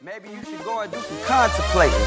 [0.00, 1.98] Maybe you should go and do some contemplating.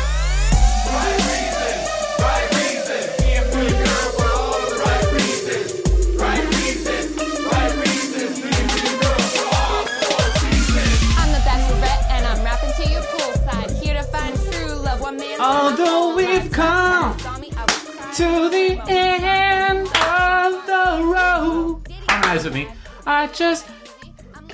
[11.17, 13.84] I'm the bachelorette and I'm rapping to you poolside.
[13.84, 15.02] Here to find true love.
[15.02, 15.42] One man.
[15.42, 21.82] Although we've come to the end of the road.
[22.08, 22.70] Harmonize with me.
[23.05, 23.68] I just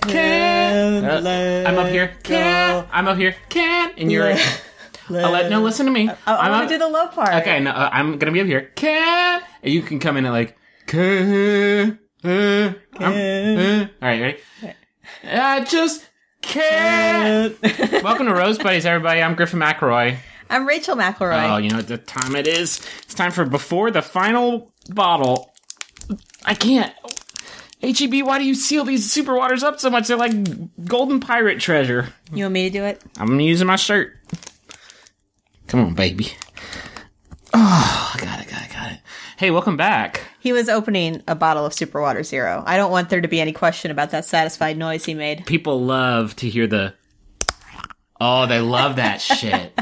[0.08, 0.57] can't.
[0.68, 2.16] Can't Uh, I'm up here.
[2.24, 2.88] Can't.
[2.92, 3.36] I'm up here.
[3.50, 3.94] Can't.
[3.98, 4.36] And you're.
[5.10, 6.10] Let- let, no, listen to me.
[6.10, 7.34] Oh, I I'm going to do the low part.
[7.36, 8.72] Okay, no, uh, I'm gonna be up here.
[8.76, 11.98] Can and you can come in at like can.
[12.24, 13.88] Uh, I'm- uh.
[14.02, 14.40] All right, ready?
[15.24, 16.06] I just
[16.42, 17.56] can't.
[18.04, 19.22] Welcome to Rose Buddies, everybody.
[19.22, 20.18] I'm Griffin McElroy.
[20.50, 21.52] I'm Rachel McElroy.
[21.52, 22.82] Oh, you know what the time it is?
[23.04, 25.54] It's time for before the final bottle.
[26.46, 26.94] I can't.
[27.82, 30.08] HEB, why do you seal these super waters up so much?
[30.08, 30.34] They're like
[30.86, 32.12] golden pirate treasure.
[32.34, 33.02] You want me to do it?
[33.20, 34.16] I'm using my shirt.
[35.68, 36.32] Come on, baby.
[37.54, 39.00] Oh, I got it, got it, got it.
[39.38, 40.22] Hey, welcome back.
[40.40, 42.64] He was opening a bottle of Super Water Zero.
[42.66, 45.46] I don't want there to be any question about that satisfied noise he made.
[45.46, 46.94] People love to hear the.
[48.20, 49.78] Oh, they love that shit.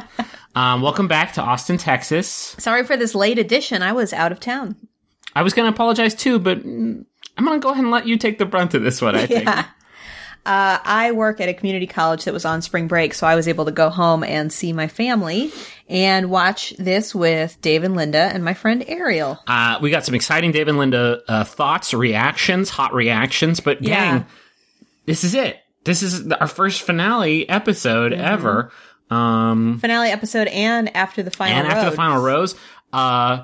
[0.53, 2.27] Um, welcome back to Austin, Texas.
[2.59, 3.81] Sorry for this late edition.
[3.81, 4.75] I was out of town.
[5.33, 6.59] I was going to apologize too, but
[7.38, 9.25] I'm going to go ahead and let you take the brunt of this one, I
[9.28, 9.47] think.
[9.47, 9.66] Uh,
[10.45, 13.66] I work at a community college that was on spring break, so I was able
[13.66, 15.52] to go home and see my family
[15.89, 19.39] and watch this with Dave and Linda and my friend Ariel.
[19.47, 24.23] Uh, we got some exciting Dave and Linda uh, thoughts, reactions, hot reactions, but Yeah.
[25.08, 25.58] this is it.
[25.83, 28.22] This is our first finale episode Mm-hmm.
[28.23, 28.72] ever.
[29.09, 31.91] Um, Finale episode and after the final and after road.
[31.91, 32.56] the final rose,
[32.94, 33.44] uh,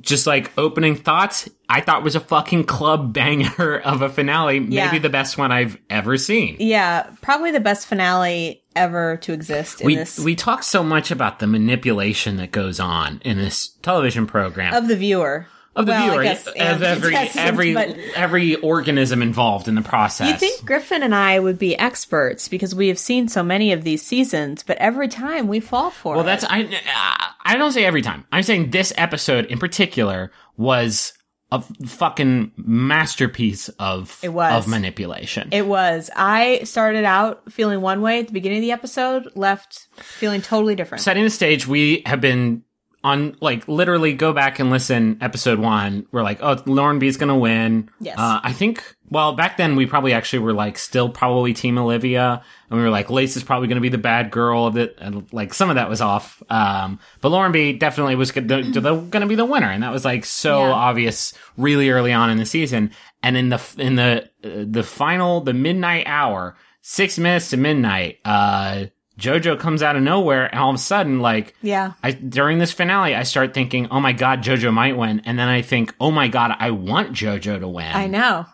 [0.00, 4.60] just like opening thoughts, I thought was a fucking club banger of a finale.
[4.60, 4.98] Maybe Yeah.
[4.98, 6.56] the best one I've ever seen.
[6.60, 11.10] Yeah, probably the best finale ever to exist in We this we talk so much
[11.10, 15.46] about the manipulation that goes on in this television program of the viewer.
[15.74, 20.28] Of the well, viewer guess, of every every but- every organism involved in the process.
[20.28, 23.82] You think Griffin and I would be experts because we have seen so many of
[23.84, 26.26] these seasons, but every time we fall for Well, it.
[26.26, 27.32] Well, that's I.
[27.44, 28.24] I don't say every time.
[28.30, 31.12] I'm saying this episode in particular was
[31.50, 34.52] a fucking masterpiece of It was.
[34.64, 35.48] of manipulation.
[35.52, 36.08] It was.
[36.16, 40.74] I started out feeling one way at the beginning of the episode, left feeling totally
[40.74, 41.02] different.
[41.02, 42.62] Setting the stage, we have been
[43.04, 46.06] on like literally go back and listen episode one.
[46.12, 47.90] We're like, oh, Lauren B is gonna win.
[48.00, 48.16] Yes.
[48.18, 48.96] Uh, I think.
[49.10, 52.90] Well, back then we probably actually were like still probably Team Olivia, and we were
[52.90, 55.76] like, Lace is probably gonna be the bad girl of it, and like some of
[55.76, 56.42] that was off.
[56.48, 58.62] Um, but Lauren B definitely was gonna,
[59.10, 60.72] gonna be the winner, and that was like so Yeah.
[60.72, 62.92] obvious really early on in the season.
[63.22, 68.18] And in the in the uh, the final the midnight hour, six minutes to midnight,
[68.24, 68.86] uh,
[69.18, 71.92] JoJo comes out of nowhere, and all of a sudden, like yeah.
[72.02, 75.48] I during this finale, I start thinking, "Oh my god, JoJo might win," and then
[75.48, 78.46] I think, "Oh my god, I want JoJo to win." I know.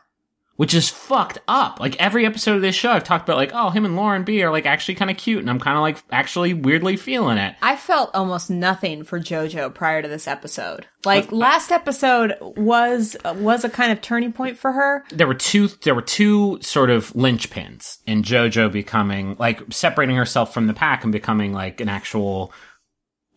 [0.59, 1.79] Which is fucked up.
[1.79, 4.43] Like every episode of this show, I've talked about like, "Oh, him and Lauren B
[4.43, 7.55] are like actually kind of cute," and I'm kind of like actually weirdly feeling it.
[7.63, 10.87] I felt almost nothing for JoJo prior to this episode.
[11.05, 15.05] Like last episode was was a kind of turning point for her.
[15.13, 15.69] There were two.
[15.69, 21.05] There were two sort of linchpins in JoJo becoming like separating herself from the pack
[21.05, 22.53] and becoming like an actual.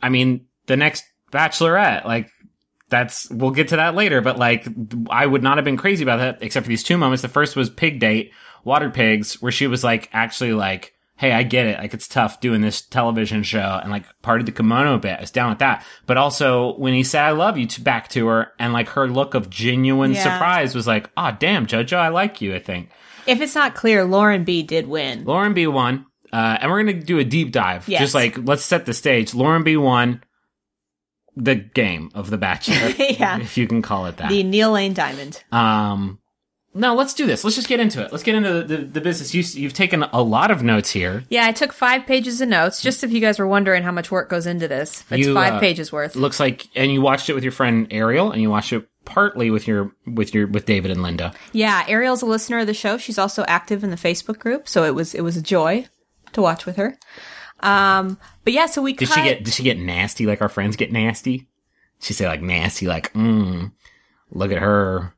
[0.02, 2.32] I mean, the next Bachelorette, like
[2.92, 4.68] that's we'll get to that later but like
[5.10, 7.24] i would not have been crazy about that except for these two moments.
[7.24, 8.32] The first was pig date
[8.64, 11.80] water pigs where she was like actually like hey i get it.
[11.80, 15.18] Like it's tough doing this television show and like part of the kimono bit.
[15.18, 15.86] I was down with that.
[16.06, 19.08] But also when he said i love you to back to her and like her
[19.08, 20.24] look of genuine Yeah.
[20.24, 22.90] surprise was like oh damn jojo i like you i think.
[23.28, 25.24] If it's not clear, Lauren B did win.
[25.26, 27.88] lauren b won uh, and we're gonna do a deep dive.
[27.90, 28.00] Yes.
[28.02, 29.34] just like let's set the stage.
[29.34, 30.24] Lauren b won
[31.36, 33.40] the game of the bachelor yeah.
[33.40, 35.44] if you can call it that The Neil Lane Diamond.
[35.52, 36.20] Um,
[36.74, 37.44] no, let's do this.
[37.44, 38.12] Let's just get into it.
[38.12, 39.34] Let's get into the, the, the business.
[39.34, 41.26] You, you've taken a lot of notes here.
[41.30, 44.10] Yeah, I took five pages of notes, just if you guys were wondering how much
[44.10, 45.04] work goes into this.
[45.12, 46.16] It's You, five uh, pages worth.
[46.16, 49.52] Looks like, and you watched it with your friend Ariel, and you watched it partly
[49.52, 51.34] with your with your with David and Linda.
[51.52, 52.98] Yeah, Ariel's a listener of the show.
[52.98, 55.88] She's also active in the Facebook group, so it was it was a joy
[56.32, 56.98] to watch with her.
[57.62, 60.50] Um, but yeah, so we Did cut, she get did she get nasty like our
[60.50, 61.48] friends get nasty?
[62.00, 63.72] She say like nasty, like mm,
[64.32, 65.14] look at her.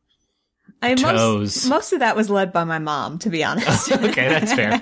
[0.81, 1.66] I, toes.
[1.66, 3.90] most, most of that was led by my mom, to be honest.
[3.92, 4.81] Okay, that's fair.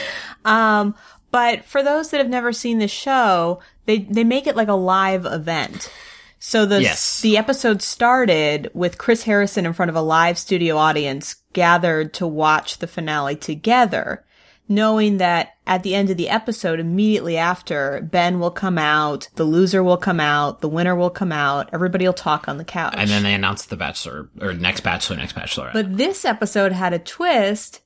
[0.46, 0.94] um,
[1.30, 4.74] but for those that have never seen the show, they they make it like a
[4.74, 5.92] live event.
[6.38, 7.20] So the Yes.
[7.20, 12.26] the episode started with Chris Harrison in front of a live studio audience gathered to
[12.26, 14.24] watch the finale together.
[14.68, 19.44] Knowing that at the end of the episode, immediately after, Ben will come out, the
[19.44, 22.94] loser will come out, the winner will come out, everybody will talk on the couch.
[22.96, 25.72] And then they announced the Bachelor or next Bachelor, next Bachelorette.
[25.72, 27.80] but this episode had a twist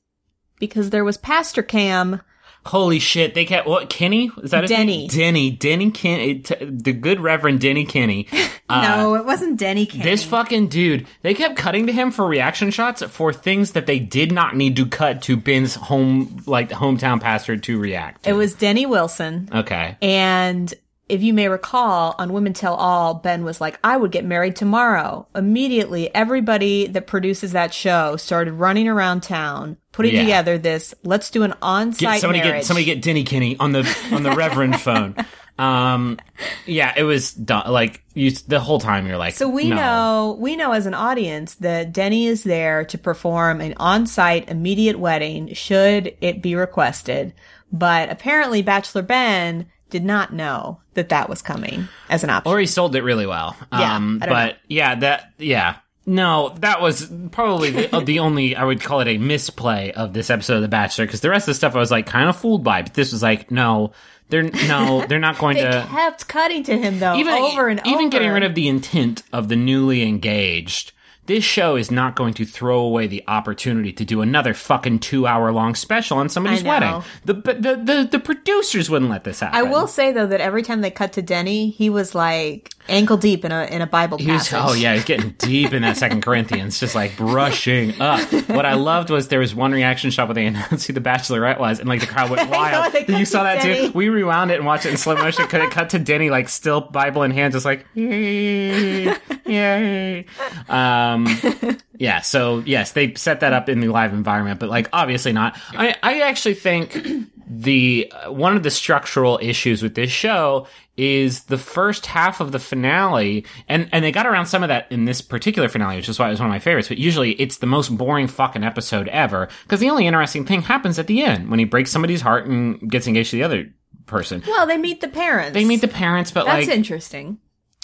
[0.59, 2.21] because there was Pastor Cam.
[2.67, 3.33] Holy shit!
[3.33, 3.89] They kept what?
[3.89, 5.07] Kenny is that Denny.
[5.07, 8.27] Denny, Denny Kenny, t- the good Reverend Denny Kenny.
[8.69, 10.01] Uh, no, it wasn't Denny Cam.
[10.01, 13.97] This fucking dude, they kept cutting to him for reaction shots for things that they
[13.97, 18.23] did not need to cut to Ben's home, like hometown pastor to react.
[18.23, 18.31] To.
[18.31, 19.47] it was Denny Wilson.
[19.53, 19.95] okay.
[20.01, 20.73] And
[21.09, 24.55] if you may recall, on Women Tell All, Ben was like, I would get married
[24.55, 25.27] tomorrow.
[25.35, 30.21] Immediately, everybody that produces that show started running around town, putting Yeah.
[30.21, 32.55] together this, let's do an on-site Get somebody marriage.
[32.61, 35.15] get somebody get Denny Kinney on the on the Reverend phone.
[35.59, 36.19] Um,
[36.67, 39.75] yeah, it was du- like you the whole time you're like, so we no.
[39.75, 44.99] know, we know as an audience that Denny is there to perform an on-site immediate
[44.99, 47.33] wedding should it be requested.
[47.71, 52.51] But apparently Bachelor Ben did not know that that was coming as an option.
[52.51, 53.55] or he sold it really well.
[53.71, 55.77] Yeah, um, but yeah, that yeah.
[56.05, 60.29] No, that was probably the, the only I would call it a misplay of this
[60.29, 62.37] episode of The Bachelor because the rest of the stuff I was like kind of
[62.37, 63.91] fooled by, but this was like no,
[64.29, 67.81] they're no, they're not going they to kept cutting to him though, even over and
[67.85, 68.09] even over.
[68.09, 70.93] getting rid of the intent of the newly engaged.
[71.27, 75.27] This show is not going to throw away the opportunity to do another fucking two
[75.27, 77.03] hour long special on somebody's wedding.
[77.25, 79.59] The, the the the producers wouldn't let this happen.
[79.59, 83.17] I will say though that every time they cut to Denny, he was like ankle
[83.17, 85.97] deep in a in a Bible He was, oh yeah, he's getting deep in that
[86.07, 88.21] Second Corinthians, just like brushing up.
[88.49, 91.59] What I loved was there was one reaction shot where they announced who the Bachelorette
[91.59, 92.93] was, and like the crowd went wild.
[92.93, 93.87] cut you saw that Denny.
[93.87, 93.93] too.
[93.93, 95.45] We rewound it and watched it in slow motion.
[95.47, 99.13] Could it cut to Denny like still Bible in hand, just like yay,
[99.45, 100.25] yay.
[100.69, 101.16] Um,
[101.97, 102.21] yeah.
[102.21, 105.57] So yes, they set that up in the live environment, but like obviously not.
[105.71, 106.97] I I actually think
[107.49, 110.67] the uh, one of the structural issues with this show
[110.97, 114.91] is the first half of the finale and and they got around some of that
[114.91, 117.31] in this particular finale which is why it was one of my favorites but usually
[117.33, 121.21] it's the most boring fucking episode ever because the only interesting thing happens at the
[121.21, 123.65] end when he breaks somebody's heart and gets engaged to the other
[124.07, 125.53] person Well, they meet the parents.
[125.53, 127.37] they meet the parents but That's like interesting.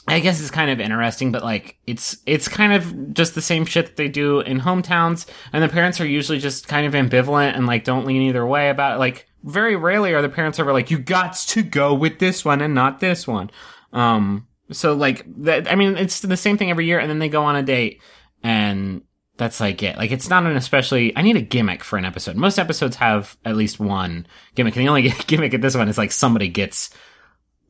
[0.08, 3.66] I guess it's kind of interesting, but like it's it's kind of just the same
[3.66, 7.56] shit that they do in hometowns, and the parents are usually just kind of ambivalent
[7.56, 9.00] and like don't lean either way about it.
[9.00, 12.60] Like very rarely are the parents ever like, "You got to go with this one
[12.62, 13.50] and not this one."
[13.94, 17.30] Um, so like that, I mean, it's the same thing every year, and then they
[17.30, 18.02] go on a date,
[18.44, 19.04] and
[19.38, 19.98] that's like it.
[19.98, 21.16] Like it's not an especially.
[21.16, 22.36] I need a gimmick for an episode.
[22.36, 25.98] Most episodes have at least one gimmick, and the only gimmick at this one is
[25.98, 26.90] like somebody gets.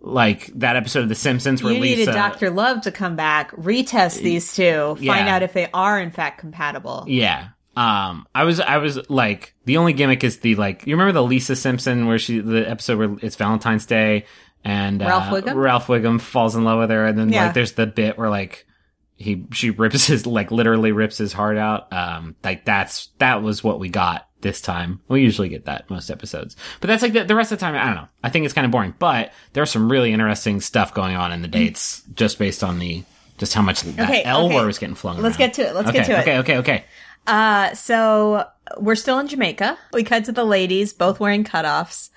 [0.05, 3.51] Like that episode of The Simpsons where You Lisa, needed Doctor Love to come back,
[3.51, 7.05] retest these two, find out if they are in fact compatible.
[7.07, 7.47] Yeah.
[7.77, 11.23] Um, I was, I was like, the only gimmick is the like, you remember the
[11.23, 14.25] Lisa Simpson where she, the episode where it's Valentine's Day
[14.65, 15.55] and uh, Ralph Wiggum?
[15.55, 17.45] Ralph Wiggum falls in love with her, and then Yeah.
[17.45, 18.67] like, there's the bit where like
[19.15, 21.93] he, she rips his, like, literally rips his heart out.
[21.93, 25.01] Um, like that's that was what we got this time.
[25.07, 27.73] We usually get that most episodes, but that's like the, the rest of the time.
[27.75, 28.07] I don't know.
[28.23, 31.41] I think it's kind of boring, but there's some really interesting stuff going on in
[31.41, 33.03] the dates just based on the.
[33.39, 34.53] Just how much that Okay, L okay.
[34.55, 35.47] word was getting flung Let's around.
[35.47, 35.73] get to it.
[35.73, 36.21] Let's okay, get to it.
[36.21, 36.85] Okay, okay, okay.
[37.25, 38.45] Uh, so
[38.77, 39.75] we're still in Jamaica.
[39.91, 42.11] We cut to the ladies, both wearing cutoffs.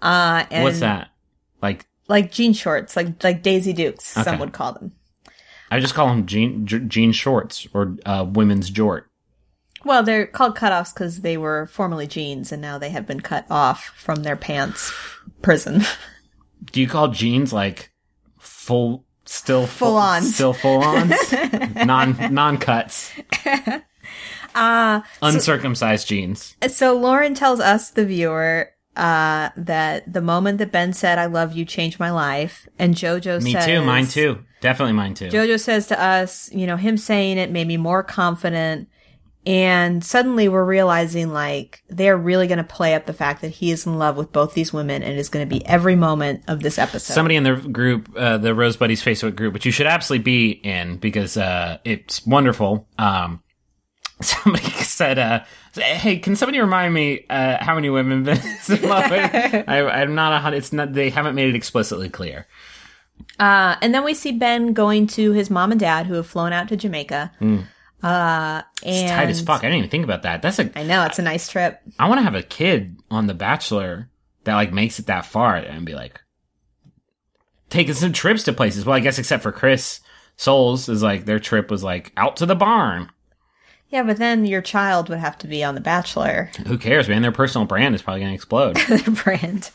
[0.00, 1.10] Uh, and What's that?
[1.60, 4.92] Like Like jean shorts, like like Daisy Dukes, some would call them.
[5.70, 9.02] I just call them jean jean shorts or uh, women's jort.
[9.84, 13.46] Well, they're called cutoffs because they were formerly jeans, and now they have been cut
[13.50, 14.92] off from their pants
[15.42, 15.82] prison.
[16.72, 17.92] Do you call jeans like
[18.38, 21.12] full, still Full on still full on,
[21.86, 23.12] non non cuts,
[24.54, 26.56] Uh, uncircumcised jeans?
[26.68, 31.52] so Lauren tells us, the viewer, uh, that the moment that Ben said, I love
[31.54, 32.68] you, changed my life.
[32.78, 35.28] And Jojo Me says, too, mine too, definitely mine too.
[35.28, 38.88] Jojo says to us, you know, him saying it made me more confident.
[39.46, 43.70] And suddenly we're realizing like they're really going to play up the fact that he
[43.70, 46.60] is in love with both these women and is going to be every moment of
[46.60, 47.12] this episode.
[47.12, 50.50] Somebody in the group, uh, the Rose Buddies Facebook group, which you should absolutely be
[50.50, 52.88] in because uh, it's wonderful.
[52.98, 53.42] Um,
[54.22, 55.40] somebody said, uh,
[55.74, 59.34] "Hey, can somebody remind me uh, how many women Ben is in love with?"
[59.68, 60.58] I, I'm not a hundred.
[60.58, 60.94] It's not.
[60.94, 62.46] They haven't made it explicitly clear.
[63.38, 66.52] Uh, and then we see Ben going to his mom and dad who have flown
[66.52, 67.32] out to Jamaica.
[68.04, 68.94] Uh, and.
[68.94, 69.60] It's tight as fuck.
[69.60, 70.42] I didn't even think about that.
[70.42, 70.78] That's a.
[70.78, 71.80] I know it's a nice trip.
[71.98, 74.10] I want to have a kid on The Bachelor
[74.44, 76.20] that like makes it that far and be like
[77.70, 78.84] taking some trips to places.
[78.84, 80.00] Well, I guess except for Chris
[80.36, 83.10] Soules is like their trip was like out to the barn.
[83.88, 87.22] Yeah, but then your child would have to be on The Bachelor, Who cares, man?
[87.22, 88.76] Their personal brand is probably going to explode.
[88.88, 89.70] their brand.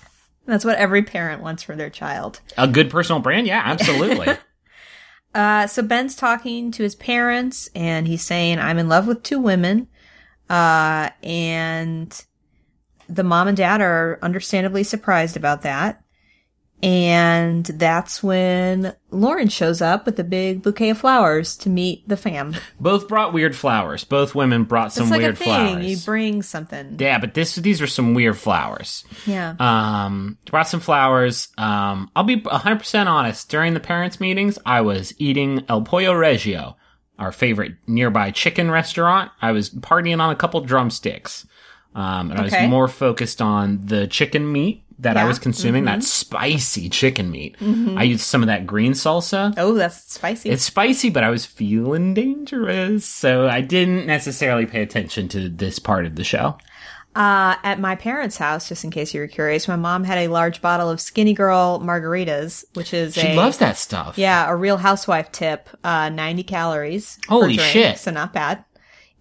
[0.46, 2.42] That's what every parent wants for their child.
[2.58, 3.48] A good personal brand?
[3.48, 4.28] Yeah, absolutely.
[5.34, 9.40] Uh, so Ben's talking to his parents and he's saying, I'm in love with two
[9.40, 9.88] women.
[10.50, 12.26] Uh, and
[13.08, 16.04] the mom and dad are understandably surprised about that.
[16.82, 22.16] And that's when Lauren shows up with a big bouquet of flowers to meet the
[22.16, 22.56] fam.
[22.80, 24.06] Both brought weird flowers.
[24.06, 25.48] Both women brought some it's like weird a thing.
[25.48, 25.86] flowers.
[25.86, 26.96] You bring something.
[26.98, 29.04] yeah, but this these are some weird flowers.
[29.26, 29.56] Yeah.
[29.60, 31.50] Um, brought some flowers.
[31.58, 33.50] Um, I'll be 100% honest.
[33.50, 36.78] During the parents' meetings, I was eating El Pollo Reggio,
[37.18, 39.32] our favorite nearby chicken restaurant.
[39.42, 41.46] I was partying on a couple drumsticks.
[41.94, 46.04] Um, and I was more focused on the chicken meat that I was consuming, that
[46.04, 47.56] spicy chicken meat.
[47.62, 49.54] I used some of that green salsa.
[49.58, 50.50] oh, that's spicy.
[50.50, 55.80] It's spicy, but I was feeling dangerous, so I didn't necessarily pay attention to this
[55.80, 56.58] part of the show.
[57.16, 60.28] Uh, at my parents' house, just in case you were curious, my mom had a
[60.28, 64.18] large bottle of Skinny Girl margaritas, which is She a loves that stuff.
[64.18, 65.70] yeah, a real housewife tip.
[65.84, 67.18] Uh, ninety calories.
[67.28, 67.98] Holy drink, shit.
[67.98, 68.64] So not bad.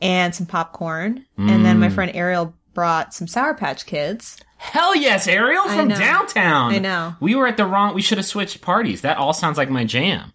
[0.02, 1.80] And some popcorn, and then Mm.
[1.80, 4.36] my friend Ariel brought some Sour Patch Kids.
[4.58, 5.96] Hell yes, Ariel from know.
[5.98, 6.72] downtown.
[6.72, 7.14] I know.
[7.20, 7.94] We were at the wrong.
[7.94, 9.02] We should have switched parties.
[9.02, 10.32] That all sounds like my jam.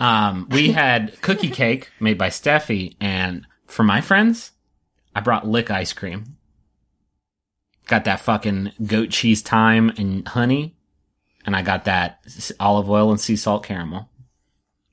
[0.00, 4.52] Um, we had cookie cake made by Steffi, and for my friends,
[5.14, 6.36] I brought lick ice cream.
[7.86, 10.74] Got that fucking goat cheese thyme and honey,
[11.44, 12.24] and I got that
[12.58, 14.08] olive oil and sea salt caramel.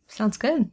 [0.08, 0.70] Sounds good.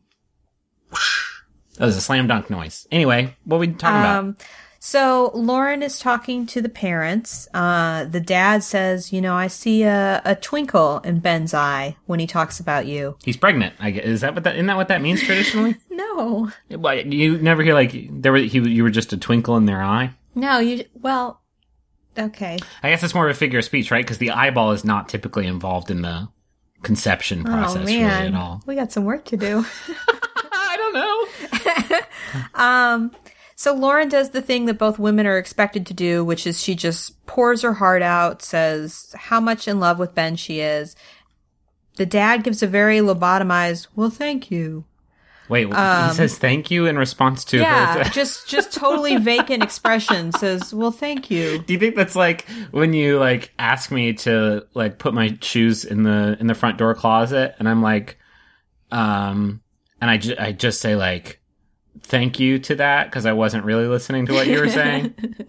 [1.76, 2.88] That was a slam dunk noise.
[2.90, 4.44] Anyway, what we talking about?
[4.88, 7.48] Um, so Lauren is talking to the parents.
[7.52, 12.20] Uh, the dad says, "You know, I see a, a twinkle in Ben's eye when
[12.20, 13.74] he talks about you." He's pregnant.
[13.78, 14.04] I guess.
[14.04, 14.54] Is that what that?
[14.56, 15.76] Isn't that what that means traditionally?
[15.98, 19.66] No, Like, you never hear like there were he you were just a twinkle in
[19.66, 20.12] their eye.
[20.36, 20.84] no, you.
[20.94, 21.40] Well,
[22.16, 22.56] okay.
[22.84, 24.04] I guess it's more of a figure of speech, right?
[24.04, 26.28] Because the eyeball is not typically involved in the
[26.82, 28.62] conception process oh really man, at all.
[28.64, 29.64] we got some work to do.
[30.52, 32.00] I don't know.
[33.58, 36.76] So Lauren does the thing that both women are expected to do, which is she
[36.76, 40.94] just pours her heart out, says how much in love with Ben she is.
[41.96, 44.84] The dad gives a very lobotomized, well, thank you.
[45.48, 45.74] Wait, he
[46.12, 48.10] says thank you in response to Um, Yeah, her.
[48.12, 51.58] just just totally vacant expression says, well, thank you.
[51.58, 55.84] Do you think that's like when you like ask me to like put my shoes
[55.84, 58.18] in the in the front door closet, and I'm like,
[58.92, 59.62] um,
[60.00, 61.40] and I ju- I just say like
[62.08, 65.14] thank you to that because I wasn't really listening to what you were saying.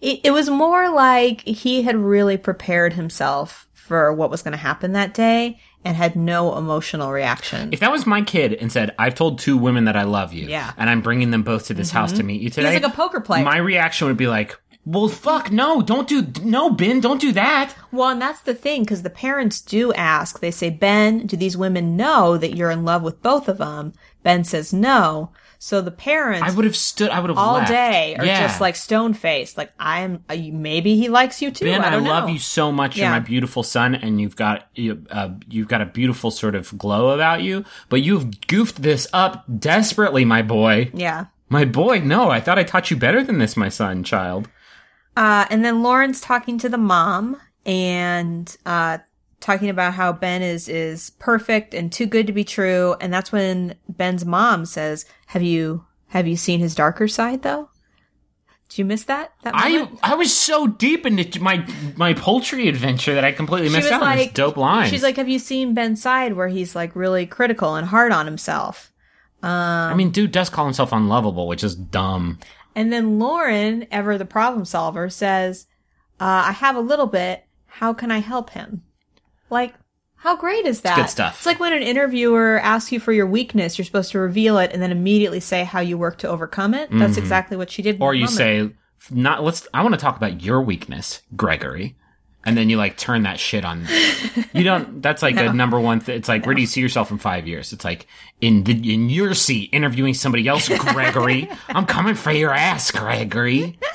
[0.00, 4.58] It, it was more like he had really prepared himself for what was going to
[4.58, 7.70] happen that day and had no emotional reaction.
[7.72, 10.48] If that was my kid and said, "I've told two women that I love you,
[10.48, 10.68] Yeah.
[10.68, 10.80] Mm-hmm.
[10.82, 12.94] and I'm bringing them both to this house to meet you today," he's like a
[12.94, 13.42] poker player.
[13.42, 17.74] My reaction would be like, "Well, fuck, no, don't do, no, Ben, don't do that."
[17.90, 20.40] Well, and that's the thing, because the parents do ask.
[20.40, 23.94] They say, Ben, do these women know that you're in love with both of them?
[24.26, 25.30] Ben says no.
[25.60, 27.10] So the parents I would have stood.
[27.10, 27.70] I would have all left.
[27.70, 28.40] day are Yeah.
[28.40, 29.56] just like stone faced.
[29.56, 31.64] Like, I'm, uh, maybe he likes you too.
[31.64, 32.96] Ben, I, I, love you so much.
[32.96, 36.76] You're my beautiful son, and you've got you, uh, you've got a beautiful sort of
[36.76, 37.64] glow about you.
[37.88, 40.90] But you've goofed this up desperately, my boy.
[40.92, 41.26] Yeah.
[41.48, 44.48] My boy, no, I thought I taught you better than this, my son, child.
[45.16, 48.98] Uh, and then Lauren's talking to the mom and, uh,
[49.40, 52.96] talking about how Ben is, is perfect and too good to be true.
[53.00, 57.70] And that's when Ben's mom says, have you, have you seen his darker side though?
[58.68, 59.32] Did you miss that?
[59.42, 60.00] That I moment?
[60.02, 61.64] I was so deep into my
[61.96, 64.90] my poultry adventure that I completely missed out on this dope lines.
[64.90, 68.26] She's like, have you seen Ben's side where he's like really critical and hard on
[68.26, 68.92] himself?
[69.42, 72.40] I mean, dude does call himself unlovable, which is dumb.
[72.74, 75.68] And then Lauren, ever the problem solver, says,
[76.18, 77.44] uh, I have a little bit.
[77.66, 78.82] How can I help him?
[79.50, 79.74] Like,
[80.16, 80.96] how great is that?
[80.96, 81.36] good stuff.
[81.36, 84.72] It's like when an interviewer asks you for your weakness, you're supposed to reveal it
[84.72, 86.88] and then immediately say how you work to overcome it.
[86.90, 87.96] That's exactly what she did.
[87.96, 88.02] Mm-hmm.
[88.02, 88.36] Or you moment.
[88.36, 88.70] say,
[89.10, 91.96] "Not let's." I want to talk about your weakness, Gregory,
[92.44, 93.86] and then you like turn that shit on.
[94.52, 95.02] You don't.
[95.02, 96.00] That's like a number one.
[96.00, 97.72] Th- it's like where do you see yourself in five years?
[97.72, 98.06] It's like
[98.40, 101.48] in the in your seat interviewing somebody else, Gregory.
[101.68, 103.78] I'm coming for your ass, Gregory.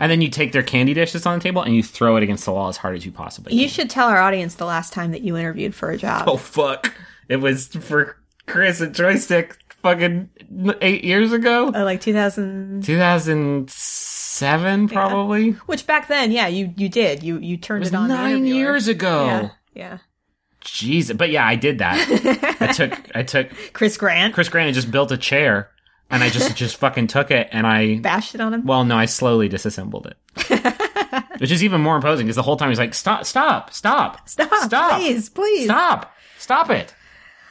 [0.00, 2.44] And then you take their candy dishes on the table and you throw it against
[2.46, 3.50] the wall as hard as you possibly.
[3.50, 3.58] Can.
[3.60, 6.24] You should tell our audience the last time that you interviewed for a job.
[6.26, 6.92] Oh fuck!
[7.28, 8.16] It was for
[8.46, 9.52] Chris at Joystiq,
[9.82, 10.30] fucking
[10.80, 11.68] eight years ago.
[11.68, 15.50] Uh, like 2000, 2007, probably.
[15.66, 17.22] which back then, yeah, you, you did.
[17.22, 18.08] You, you turned It it, on.
[18.08, 19.26] nine years ago.
[19.26, 19.50] Yeah.
[19.74, 19.98] Yeah.
[20.64, 22.56] Jeez, but yeah, I did that.
[22.60, 24.34] I took I took Chris Grant.
[24.34, 25.70] Chris Grant had just built a chair
[26.10, 28.66] and I just just fucking took it and I Bashed it on him.
[28.66, 32.68] well no I slowly disassembled it, which is even more imposing because the whole time
[32.70, 35.64] he's like stop stop stop Stop, stop please, please.
[35.64, 36.94] stop stop it.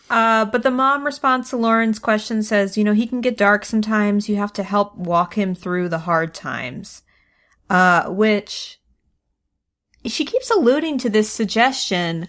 [0.09, 3.63] Uh, but the mom responds to Lauren's question says, you know, he can get dark
[3.63, 4.27] sometimes.
[4.27, 7.03] You have to help walk him through the hard times.
[7.69, 8.79] Uh, which
[10.05, 12.27] she keeps alluding to this suggestion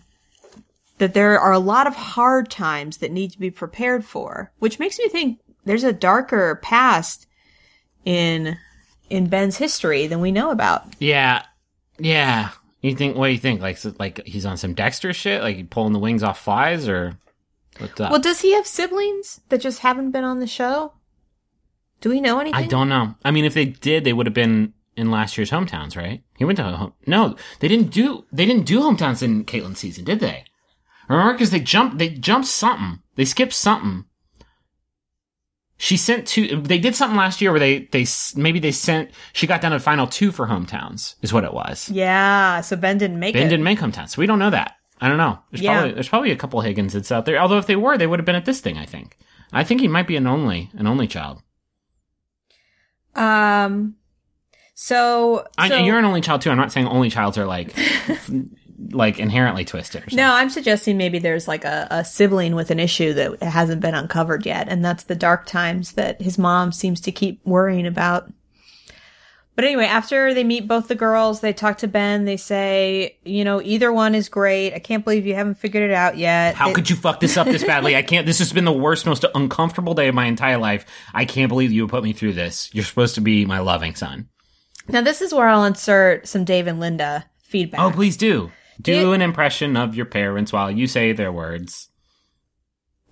[0.98, 4.78] that there are a lot of hard times that need to be prepared for, which
[4.78, 7.26] makes me think there's a darker past
[8.04, 8.56] in
[9.08, 10.84] in Ben's history than we know about.
[10.98, 11.42] Yeah,
[11.98, 12.50] yeah.
[12.80, 13.16] You think?
[13.16, 13.60] What do you think?
[13.60, 17.18] Like, so- like he's on some Dexter shit, like pulling the wings off flies, or
[17.78, 18.10] what's up?
[18.10, 20.94] Well, does he have siblings that just haven't been on the show?
[22.00, 22.58] Do we know anything?
[22.64, 23.14] I don't know.
[23.24, 26.22] I mean, if they did, they would have been in last year's hometowns, right?
[26.38, 26.94] He went to home.
[27.06, 28.24] No, they didn't do.
[28.32, 30.44] They didn't do hometowns in Kaitlyn's season, did they?
[31.08, 31.98] Remember, because they jumped.
[31.98, 33.00] They jumped something.
[33.16, 34.06] They skipped something.
[35.82, 36.60] She sent two.
[36.60, 38.04] They did something last year where they they
[38.36, 39.10] maybe they sent.
[39.32, 41.14] She got down to final two for hometowns.
[41.22, 41.88] Is what it was.
[41.88, 43.48] Yeah, so Ben didn't make Ben it.
[43.48, 44.76] didn't make hometowns, so we don't know that.
[45.00, 45.38] I don't know.
[45.50, 45.72] There's Yeah.
[45.78, 47.38] probably there's probably a couple Higginses out there.
[47.38, 48.76] Although if they were, they would have been at this thing.
[48.76, 49.16] I think.
[49.54, 51.42] I think he might be an only an only child.
[53.14, 53.96] Um.
[54.74, 56.50] So, I, you're an only child too.
[56.50, 57.74] I'm not saying only childs are like
[58.90, 60.14] like inherently twisted.
[60.14, 63.94] No, I'm suggesting maybe there's like a, a sibling with an issue that hasn't been
[63.94, 68.32] uncovered yet, and that's the dark times that his mom seems to keep worrying about.
[69.56, 72.24] But anyway, after they meet both the girls, they talk to Ben.
[72.24, 74.72] They say, you know, either one is great.
[74.72, 76.54] I can't believe you haven't figured it out yet.
[76.54, 77.94] How They- could you fuck this up this badly?
[77.94, 78.26] I can't.
[78.26, 80.86] This has been the worst, most uncomfortable day of my entire life.
[81.12, 82.70] I can't believe you put me through this.
[82.72, 84.28] You're supposed to be my loving son.
[84.88, 87.80] Now, this is where I'll insert some Dave and Linda feedback.
[87.80, 88.50] Oh, please do.
[88.80, 91.88] Do It- an impression of your parents while you say their words.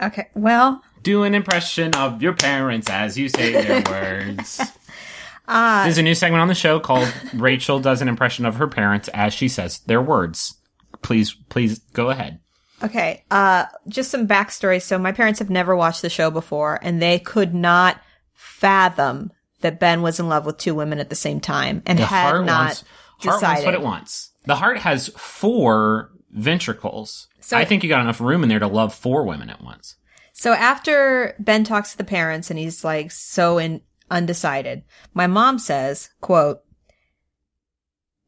[0.00, 0.28] Okay.
[0.34, 4.60] Well, Do an impression of your parents as you say their words.
[5.48, 8.68] uh, There's a new segment on the show called Rachel does an impression of her
[8.68, 10.54] parents as she says their words.
[11.02, 12.40] Please, please go ahead.
[12.82, 14.80] Okay, uh, just some backstory.
[14.80, 18.00] So my parents have never watched the show before, and they could not
[18.34, 22.04] fathom that Ben was in love with two women at the same time, and The
[22.06, 22.84] had heart not wants
[23.18, 23.42] heart decided.
[23.42, 24.30] wants what it wants.
[24.48, 27.28] The heart has four ventricles.
[27.40, 29.96] So- I think you got enough room in there to love four women at once.
[30.32, 35.58] So after Ben talks to the parents, and he's like so in undecided, my mom
[35.58, 36.60] says, "quote."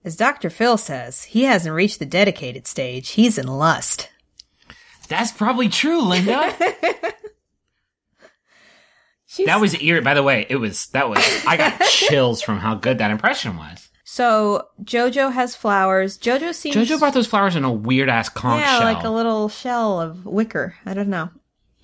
[0.04, 0.50] As Dr.
[0.50, 3.10] Phil says, he hasn't reached the dedicated stage.
[3.10, 4.10] He's in lust.
[5.08, 6.54] That's probably true, Linda.
[9.46, 10.02] That was ear.
[10.02, 11.18] By the way, it was that was.
[11.46, 13.88] I got chills from how good that impression was.
[14.12, 16.18] So Jojo has flowers.
[16.18, 18.92] Jojo seems Jojo brought those flowers in a weird ass conch yeah, shell.
[18.92, 20.74] like a little shell of wicker.
[20.84, 21.30] I don't know.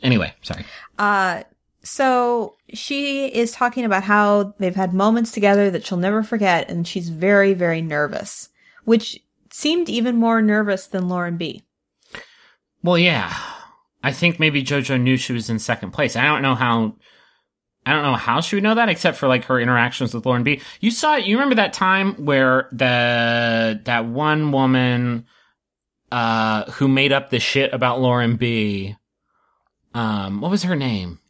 [0.02, 0.64] anyway, sorry.
[0.98, 1.44] Uh,
[1.84, 6.84] so she is talking about how they've had moments together that she'll never forget, and
[6.84, 8.48] she's very, very nervous,
[8.82, 11.62] which seemed even more nervous than Lauren B.
[12.82, 13.32] Well, yeah.
[14.02, 16.16] I think maybe JoJo knew she was in second place.
[16.16, 16.96] I don't know how.
[17.87, 20.42] I don't know how she would know that, except for like her interactions with Lauren
[20.42, 20.61] B.
[20.81, 21.25] You saw it.
[21.25, 25.27] You remember that time where the that one woman
[26.11, 28.96] uh who made up the shit about Lauren B.
[29.94, 31.20] Um, what was her name?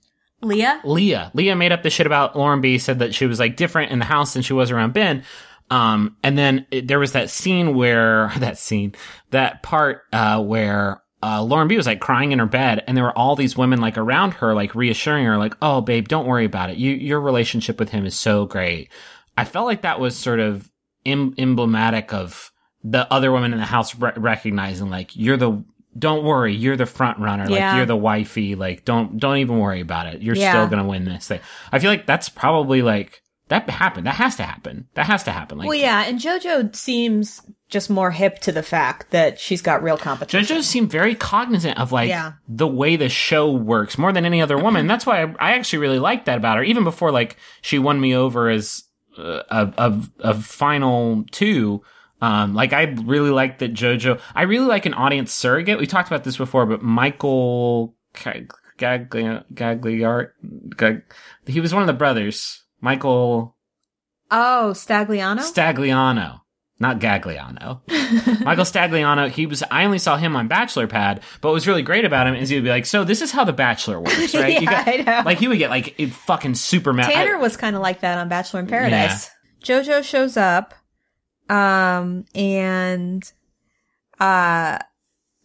[0.41, 0.81] Leah?
[0.85, 1.31] Leah.
[1.35, 2.79] Leah made up the shit about Lauren B.
[2.79, 5.25] Said that she was like different in the house than she was around Ben.
[5.71, 8.95] Um, and then it, there was that scene where that scene,
[9.31, 11.77] that part uh, where uh, Lauren B.
[11.77, 14.55] was like crying in her bed, and there were all these women like around her,
[14.55, 16.77] like reassuring her, like, "Oh, babe, don't worry about it.
[16.77, 18.91] You, your relationship with him is so great."
[19.39, 20.71] I felt like that was sort of
[21.05, 22.53] em- emblematic of
[22.85, 25.65] the other women in the house re- recognizing, like, you're the
[25.99, 27.47] don't worry, you're the front runner.
[27.49, 27.71] Yeah.
[27.71, 28.55] Like you're the wifey.
[28.55, 30.21] Like don't don't even worry about it.
[30.21, 30.53] You're Yeah.
[30.53, 31.41] still gonna win this thing.
[31.73, 34.07] I feel like that's probably like that happened.
[34.07, 34.89] That has to happen.
[34.93, 35.57] That has to happen.
[35.57, 39.83] Like Well, yeah, and JoJo seems just more hip to the fact that she's got
[39.83, 40.57] real competition.
[40.57, 42.33] JoJo seemed very cognizant of like Yeah.
[42.49, 44.87] the way the show works more than any other woman.
[44.87, 46.63] That's why I, I actually really liked that about her.
[46.63, 48.85] Even before like she won me over as
[49.19, 51.83] uh, a, a a final two.
[52.21, 54.21] Um, like I really like that JoJo.
[54.35, 55.79] I really like an audience surrogate.
[55.79, 60.27] We talked about this before, but Michael Gagli- Gagli-
[60.77, 61.03] Gag,
[61.47, 62.63] he was one of the brothers.
[62.81, 63.57] Michael
[64.31, 65.41] oh, Stagliano?
[65.41, 66.41] Stagliano,
[66.79, 67.81] not Gagliano.
[68.45, 69.31] Michael Stagliano.
[69.31, 69.63] He was.
[69.71, 72.49] I only saw him on Bachelor Pad, but what was really great about him is
[72.49, 75.23] he would be like, "So this is how the Bachelor works, right?" Yeah, I know.
[75.25, 77.11] Like he would get like fucking super mad.
[77.11, 79.31] Tanner was kind of like that on Bachelor in Paradise.
[79.63, 80.75] JoJo shows up,
[81.49, 83.33] um, and
[84.21, 84.79] uh,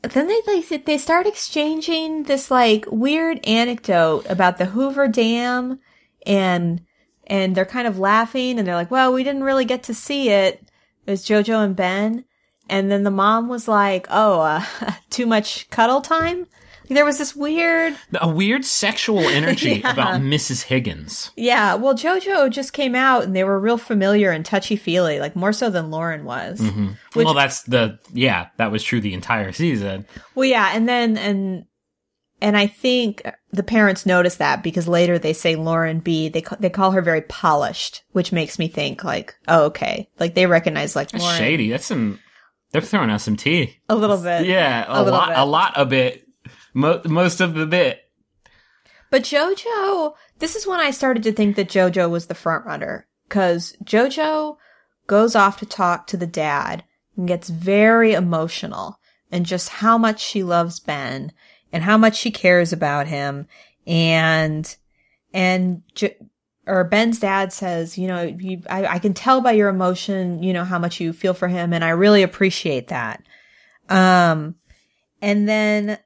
[0.01, 5.79] then they like they start exchanging this like weird anecdote about the Hoover Dam
[6.25, 6.81] and
[7.27, 10.29] and they're kind of laughing and they're like, "Well, we didn't really get to see
[10.29, 10.67] it."
[11.05, 12.25] It was JoJo and Ben,
[12.69, 14.63] and then the mom was like, "Oh, uh,
[15.09, 16.47] too much cuddle time."
[16.89, 19.93] There was this weird, A weird sexual energy Yeah.
[19.93, 20.63] about Mrs.
[20.63, 21.31] Higgins.
[21.37, 21.75] yeah.
[21.75, 25.53] Well, JoJo just came out and they were real familiar and touchy feely, like more
[25.53, 26.59] so than Lauren was.
[27.13, 30.05] Which- well, that's the yeah, that was true the entire season.
[30.35, 31.63] Well, yeah, and then and
[32.41, 36.29] and I think the parents notice that because later they say Lauren B.
[36.29, 40.33] They ca- they call her very polished, which makes me think like, oh, okay, like
[40.33, 41.69] they recognize like That's Lauren shady.
[41.69, 42.19] That's some.
[42.71, 43.79] They're throwing out some tea.
[43.89, 44.45] a little bit.
[44.45, 45.37] Yeah, a, a lot, bit.
[45.37, 46.25] a lot of it.
[46.73, 47.99] Mo- most of the bit.
[49.09, 53.07] But JoJo, this is when I started to think that JoJo was the front runner
[53.27, 54.55] because JoJo
[55.05, 56.85] goes off to talk to the dad
[57.17, 58.97] and gets very emotional
[59.29, 61.33] and just how much she loves Ben
[61.71, 63.47] and how much she cares about him
[63.87, 64.75] and
[65.33, 66.17] and J-
[66.67, 70.53] or Ben's dad says, you know, you, I, I can tell by your emotion, you
[70.53, 73.23] know, how much you feel for him, and I really appreciate that.
[73.89, 74.55] Um,
[75.21, 75.97] and then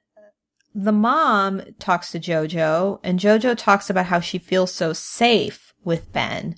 [0.73, 6.11] the mom talks to Jojo, and Jojo talks about how she feels so safe with
[6.13, 6.55] Ben.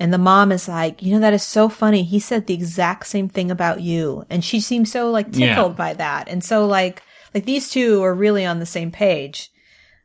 [0.00, 2.04] And the mom is like, you know, that is so funny.
[2.04, 4.24] He said the exact same thing about you.
[4.30, 5.54] And she seems so like Yeah.
[5.54, 6.28] tickled by that.
[6.28, 7.02] And so like,
[7.34, 9.50] like these two are really on the same page.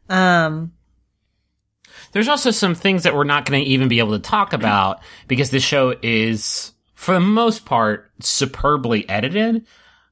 [0.09, 0.73] Um,
[2.11, 4.99] There's also some things that we're not going to even be able to talk about
[5.27, 9.65] because the show is, for the most part, superbly edited.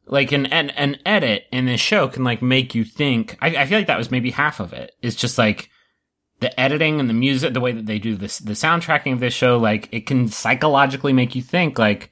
[0.07, 3.37] Like an an, an edit in this show can like make you think.
[3.41, 4.93] I, I feel like that was maybe half of it.
[5.01, 5.69] It's just like
[6.39, 9.33] the editing and the music, the way that they do this, the soundtracking of this
[9.33, 9.57] show.
[9.57, 11.77] Like it can psychologically make you think.
[11.77, 12.11] Like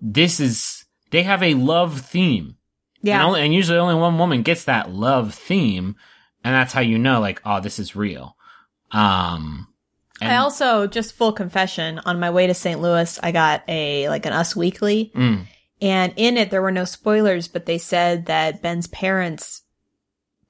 [0.00, 2.56] this is they have a love theme.
[3.04, 3.18] Yeah.
[3.18, 5.96] And, only, and usually only one woman gets that love theme.
[6.42, 8.36] And that's how you know, like, oh, this is real.
[8.90, 9.68] Um,
[10.20, 12.80] and, I also just full confession on my way to St.
[12.80, 15.46] Louis, I got a like an Us Weekly, Mm.
[15.82, 19.62] and in it there were no spoilers, but they said that Ben's parents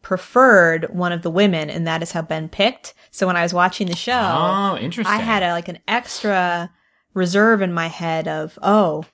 [0.03, 2.93] preferred one of the women, and that is how Ben picked.
[3.11, 5.15] So when I was watching the show, oh, interesting.
[5.15, 6.71] I had a, like an extra
[7.15, 9.05] reserve in my head of oh,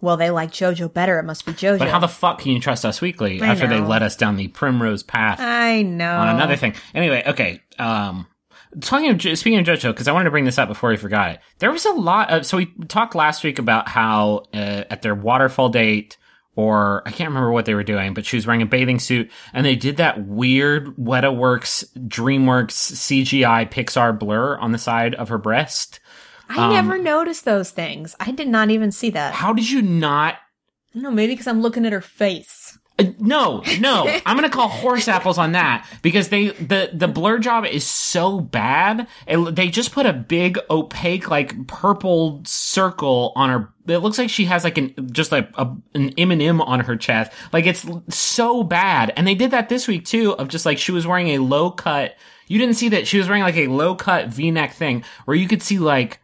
[0.00, 1.78] well they like JoJo better, it must be JoJo.
[1.78, 3.86] but how the fuck can you trust Us Weekly I after they know.
[3.86, 6.74] led us down the primrose path I know on another thing?
[6.94, 7.60] Anyway, okay.
[7.78, 8.26] Um,
[8.80, 11.30] talking of speaking of JoJo, because I wanted to bring this up before we forgot
[11.32, 11.40] it.
[11.58, 15.14] There was a lot of so we talked last week about how uh, at their
[15.14, 16.16] waterfall date.
[16.56, 19.30] Or I can't remember what they were doing, but she was wearing a bathing suit,
[19.52, 25.38] and they did that weird WetaWorks, DreamWorks CGI Pixar blur on the side of her
[25.38, 26.00] breast.
[26.48, 28.14] I um, never noticed those things.
[28.18, 29.34] I did not even see that.
[29.34, 30.36] How did you not
[30.98, 32.78] don't know, maybe because I'm looking at her face.
[32.98, 34.08] Uh, no, no.
[34.26, 38.40] I'm gonna call horse apples on that because they the the blur job is so
[38.40, 39.06] bad.
[39.26, 43.72] It, they just put a big opaque like purple circle on her.
[43.86, 46.80] It looks like she has like an just like a, an M and M on
[46.80, 47.32] her chest.
[47.52, 49.12] Like it's so bad.
[49.16, 50.32] And they did that this week too.
[50.32, 52.16] Of just like she was wearing a low cut.
[52.48, 55.36] You didn't see that she was wearing like a low cut V neck thing where
[55.36, 56.20] you could see like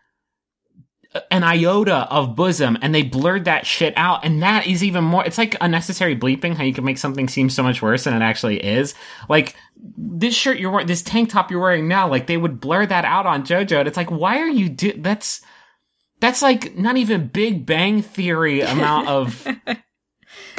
[1.31, 5.25] an iota of bosom and they blurred that shit out and that is even more
[5.25, 8.23] it's like unnecessary bleeping how you can make something seem so much worse than it
[8.23, 8.95] actually is.
[9.29, 12.87] Like this shirt you're wearing this tank top you're wearing now like they would blur
[12.87, 15.41] that out on jojo and it's like why are you do that's
[16.21, 19.47] that's like not even big bang theory amount of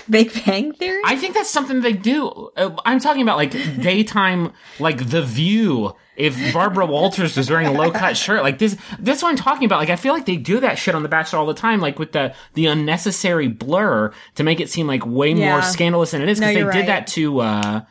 [0.09, 1.01] Big Bang Theory?
[1.05, 2.27] I think that's something they do.
[2.55, 5.93] Uh, I'm talking about like daytime, like The View.
[6.15, 9.65] If Barbara Walters was wearing a low cut shirt, like this, that's what I'm talking
[9.65, 9.79] about.
[9.79, 11.99] Like I feel like they do that shit on The Bachelor all the time, like
[11.99, 15.51] with the the unnecessary blur to make it seem like way Yeah.
[15.51, 16.39] more scandalous than it is.
[16.39, 17.81] No, Because they you're did that to uh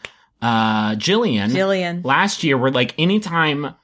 [0.40, 1.50] uh Jillian.
[1.50, 2.03] Jillian.
[2.05, 3.74] last year, where like anytime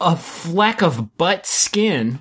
[0.00, 2.20] a fleck of butt skin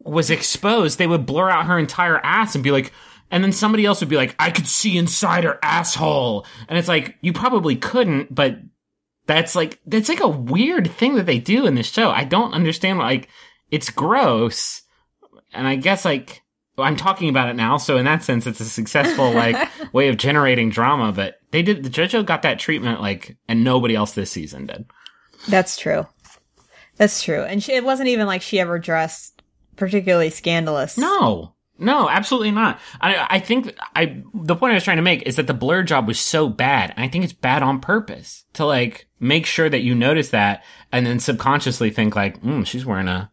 [0.00, 2.92] was exposed, they would blur out her entire ass and be like,
[3.30, 6.46] and then somebody else would be like, I could see inside her asshole.
[6.68, 8.58] And it's like, you probably couldn't, but
[9.26, 12.10] that's like, that's like a weird thing that they do in this show.
[12.10, 13.28] I don't understand, like,
[13.70, 14.82] it's gross.
[15.52, 16.42] And I guess like,
[16.78, 20.16] I'm talking about it now, so in that sense, it's a successful like way of
[20.16, 21.12] generating drama.
[21.12, 24.86] But they did the JoJo got that treatment like, and nobody else this season did.
[25.48, 26.06] That's true.
[26.96, 27.42] That's true.
[27.42, 29.42] And she, it wasn't even like she ever dressed
[29.76, 30.98] particularly scandalous.
[30.98, 32.78] No, no, absolutely not.
[33.00, 35.82] I, I think I, the point I was trying to make is that the blur
[35.82, 36.90] job was so bad.
[36.90, 40.64] And I think it's bad on purpose to like make sure that you notice that
[40.92, 43.30] and then subconsciously think like, mm, she's wearing a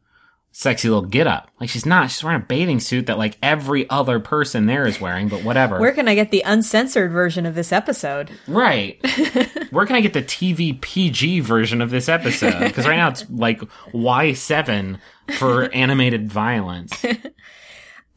[0.58, 1.52] sexy little get up.
[1.60, 2.10] Like she's not.
[2.10, 5.80] She's wearing a bathing suit that like every other person there is wearing, but whatever.
[5.80, 8.32] Where can I get the uncensored version of this episode?
[8.48, 9.00] right.
[9.70, 12.60] Where can I get the TV PG version of this episode?
[12.60, 13.60] Because right now it's like
[13.94, 15.00] Y7
[15.38, 17.06] for animated violence.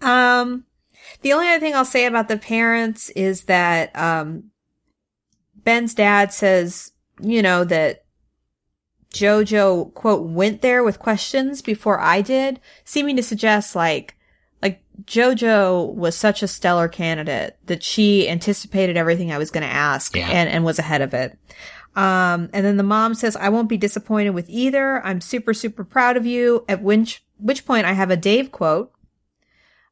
[0.00, 0.64] Um,
[1.22, 4.50] the only other thing I'll say about the parents is that um,
[5.64, 8.04] Ben's dad says, you know, that
[9.12, 14.16] Jojo quote went there with questions before I did, seeming to suggest like
[14.62, 19.72] like Jojo was such a stellar candidate that she anticipated everything I was going to
[19.72, 20.28] ask Yeah.
[20.28, 21.36] and and was ahead of it.
[21.96, 25.04] Um, and then the mom says, I won't be disappointed with either.
[25.04, 26.64] I'm super, super proud of you.
[26.68, 28.92] At which, which point I have a Dave quote.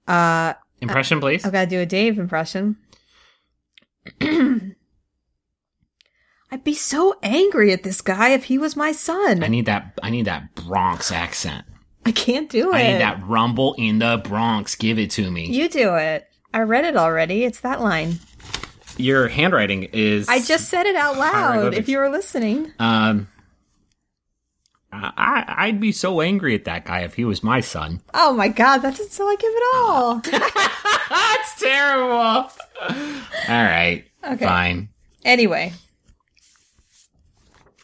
[0.08, 1.44] Uh, Impression, please.
[1.44, 2.76] I've got to do a Dave impression.
[6.50, 9.42] I'd be so angry at this guy if he was my son.
[9.44, 9.98] I need that.
[10.02, 11.66] I need that Bronx accent.
[12.06, 12.76] I can't do it.
[12.76, 14.74] I need that rumble in the Bronx.
[14.74, 15.46] Give it to me.
[15.46, 16.26] You do it.
[16.54, 17.44] I read it already.
[17.44, 18.18] It's that line.
[18.96, 20.26] Your handwriting is.
[20.28, 21.74] I just said it out loud.
[21.74, 23.28] If you were listening, Um.
[24.90, 28.00] I I'd be so angry at that guy if he was my son.
[28.14, 30.14] oh my god, that doesn't sound like him at all.
[31.10, 32.08] That's terrible.
[32.08, 32.50] All
[33.48, 34.04] right.
[34.24, 34.44] Okay.
[34.44, 34.88] Fine.
[35.24, 35.72] anyway,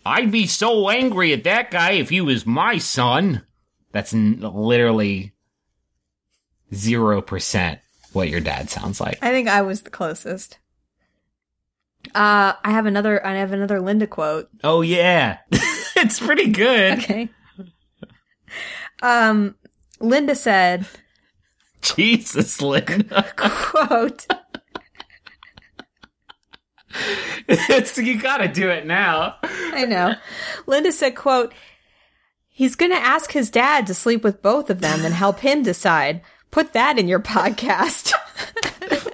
[0.06, 3.42] I'd be so angry at that guy if he was my son.
[3.92, 5.32] That's n- literally
[6.74, 7.80] zero percent
[8.12, 9.18] what your dad sounds like.
[9.22, 10.58] I think I was the closest.
[12.14, 13.24] Uh, I have another.
[13.24, 14.48] I have another Linda quote.
[14.62, 15.38] Oh yeah,
[15.96, 16.98] it's pretty good.
[16.98, 17.28] Okay.
[19.02, 19.56] Um,
[20.00, 20.86] Linda said,
[21.82, 23.26] Jesus, Linda.
[23.36, 24.26] "quote."
[27.48, 29.36] it's, you gotta do it now.
[29.42, 30.14] I know.
[30.66, 31.52] Linda said, quote,
[32.48, 35.62] he's going to ask his dad to sleep with both of them and help him
[35.62, 36.22] decide.
[36.52, 38.12] Put that in your podcast.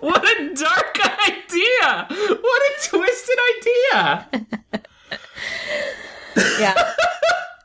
[0.01, 2.07] What a dark idea!
[2.09, 4.47] What a twisted idea!
[6.37, 6.75] Yeah.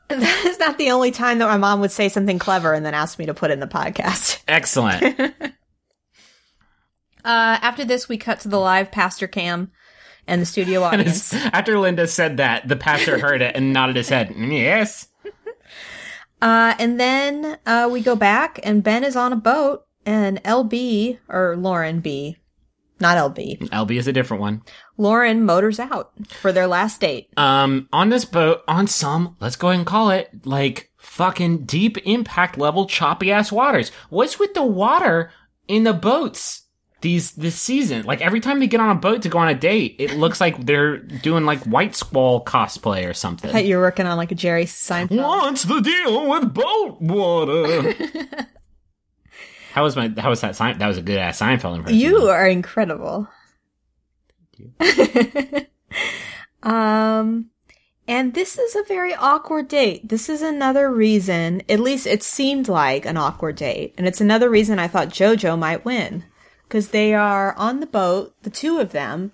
[0.08, 2.94] That is not the only time that my mom would say something clever and then
[2.94, 4.40] ask me to put in the podcast.
[4.48, 5.34] Excellent.
[7.24, 9.72] Uh, after this, we cut to the live pastor cam
[10.28, 11.34] and the studio audience.
[11.34, 14.32] after Linda said that, the pastor heard it and nodded his head.
[14.36, 15.08] Yes.
[16.40, 21.18] Uh, and then uh, we go back, and Ben is on a boat, and LB,
[21.28, 22.36] or Lauren B,
[23.00, 24.62] not LB, LB is a different one.
[24.98, 27.28] Lauren motors out for their last date.
[27.36, 31.98] Um, on this boat, on some, let's go ahead and call it, like, fucking deep
[32.06, 33.90] impact level choppy ass waters.
[34.10, 35.30] What's with the water
[35.68, 36.62] in the boats?
[37.02, 39.54] These, this season, like every time they get on a boat to go on a
[39.54, 43.52] date, it looks like they're doing like white squall cosplay or something.
[43.52, 45.18] That you're working on like a Jerry Seinfeld.
[45.22, 47.94] What's the deal with boat water?
[49.72, 50.12] how was my?
[50.16, 50.56] How was that?
[50.56, 52.00] Sein- that was a good ass Seinfeld impression.
[52.00, 53.28] You are incredible.
[56.62, 57.50] um,
[58.08, 60.08] and this is a very awkward date.
[60.08, 63.94] This is another reason, at least it seemed like an awkward date.
[63.98, 66.24] And it's another reason I thought JoJo might win.
[66.68, 69.32] Because they are on the boat, the two of them,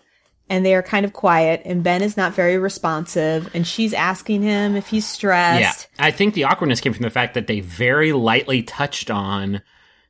[0.51, 4.43] and they are kind of quiet, and Ben is not very responsive, and she's asking
[4.43, 5.89] him if he's stressed.
[5.99, 9.63] Yeah, I think the awkwardness came from the fact that they very lightly touched on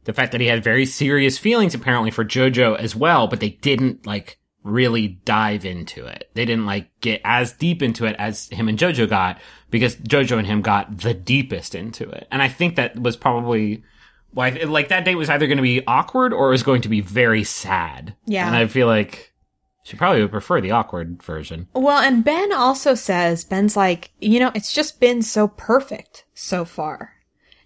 [0.03, 3.51] the fact that he had very serious feelings apparently for JoJo as well, but they
[3.51, 6.31] didn't like really dive into it.
[6.35, 10.39] They didn't like get as deep into it as him and JoJo got because JoJo
[10.39, 12.29] and him got the deepest into it.
[12.31, 13.83] And I think that was probably
[14.33, 16.89] why like that date was either going to be awkward or it was going to
[16.89, 18.15] be very sad.
[18.27, 18.47] Yeah.
[18.47, 19.33] And I feel like
[19.85, 21.69] she probably would prefer the awkward version.
[21.75, 26.65] Well, and Ben also says, Ben's like, you know, it's just been so perfect so
[26.65, 27.15] far.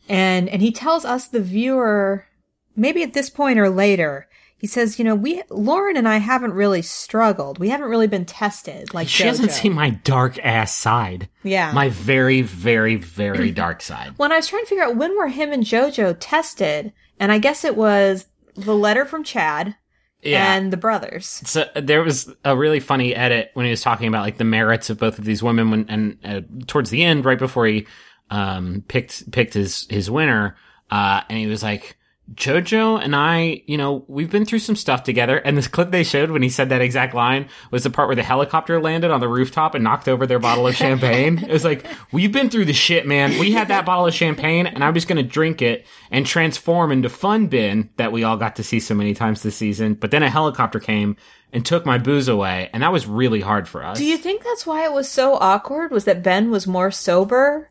[0.08, 2.26] And, and he tells us, the viewer,
[2.74, 6.52] maybe at this point or later, he says, you know, we, Lauren and I haven't
[6.54, 7.58] really struggled.
[7.58, 11.28] We haven't really been tested like She hasn't seen my dark ass side.
[11.42, 11.72] Yeah.
[11.72, 14.14] My very, very, very dark side.
[14.16, 17.38] when I was trying to figure out when were him and JoJo tested, and I
[17.38, 19.76] guess it was the letter from Chad
[20.22, 20.54] Yeah.
[20.54, 21.26] and the brothers.
[21.44, 24.88] so there was a really funny edit when he was talking about like the merits
[24.88, 27.86] of both of these women when, and uh, towards the end, right before he,
[28.30, 30.56] um, picked, picked his, his winner,
[30.90, 31.98] uh, and he was like,
[32.34, 35.36] Jojo and I, you know, we've been through some stuff together.
[35.38, 38.16] And this clip they showed when he said that exact line was the part where
[38.16, 41.38] the helicopter landed on the rooftop and knocked over their bottle of champagne.
[41.38, 43.38] It was like, we've been through the shit, man.
[43.38, 46.90] We had that bottle of champagne and I'm just going to drink it and transform
[46.90, 49.94] into Fun Ben that we all got to see so many times this season.
[49.94, 51.16] But then a helicopter came
[51.52, 52.70] and took my booze away.
[52.72, 53.98] And that was really hard for us.
[53.98, 55.92] Do you think that's why it was so awkward?
[55.92, 57.70] Was that Ben was more sober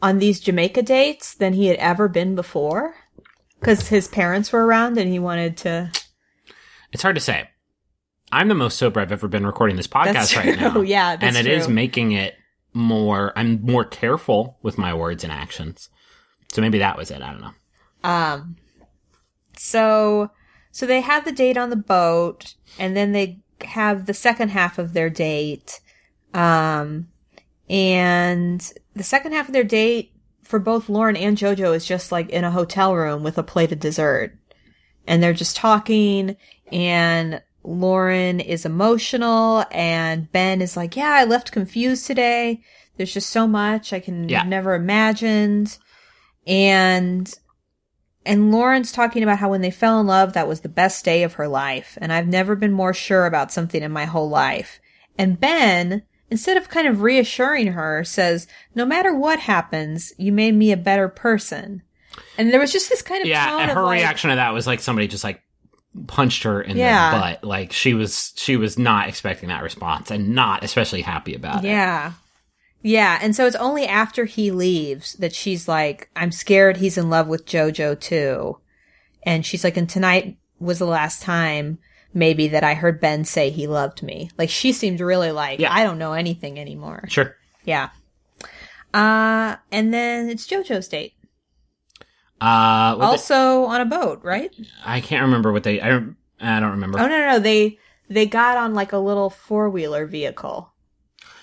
[0.00, 2.94] on these Jamaica dates than he had ever been before?
[3.60, 5.92] Because his parents were around and he wanted to.
[6.92, 7.48] It's hard to say.
[8.32, 10.80] I'm the most sober I've ever been recording this podcast right now.
[10.80, 11.74] Yeah, that's and it is true.
[11.74, 12.34] making it
[12.72, 13.32] more.
[13.36, 15.88] I'm more careful with my words and actions.
[16.52, 17.22] So maybe that was it.
[17.22, 18.08] I don't know.
[18.08, 18.56] Um,
[19.56, 20.30] so,
[20.70, 24.78] so they have the date on the boat and then they have the second half
[24.78, 25.80] of their date.
[26.32, 27.08] Um,
[27.68, 30.12] and the second half of their date
[30.50, 33.72] for both Lauren and Jojo is just like in a hotel room with a plate
[33.72, 34.36] of dessert.
[35.06, 36.36] And they're just talking
[36.70, 42.62] and Lauren is emotional and Ben is like, yeah, I left confused today.
[42.96, 44.42] There's just so much I can Yeah.
[44.42, 45.78] never imagined.
[46.46, 47.32] And
[48.26, 51.22] and Lauren's talking about how when they fell in love, that was the best day
[51.22, 51.96] of her life.
[52.02, 54.78] And I've never been more sure about something in my whole life.
[55.16, 60.54] And Ben, instead of kind of reassuring her, says, no matter what happens, you made
[60.54, 61.82] me a better person.
[62.38, 64.36] And there was just this kind of Yeah, tone and of her like, reaction to
[64.36, 65.42] that was like somebody just like
[66.06, 67.10] punched her in Yeah.
[67.12, 67.44] the butt.
[67.44, 71.68] Like she was she was not expecting that response and not especially happy about it.
[71.68, 72.12] Yeah.
[72.82, 73.18] Yeah.
[73.20, 77.26] And so it's only after he leaves that she's like, I'm scared he's in love
[77.28, 78.58] with JoJo too.
[79.24, 81.78] And she's like, and tonight was the last time
[82.12, 84.30] maybe that I heard Ben say he loved me.
[84.38, 85.72] Like she seemed really like, Yeah.
[85.72, 87.04] I don't know anything anymore.
[87.08, 87.36] Sure.
[87.64, 87.90] Yeah.
[88.92, 91.14] Uh, and then it's JoJo's date.
[92.40, 94.54] Uh Also on a boat, right?
[94.84, 96.98] I can't remember what they I don't I don't remember.
[96.98, 97.38] Oh, no, no, no.
[97.38, 100.72] They, they got on like a little four wheeler vehicle.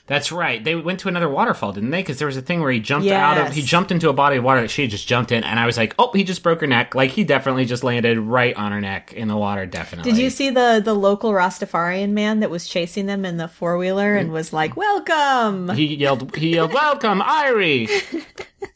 [0.08, 0.63] That's right.
[0.63, 2.00] They went to another waterfall, didn't they?
[2.00, 4.38] Because there was a thing where he jumped out of he jumped into a body
[4.38, 6.41] of water that she had just jumped in, and I was like, oh, he just
[6.43, 6.96] broke her neck.
[6.96, 9.65] Like he definitely just landed right on her neck in the water.
[9.65, 10.10] Definitely.
[10.12, 13.78] Did you see the the local Rastafarian man that was chasing them in the four
[13.78, 15.70] wheeler and was like, "Welcome"?
[15.76, 16.36] He yelled.
[16.36, 17.89] He yelled, "Welcome, Irie!"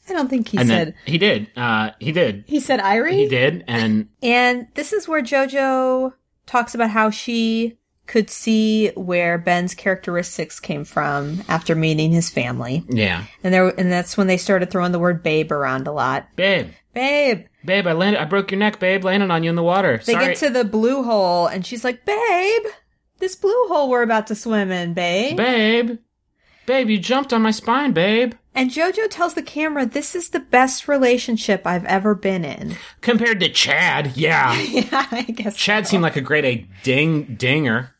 [0.09, 1.49] I don't think he And said he did.
[1.55, 2.43] Uh, he did.
[2.45, 3.13] he said Irie.
[3.13, 3.63] He did.
[3.67, 6.13] And And this is where JoJo
[6.45, 7.77] talks about how she
[8.11, 13.89] could see where Ben's characteristics came from after meeting his family, yeah, and there and
[13.91, 16.27] that's when they started throwing the word "babe" around a lot.
[16.35, 17.45] babe, Babe.
[17.63, 18.21] babe, I landed.
[18.21, 19.05] I broke your neck, babe.
[19.05, 20.01] landing on you in the water.
[20.05, 20.25] They Sorry.
[20.27, 22.63] get to the blue hole, and she's like, "Babe,
[23.19, 25.99] this blue hole we're about to swim in, babe." babe,
[26.65, 28.33] babe, you jumped on my spine, babe.
[28.53, 33.39] And JoJo tells the camera, "This is the best relationship I've ever been in." Compared
[33.39, 34.59] to Chad, yeah.
[34.61, 35.55] yeah, I guess.
[35.55, 37.95] Chad seemed like a great a ding dinger.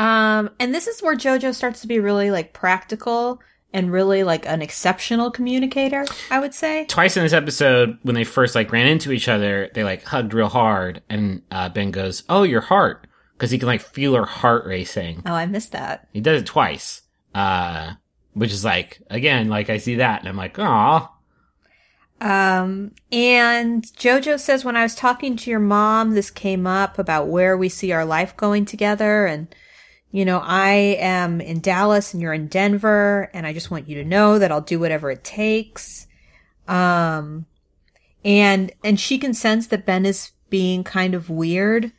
[0.00, 3.40] Um, and this is where JoJo starts to be really like practical
[3.72, 6.04] and really like an exceptional communicator.
[6.30, 6.86] I would say.
[6.86, 10.32] twice in this episode when they first like ran into each other they like hugged
[10.34, 14.24] real hard and uh, ben goes oh your heart because he can like feel her
[14.24, 16.08] heart racing Oh, I missed that.
[16.12, 17.02] he does it twice
[17.34, 17.92] uh
[18.32, 21.08] which is like again like i see that and i'm like oh
[22.20, 27.28] Um, and JoJo says, when I was talking to your mom, this came up about
[27.28, 29.24] where we see our life going together.
[29.26, 29.48] And,
[30.12, 33.30] you know, I am in Dallas and you're in Denver.
[33.32, 36.06] And I just want you to know that I'll do whatever it takes.
[36.66, 37.46] Um,
[38.24, 41.92] and, and she can sense that Ben is being kind of weird.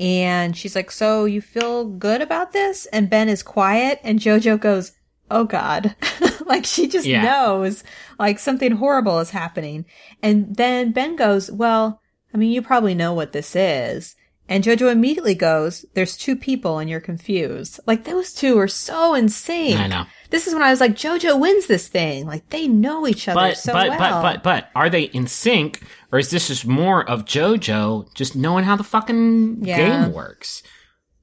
[0.00, 2.86] And she's like, so you feel good about this?
[2.86, 4.92] And Ben is quiet and JoJo goes,
[5.30, 5.94] Oh God.
[6.46, 7.22] like she just Yeah.
[7.22, 7.82] knows
[8.18, 9.84] like something horrible is happening.
[10.22, 12.00] And then Ben goes, well,
[12.32, 14.16] I mean, you probably know what this is.
[14.48, 17.80] And Jojo immediately goes, there's two people and you're confused.
[17.86, 19.78] Like those two are so insane.
[19.78, 20.04] I know.
[20.28, 22.26] This is when I was like, Jojo wins this thing.
[22.26, 24.22] Like they know each other but so but well.
[24.22, 25.80] but but but are they in sync
[26.12, 29.76] or is this just more of jojo just knowing how the fucking Yeah.
[30.04, 30.62] game works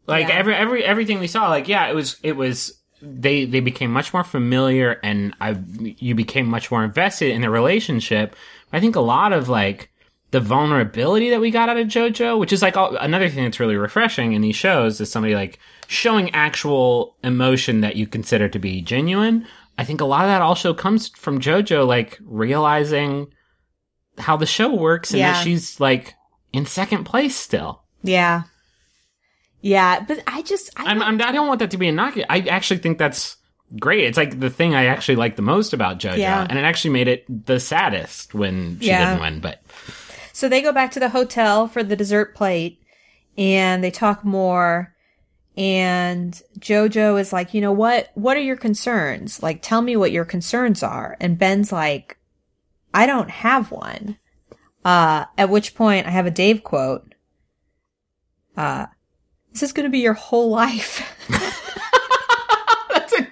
[0.08, 0.36] like Yeah.
[0.36, 4.14] every every everything we saw like yeah it was it was they they became much
[4.14, 8.36] more familiar and i you became much more invested in the relationship
[8.74, 9.91] i think a lot of like
[10.32, 13.60] the vulnerability that we got out of jojo which is like all, another thing that's
[13.60, 18.58] really refreshing in these shows is somebody like showing actual emotion that you consider to
[18.60, 19.46] be genuine
[19.78, 23.28] i think a lot of that also comes from jojo like realizing
[24.18, 25.34] how the show works and Yeah.
[25.34, 26.16] that she's like
[26.54, 28.44] in second place still yeah.
[29.62, 30.00] Yeah.
[30.08, 32.18] But I just, I I'm, don't- I'm, I don't want that to be a knock.
[32.30, 33.38] I actually think that's
[33.80, 34.06] great.
[34.06, 36.46] It's like the thing I actually like the most about JoJo, Yeah.
[36.50, 39.12] and it actually made it the saddest when she Yeah.
[39.12, 39.40] didn't win.
[39.40, 39.62] But
[40.34, 42.82] So they go back to the hotel for the dessert plate
[43.38, 44.96] and they talk more.
[45.58, 48.10] And Jojo is like, you know what?
[48.14, 49.44] What are your concerns?
[49.44, 51.18] Like, tell me what your concerns are.
[51.20, 52.18] And Ben's like,
[52.94, 54.18] I don't have one.
[54.84, 57.14] Uh, at which point I have a Dave quote.
[58.56, 58.88] Uh,
[59.52, 61.06] this is going to be your whole life.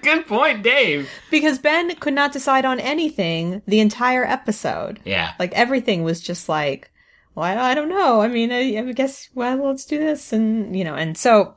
[0.02, 1.10] good good point, Dave.
[1.30, 5.00] because Ben could not decide on anything the entire episode.
[5.04, 5.32] Yeah.
[5.38, 6.90] Like everything was just like,
[7.34, 8.20] well, I, I don't know.
[8.20, 10.32] I mean, I, I guess, well, let's do this.
[10.32, 11.56] And, you know, and so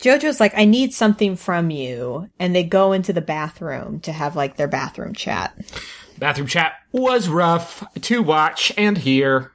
[0.00, 2.28] Jojo's like, I need something from you.
[2.38, 5.56] And they go into the bathroom to have like their bathroom chat.
[6.18, 9.52] Bathroom chat was rough to watch and hear.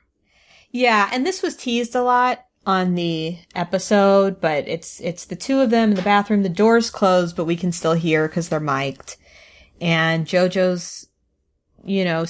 [0.71, 1.09] Yeah.
[1.11, 5.69] And this was teased a lot on the episode, but it's, it's the two of
[5.69, 6.43] them in the bathroom.
[6.43, 9.17] The door's closed, but we can still hear because they're mic'd.
[9.79, 11.07] And Jojo's,
[11.83, 12.25] you know,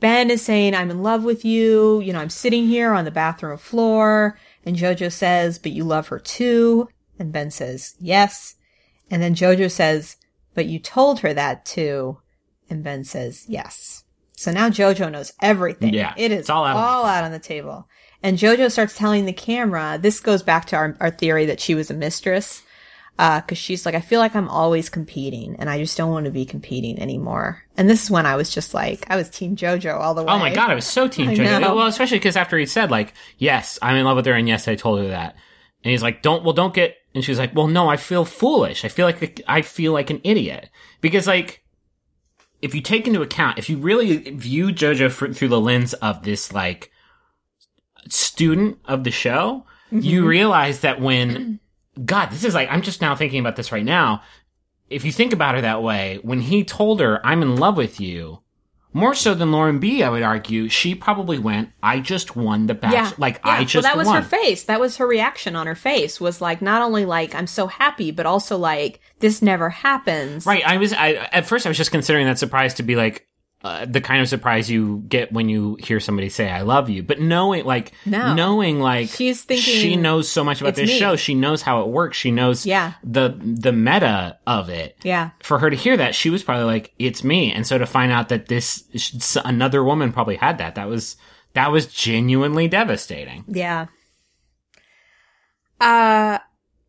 [0.00, 2.00] Ben is saying, I'm in love with you.
[2.00, 4.38] You know, I'm sitting here on the bathroom floor.
[4.64, 6.88] And Jojo says, but you love her too.
[7.18, 8.54] And Ben says, yes.
[9.10, 10.16] And then Jojo says,
[10.54, 12.18] but you told her that too.
[12.70, 14.04] And Ben says, yes.
[14.36, 15.94] So now Jojo knows everything.
[15.94, 17.88] Yeah, It is all out all out on the table.
[18.22, 21.74] And Jojo starts telling the camera, this goes back to our, our theory that she
[21.74, 22.62] was a mistress.
[23.18, 26.24] Uh, cause she's like, I feel like I'm always competing and I just don't want
[26.24, 27.62] to be competing anymore.
[27.76, 30.32] And this is when I was just like, I was team Jojo all the way.
[30.32, 31.74] Oh my god, I was so team JoJo.
[31.74, 34.66] Well, especially because after he said like, "Yes, I'm in love with her," and yes,
[34.66, 35.36] I told her that,
[35.84, 38.84] and he's like, "Don't, well, don't get," and she's like, "Well, no, I feel foolish.
[38.84, 40.70] I feel like I feel like an idiot
[41.00, 41.60] because like."
[42.60, 46.52] If you take into account, if you really view JoJo through the lens of this
[46.52, 46.91] like
[48.08, 50.28] student of the show, you mm-hmm.
[50.28, 51.60] realize that when
[52.04, 54.22] God, this is like I'm just now thinking about this right now.
[54.88, 58.00] If you think about her that way, when he told her, "I'm in love with
[58.00, 58.40] you,"
[58.94, 62.74] more so than Lauren B, I would argue, she probably went, "I just won the
[62.74, 63.12] bachelor." Yeah.
[63.18, 63.52] Like Yeah.
[63.52, 64.22] I just well, that was won.
[64.22, 64.64] her face.
[64.64, 68.10] That was her reaction on her face was like, not only like, I'm so happy,
[68.10, 70.46] but also like, this never happens.
[70.46, 70.66] Right.
[70.66, 70.92] I was.
[70.92, 73.26] I at first I was just considering that surprise to be like.
[73.64, 77.02] Uh, the kind of surprise you get when you hear somebody say "I love you,"
[77.04, 78.34] but knowing, like, No.
[78.34, 81.14] knowing, like, She's thinking, she knows so much about this me." show.
[81.14, 82.16] She knows how it works.
[82.16, 82.94] She knows, Yeah.
[83.04, 84.96] the the meta of it.
[85.04, 85.30] Yeah.
[85.44, 88.10] for her to hear that, she was probably like, "It's me." And so to find
[88.10, 88.82] out that this
[89.44, 91.16] another woman probably had that, that was
[91.54, 93.44] that was genuinely devastating.
[93.46, 93.86] Yeah.
[95.80, 96.38] Uh,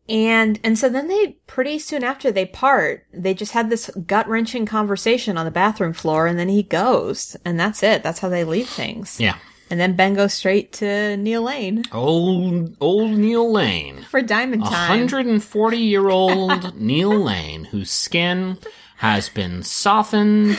[0.08, 4.28] and, and so then they, pretty soon after they part, they just had this gut
[4.28, 7.36] wrenching conversation on the bathroom floor and then he goes.
[7.44, 8.02] And that's it.
[8.02, 9.18] That's how they leave things.
[9.18, 9.36] Yeah,
[9.70, 14.88] And then Ben goes straight to Neil Lane old old Neil Lane, for Diamond Time.
[14.98, 18.58] hundred and forty year old Neil Lane, whose skin
[18.98, 20.56] has been softened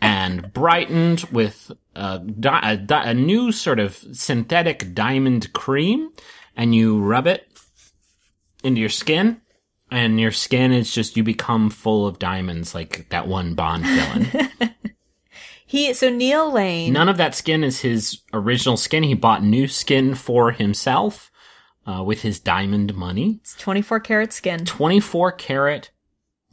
[0.00, 6.10] and brightened with a, di- a, di- a new sort of synthetic diamond cream,
[6.56, 7.47] and you rub it
[8.68, 9.40] into your skin,
[9.90, 14.50] and your skin is just you become full of diamonds like that one Bond villain.
[15.68, 16.94] He, so Neil Lane.
[16.94, 19.02] None of that skin is his original skin.
[19.02, 21.30] He bought new skin for himself
[21.86, 23.40] uh, with his diamond money.
[23.42, 24.64] It's 24 karat skin.
[24.64, 25.90] 24 karat,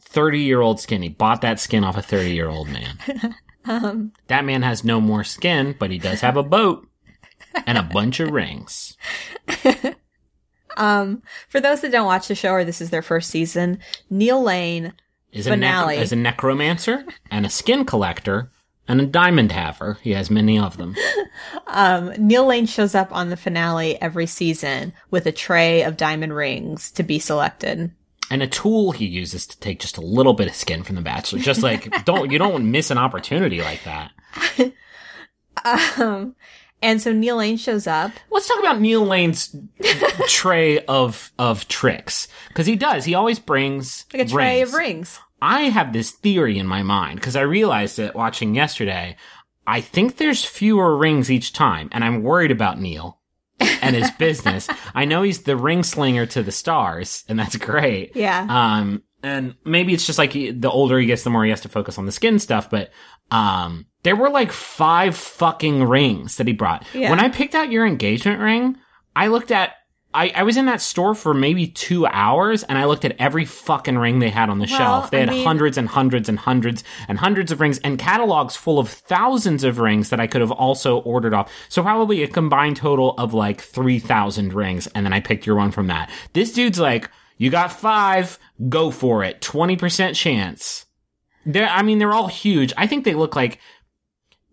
[0.01, 1.01] 30 year old skin.
[1.01, 2.99] He bought that skin off a 30 year old man.
[3.67, 6.87] Um, that man has no more skin, but he does have a boat
[7.65, 8.95] and a bunch of rings.
[10.77, 14.41] Um, for those that don't watch the show or this is their first season, Neil
[14.41, 14.93] Lane,
[15.31, 15.97] Is a, nec- Finale.
[15.97, 18.51] is a necromancer and a skin collector
[18.87, 19.97] and a diamond haver.
[20.01, 20.95] He has many of them.
[21.67, 26.35] um, Neil Lane shows up on the finale every season with a tray of diamond
[26.35, 27.91] rings to be selected.
[28.29, 31.01] and a tool he uses to take just a little bit of skin from the
[31.01, 31.39] bachelor.
[31.39, 34.11] Just like don't you don't miss an opportunity like that.
[35.63, 36.35] Um,
[36.81, 38.11] and so Neil Lane shows up.
[38.31, 39.55] Let's talk about Neil Lane's
[40.27, 43.05] tray of of tricks because he does.
[43.05, 44.69] He always brings Like a tray rings.
[44.69, 45.19] of rings.
[45.41, 49.15] I have this theory in my mind because I realized it watching yesterday.
[49.67, 53.19] I think there's fewer rings each time, and I'm worried about Neil
[53.59, 54.67] and his business.
[54.93, 58.15] I know he's the ring slinger to the stars, and that's great.
[58.15, 58.45] Yeah.
[58.47, 61.61] Um, and maybe it's just like he, the older he gets, the more he has
[61.61, 62.69] to focus on the skin stuff.
[62.69, 62.91] But
[63.31, 66.85] um, there were like five fucking rings that he brought.
[66.93, 67.09] Yeah.
[67.09, 68.77] When I picked out your engagement ring,
[69.15, 69.73] I looked at.
[70.13, 73.43] I, I was in that store for maybe two hours and I looked at every
[73.43, 75.11] fucking ring they had on the Well, shelf.
[75.11, 78.55] They I had mean- hundreds and hundreds and hundreds and hundreds of rings and catalogs
[78.55, 81.51] full of thousands of rings that I could have also ordered off.
[81.67, 84.87] So probably a combined total of like 3,000 rings.
[84.95, 86.09] And then I picked your one from that.
[86.31, 88.39] This dude's like, you got five,
[88.69, 89.41] go for it.
[89.41, 90.85] 20% chance.
[91.45, 92.71] They're, I mean, they're all huge.
[92.77, 93.59] I think they look like,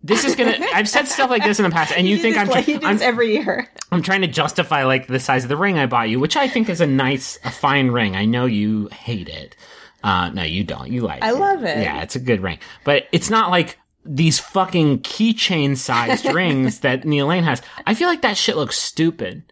[0.03, 2.47] this is gonna, I've said stuff like this in the past and you, think just
[2.49, 3.69] I'm, like, he I'm, every year.
[3.91, 6.47] I'm trying to justify like the size of the ring I bought you, which I
[6.47, 8.15] think is a nice, a fine ring.
[8.15, 9.55] I know you hate it.
[10.03, 10.91] Uh, no, you don't.
[10.91, 11.35] You like I it.
[11.35, 11.77] love it.
[11.77, 17.05] Yeah, it's a good ring, but it's not like these fucking keychain sized rings that
[17.05, 17.61] Neil Lane has.
[17.87, 19.43] I feel like that shit looks stupid.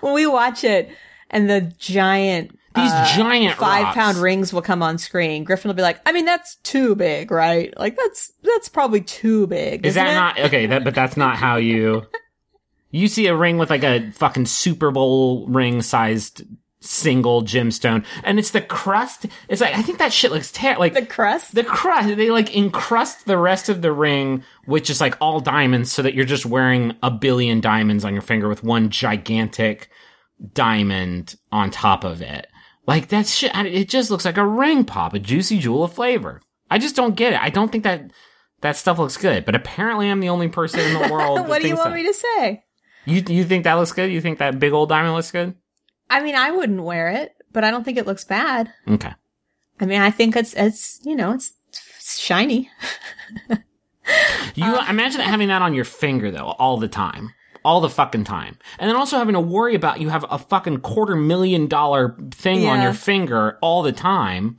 [0.00, 0.90] When we watch it
[1.30, 5.42] and the giant These uh, giant five pound rings will come on screen.
[5.42, 7.76] Griffin will be like, I mean, that's too big, right?
[7.76, 9.84] Like that's that's probably too big.
[9.84, 10.14] Is that it?
[10.14, 10.66] not okay?
[10.66, 12.06] That but that's not how you.
[12.92, 16.42] You see a ring with like a fucking Super Bowl ring sized
[16.80, 19.26] single gemstone, and it's the crust.
[19.48, 21.54] It's like I think that shit looks ter- like the crust?
[21.54, 25.92] the crust they like encrust the rest of the ring with just like all diamonds
[25.92, 29.88] so that you're just wearing a billion diamonds on your finger with one gigantic
[30.52, 32.46] diamond on top of it
[32.86, 36.40] like that shit it just looks like a ring pop a juicy jewel of flavor
[36.70, 38.10] i just don't get it i don't think that
[38.62, 41.62] that stuff looks good but apparently i'm the only person in the world that what
[41.62, 41.96] do you want that.
[41.96, 42.64] me to say?
[43.06, 45.54] you, you think that looks good you think that big old diamond looks good
[46.12, 48.72] I mean, I wouldn't wear it, but I don't think it looks bad.
[48.88, 49.12] okay
[49.78, 52.68] I mean, I think it's it's you know it's, it's shiny.
[54.56, 57.32] You Uh, imagine having that on your finger though, all the time.
[57.64, 58.58] All the fucking time.
[58.78, 62.66] And then also having to worry about you have a fucking quarter million dollar thing
[62.66, 64.58] on your finger all the time.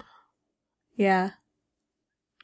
[0.95, 1.31] Yeah,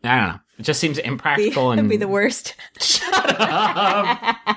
[0.03, 0.39] I don't know.
[0.59, 2.55] It just seems be, impractical it'd and be the worst.
[2.79, 4.47] Shut up.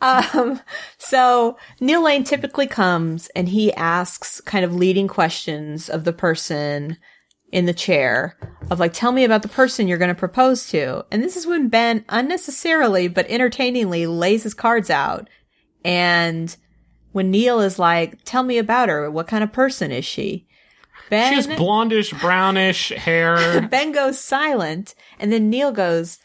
[0.00, 0.60] Um,
[0.98, 6.96] so Neil Lane typically comes and he asks kind of leading questions of the person
[7.52, 8.36] in the chair
[8.70, 11.04] of like, tell me about the person you're going to propose to.
[11.10, 15.28] And this is when Ben unnecessarily but entertainingly lays his cards out.
[15.84, 16.56] And
[17.12, 19.10] when Neil is like, tell me about her.
[19.10, 20.46] What kind of person is she?
[21.10, 23.60] Ben, She has blondish, brownish hair.
[23.70, 26.18] Ben goes silent and then Neil goes,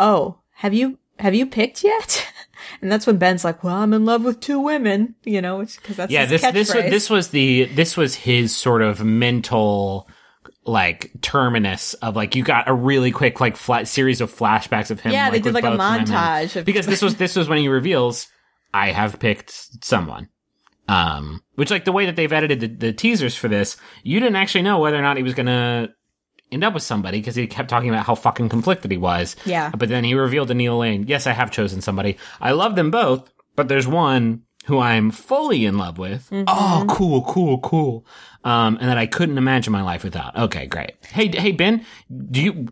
[0.00, 2.26] Oh, have you, have you picked yet?
[2.80, 5.82] And that's when Ben's like, well, I'm in love with two women, you know, which,
[5.82, 9.04] cause that's yeah, his this this was this was the this was his sort of
[9.04, 10.08] mental
[10.66, 15.00] like terminus of like you got a really quick like flat series of flashbacks of
[15.00, 15.12] him.
[15.12, 18.28] Yeah, they did, like, a montage of- because this was this was when he reveals
[18.74, 20.28] I have picked someone.
[20.88, 24.36] Um, which like the way that they've edited the, the teasers for this, you didn't
[24.36, 25.88] actually know whether or not he was gonna
[26.52, 29.34] end up with somebody because he kept talking about how fucking conflicted he was.
[29.44, 29.70] Yeah.
[29.76, 32.18] But then he revealed to Neil Lane, yes, I have chosen somebody.
[32.40, 36.28] I love them both, but there's one who I'm fully in love with.
[36.30, 36.44] Mm-hmm.
[36.48, 38.06] Oh, cool, cool, cool.
[38.44, 40.36] Um, and that I couldn't imagine my life without.
[40.36, 40.92] Okay, great.
[41.04, 41.84] Hey, hey, Ben,
[42.30, 42.68] do you,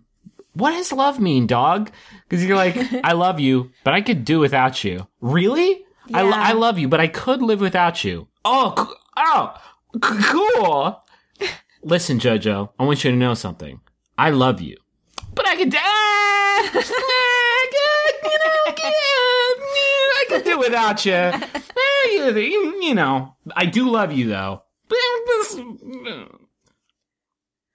[0.55, 1.90] what does love mean, dog?
[2.28, 5.07] Cause you're like, I love you, but I could do without you.
[5.20, 5.84] Really?
[6.12, 6.42] I, lo- Yeah.
[6.42, 8.28] I love you, but I could live without you.
[8.45, 9.55] Oh, oh,
[10.01, 11.01] cool.
[11.82, 13.80] Listen, Jojo, I want you to know something.
[14.16, 14.76] I love you,
[15.34, 15.80] but I could, ah,
[16.74, 21.12] I could, you know, yeah, I could do without you.
[22.05, 22.94] Eh, you, you.
[22.94, 24.62] Know, I do love you though.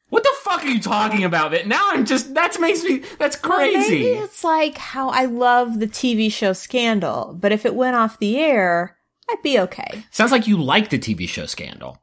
[0.09, 1.53] What the fuck are you talking about?
[1.53, 3.79] It now I'm just that makes me that's Well, crazy.
[4.03, 8.17] maybe it's like how I love the TV show Scandal, but if it went off
[8.19, 8.97] the air,
[9.29, 10.03] I'd be okay.
[10.09, 12.01] Sounds like you like the TV show Scandal.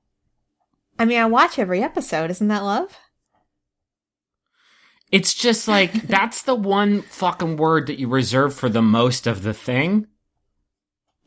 [0.98, 2.30] I mean, I watch every episode.
[2.30, 2.96] Isn't that love?
[5.10, 9.42] It's just like that's the one fucking word that you reserve for the most of
[9.42, 10.06] the thing.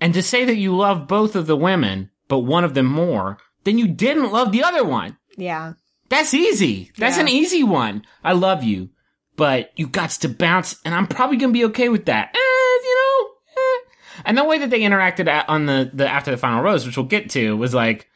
[0.02, 3.38] And to say that you love both of the women, but one of them more,
[3.64, 5.18] then you didn't love the other one.
[5.38, 5.74] Yeah.
[6.10, 6.91] That's easy.
[6.97, 7.24] That's Yeah.
[7.24, 8.06] an easy one.
[8.24, 8.89] I love you,
[9.36, 12.30] but you got to bounce, and I'm probably gonna be okay with that.
[12.34, 12.38] Eh,
[12.84, 13.30] you know.
[13.58, 13.80] eh.
[14.26, 16.97] And the way that they interacted at, on the the after the final rose, which
[16.97, 18.08] we'll get to, was like,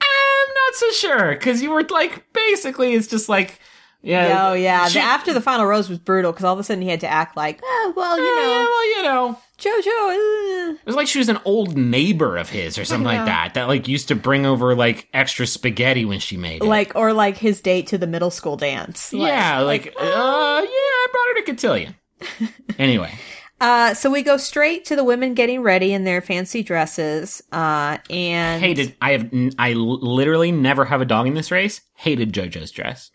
[0.00, 3.58] I'm not so sure because you were like basically it's just like.
[4.02, 4.48] Yeah.
[4.50, 4.88] oh yeah.
[4.88, 7.00] she- the, after the final rose was brutal because all of a sudden he had
[7.00, 10.72] to act like, oh well, you Yeah, know, well, you know, JoJo.
[10.72, 13.54] uh." it was like she was an old neighbor of his or something like that.
[13.54, 16.66] That like used to bring over like extra spaghetti when she made it.
[16.66, 19.12] like or like his date to the middle school dance.
[19.12, 21.94] Like- yeah, like, uh, yeah, I brought her to Cotillion.
[22.78, 23.12] anyway,
[23.60, 27.40] Uh, so we go straight to the women getting ready in their fancy dresses.
[27.52, 28.96] Uh, and hated.
[29.00, 29.32] I have.
[29.32, 31.80] n- I literally never have a dog in this race.
[31.94, 33.12] Hated JoJo's dress.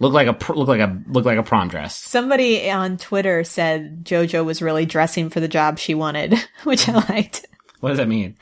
[0.00, 1.94] Look like a look like a look like a prom dress.
[1.96, 6.34] somebody on Twitter said JoJo was really dressing for the job she wanted,
[6.64, 7.46] which I liked.
[7.80, 8.36] What does that mean?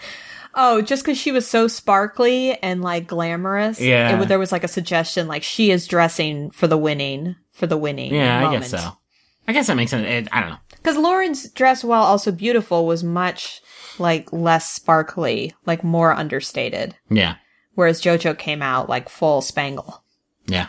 [0.55, 3.81] Oh, just because she was so sparkly and like glamorous.
[3.81, 4.21] Yeah.
[4.23, 7.77] it, there was like a suggestion like she is dressing for the winning for the
[7.77, 8.15] winning.
[8.15, 8.93] Yeah, I guess so.
[9.47, 10.07] I guess that makes sense.
[10.07, 10.57] It, I don't know.
[10.77, 13.61] Because Lauren's dress, while also beautiful, was much
[13.99, 16.95] like less sparkly, like more understated.
[17.11, 17.35] Yeah,
[17.75, 20.03] Whereas JoJo came out like full spangle.
[20.47, 20.69] yeah.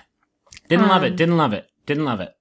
[0.70, 1.16] Didn't love Um, it.
[1.18, 1.68] Didn't love it.
[1.86, 2.32] Didn't love it.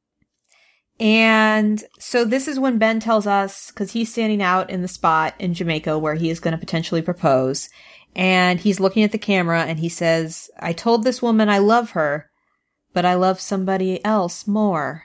[1.00, 5.34] And so this is when Ben tells us, because he's standing out in the spot
[5.38, 7.68] in Jamaica where he is going to potentially propose.
[8.16, 11.90] And he's looking at the camera and he says, I told this woman I love
[11.92, 12.30] her,
[12.92, 15.04] but I love somebody else more.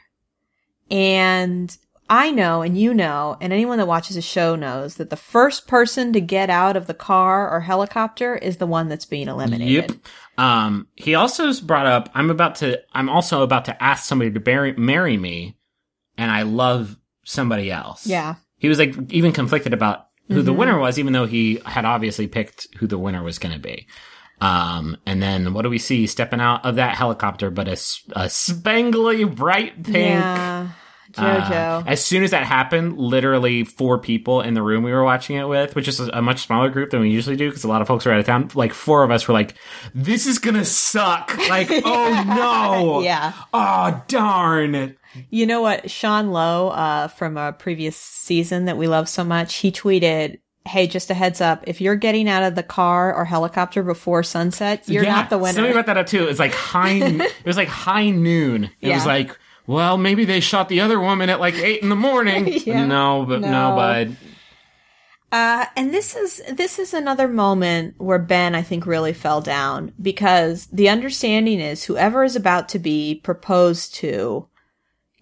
[0.90, 1.76] And
[2.10, 5.68] I know and you know, and anyone that watches a show knows that the first
[5.68, 9.92] person to get out of the car or helicopter is the one that's being eliminated.
[9.92, 10.00] Yep.
[10.38, 14.42] Um, he also brought up, I'm about to, I'm also about to ask somebody to
[14.46, 15.58] marry, marry me,
[16.18, 18.08] and I love somebody else.
[18.08, 18.36] Yeah.
[18.58, 20.46] He was like even conflicted about who Mm-hmm.
[20.46, 23.60] the winner was, even though he had obviously picked who the winner was going to
[23.60, 23.88] be.
[24.42, 27.50] Um, and then what do we see stepping out of that helicopter?
[27.52, 29.96] But a, a spangly bright pink.
[29.96, 30.70] Yeah.
[31.14, 31.82] Jojo.
[31.82, 35.38] Uh, as soon as that happened, literally four people in the room we were watching
[35.38, 37.82] it with, which is a, much smaller group than we usually do because a lot
[37.82, 38.50] of folks are out of town.
[38.56, 39.56] Like four of us were like,
[39.94, 43.34] "This is gonna suck!" Like, "Oh no!" Yeah.
[43.54, 44.96] Oh darn!
[45.30, 45.90] You know what?
[45.90, 50.88] Sean Lowe, uh, from a previous season that we love so much, he tweeted, Hey,
[50.88, 51.66] just a heads up.
[51.68, 55.38] If you're getting out of the car or helicopter before sunset, you're Yeah, not the
[55.38, 55.54] winner.
[55.54, 56.28] Somebody brought that up too.
[56.28, 56.94] It's like high.
[57.02, 58.70] it was like high noon.
[58.80, 59.38] It was like,
[59.68, 62.48] well, maybe they shot the other woman at like eight in the morning.
[62.66, 62.86] Yeah.
[62.86, 63.76] No, but no, No.
[63.76, 64.18] bud.
[65.32, 69.92] Uh, and this is this is another moment where Ben, I think, really fell down
[70.00, 74.48] because the understanding is whoever is about to be proposed to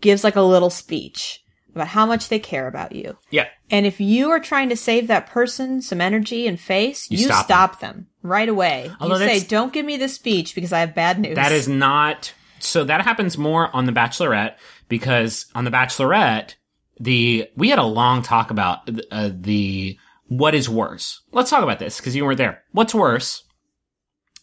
[0.02, 3.16] gives like a little speech about how much they care about you.
[3.30, 3.48] Yeah.
[3.70, 7.26] And if you are trying to save that person some energy and face, You you,
[7.28, 8.08] stop stop, them.
[8.22, 8.92] right away.
[9.00, 11.70] Although you say, "Don't give me this speech because I have bad news." That is
[11.70, 14.56] not so that happens more on the Bachelorette
[14.88, 16.56] because on the Bachelorette,
[17.00, 19.98] the we had a long talk about uh, the
[20.28, 21.22] what is worse.
[21.32, 22.64] Let's talk about this because you weren't there.
[22.72, 23.44] What's worse?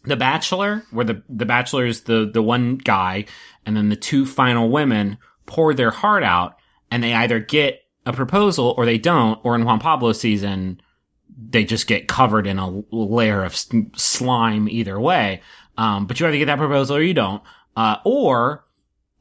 [0.04, 3.26] The Bachelor, where the the Bachelor is the the one guy,
[3.64, 6.56] and then the two final women pour their heart out,
[6.90, 10.80] and they either get a proposal or they don't, or in Juan Pablo season,
[11.28, 13.56] they just get covered in a layer of
[13.96, 15.42] slime either way.
[15.76, 17.42] Um, but you either get that proposal or you don't.
[17.78, 18.64] Uh, or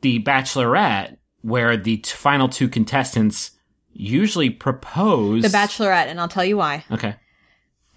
[0.01, 3.51] the Bachelorette, where the t- final two contestants
[3.93, 5.43] usually propose.
[5.43, 6.83] the Bachelorette, and I'll tell you why.
[6.91, 7.15] Okay.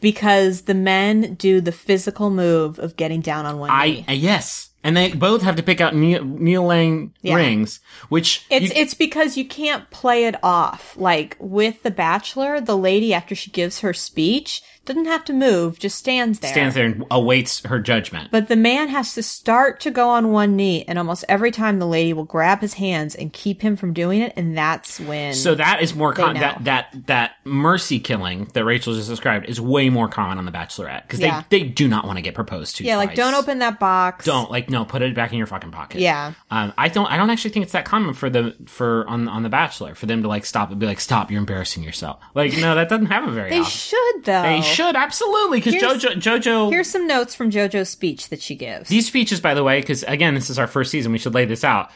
[0.01, 4.05] Because the men do the physical move of getting down on one I, knee.
[4.09, 4.71] uh, yes.
[4.83, 7.35] And they both have to pick out Neil, Neil Lane Yeah.
[7.35, 10.95] rings, which It's you- it's because you can't play it off.
[10.97, 14.63] Like with The Bachelor, the lady after she gives her speech
[14.95, 16.53] doesn't have to move, just stands there.
[16.53, 18.31] stands there and awaits her judgment.
[18.31, 21.79] But the man has to start to go on one knee, and almost every time
[21.79, 25.35] the lady will grab his hands and keep him from doing it, and that's when.
[25.35, 29.61] So that is more con- that that that mercy killing that Rachel just described is
[29.61, 31.43] way more common on the Bachelorette because Yeah.
[31.49, 32.85] they they do not want to get proposed to.
[32.85, 34.25] yeah, like don't open that box.
[34.25, 36.01] Don't like no, put it back in your fucking pocket.
[36.01, 36.33] Yeah.
[36.51, 37.07] Um, I don't.
[37.07, 40.07] I don't actually think it's that common for the for on on the Bachelor for
[40.07, 42.21] them to like stop and be like, stop, you're embarrassing yourself.
[42.35, 43.71] Like no, that doesn't happen very They often.
[43.71, 44.43] should though.
[44.43, 46.71] They should absolutely because JoJo JoJo.
[46.71, 48.89] Here's some notes from JoJo's speech that she gives.
[48.89, 51.13] these speeches, by the way, because again, this is our first season.
[51.13, 51.91] We should lay this out.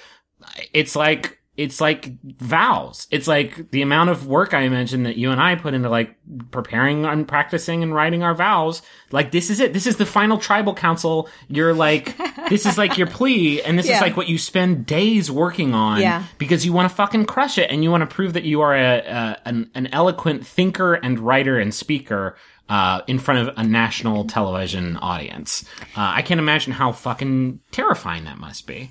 [0.73, 2.11] It's like it's like
[2.41, 3.07] vows.
[3.13, 6.17] It's like the amount of work I imagine that you and I put into like
[6.51, 8.83] preparing and practicing and writing our vows.
[9.13, 9.73] Like this is it.
[9.73, 11.29] This is the final tribal council.
[11.49, 12.17] You're like
[12.49, 16.01] this is like your plea, and this is like what you spend days working on.
[16.01, 16.25] Yeah.
[16.39, 18.75] because you want to fucking crush it, and you want to prove that you are
[18.75, 22.37] a, a an, an eloquent thinker and writer and speaker.
[22.67, 25.67] Uh, in front of a national television audience.
[25.95, 28.91] Uh, I can't imagine how fucking terrifying that must be.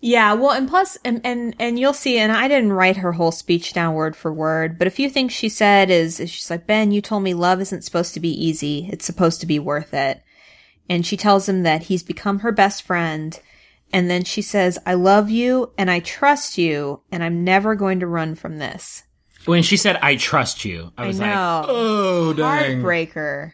[0.00, 3.32] Yeah, well, and plus, and, and, and you'll see, and I didn't write her whole
[3.32, 6.66] speech down word for word, but a few things she said is, is she's like,
[6.66, 8.88] Ben, you told me love isn't supposed to be easy.
[8.92, 10.22] It's supposed to be worth it.
[10.88, 13.40] And she tells him that he's become her best friend.
[13.92, 18.00] And then she says, I love you and I trust you and I'm never going
[18.00, 19.04] to run from this.
[19.46, 21.26] When she said, I trust you, I was know.
[21.26, 22.82] like, oh, dang.
[22.82, 23.52] Heartbreaker.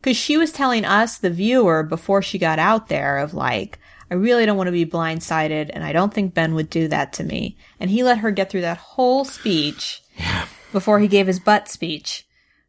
[0.00, 3.78] Cause she was telling us, the viewer, before she got out there of like,
[4.10, 7.12] I really don't want to be blindsided and I don't think Ben would do that
[7.14, 7.56] to me.
[7.78, 10.02] And he let her get through that whole speech
[10.72, 12.26] before he gave his butt speech,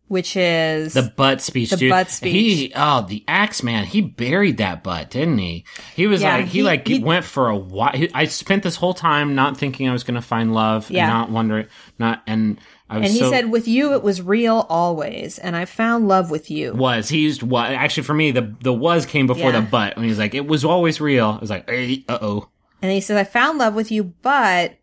[0.07, 1.89] which is The butt speech, The dude.
[1.89, 2.31] butt speech.
[2.33, 5.65] He, oh, the axe man, he buried that butt, didn't he?
[5.95, 7.93] He was Yeah, like, he, he- like he- went for a while.
[8.13, 11.03] I spent this whole time not thinking I was going to find love Yeah.
[11.05, 14.21] and not wondering, not, and I was and he so, said, with you, it was
[14.21, 15.39] real always.
[15.39, 16.73] And I found love with you.
[16.73, 19.61] was he used what actually for me the the was came before Yeah.
[19.61, 21.67] the but when he was like it was always real I was like
[22.07, 22.49] uh oh
[22.83, 24.75] And he said, I found love with you, but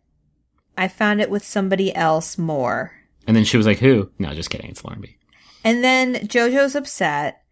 [0.77, 2.91] I found it with somebody else more.
[3.27, 5.17] And then she was like who no just kidding it's Lauren B
[5.63, 7.43] And then Jojo's upset.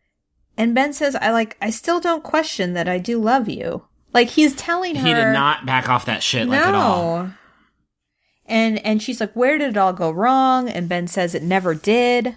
[0.58, 3.86] And Ben says, I like, I still don't question that I do love you.
[4.14, 5.08] Like he's telling her.
[5.08, 7.30] he did not back off that shit like at all
[8.46, 10.68] And, and she's like, where did it all go wrong?
[10.68, 12.36] And Ben says it never did.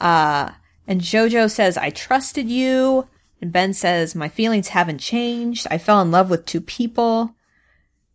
[0.00, 0.50] Uh,
[0.86, 3.08] and Jojo says, I trusted you.
[3.40, 5.66] And Ben says, my feelings haven't changed.
[5.70, 7.34] I fell in love with two people.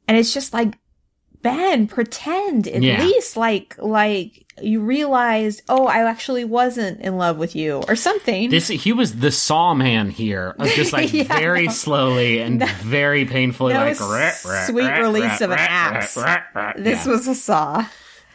[0.07, 0.77] And it's just like,
[1.41, 3.01] Ben, pretend at Yeah.
[3.03, 8.49] least like like you realized, oh, I actually wasn't in love with you or something.
[8.51, 11.71] This he was the saw man here, just like Yeah, very no.
[11.71, 16.15] slowly and very painfully like "Rah, rah, sweet release of an axe.
[16.17, 17.11] rah, rah, rah." this Yeah.
[17.11, 17.85] was a saw.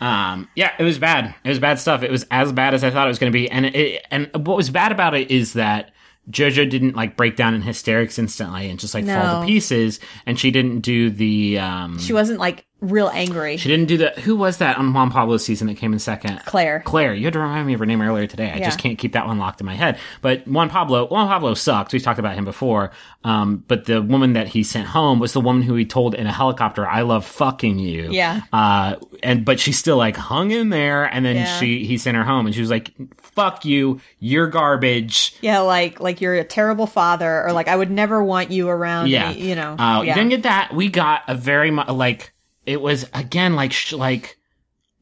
[0.00, 1.34] Um, yeah, it was bad.
[1.44, 2.02] It was bad stuff.
[2.02, 3.48] It was as bad as I thought it was going to be.
[3.50, 5.92] And it, and what was bad about it is that
[6.30, 9.98] JoJo didn't like break down in hysterics instantly and just like fall to pieces.
[10.26, 13.56] And she didn't do the, um, She wasn't like real angry.
[13.56, 16.40] she didn't do the, who was that on Juan Pablo's season that came in second?
[16.44, 16.80] Clare.
[16.84, 17.14] Clare.
[17.14, 18.52] You had to remind me of her name earlier today.
[18.52, 19.98] I just can't keep that one locked in my head.
[20.22, 21.92] But Juan Pablo, Juan Pablo sucked.
[21.92, 22.90] We've talked about him before.
[23.24, 26.26] Um, but the woman that he sent home was the woman who he told in
[26.26, 28.10] a helicopter, I love fucking you.
[28.12, 28.42] Yeah.
[28.52, 31.58] Uh, and, but she still like hung in there and then Yeah.
[31.58, 34.00] she, he sent her home and she was like, fuck you.
[34.20, 35.34] You're garbage.
[35.40, 39.08] Yeah, like like you're a terrible father, or like I would never want you around
[39.08, 39.32] Yeah.
[39.32, 39.48] me.
[39.48, 39.72] You know.
[39.78, 40.10] Uh, yeah.
[40.10, 40.74] You didn't get that.
[40.74, 42.32] We got a very much like
[42.66, 44.36] it was again like sh- like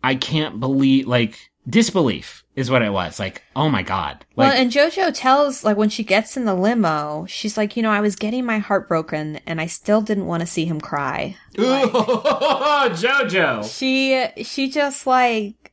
[0.03, 3.19] I can't believe like disbelief is what it was.
[3.19, 4.25] Like oh my god.
[4.37, 7.83] Like well, and JoJo tells like when she gets in the limo, she's like, you
[7.83, 10.81] know, I was getting my heart broken, and I still didn't want to see him
[10.81, 11.37] cry.
[11.57, 13.65] JoJo.
[13.77, 15.73] She she just like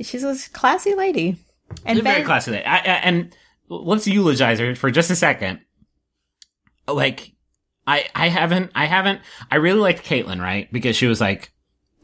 [0.00, 1.36] she's a classy lady,
[1.84, 2.52] and She's very classy.
[2.52, 2.64] lady.
[2.64, 3.34] I, I, and
[3.68, 5.60] let's eulogize her for just a second.
[6.88, 7.32] Like,
[7.90, 9.20] I I haven't I haven't
[9.50, 11.52] I really liked Kaitlyn right because she was like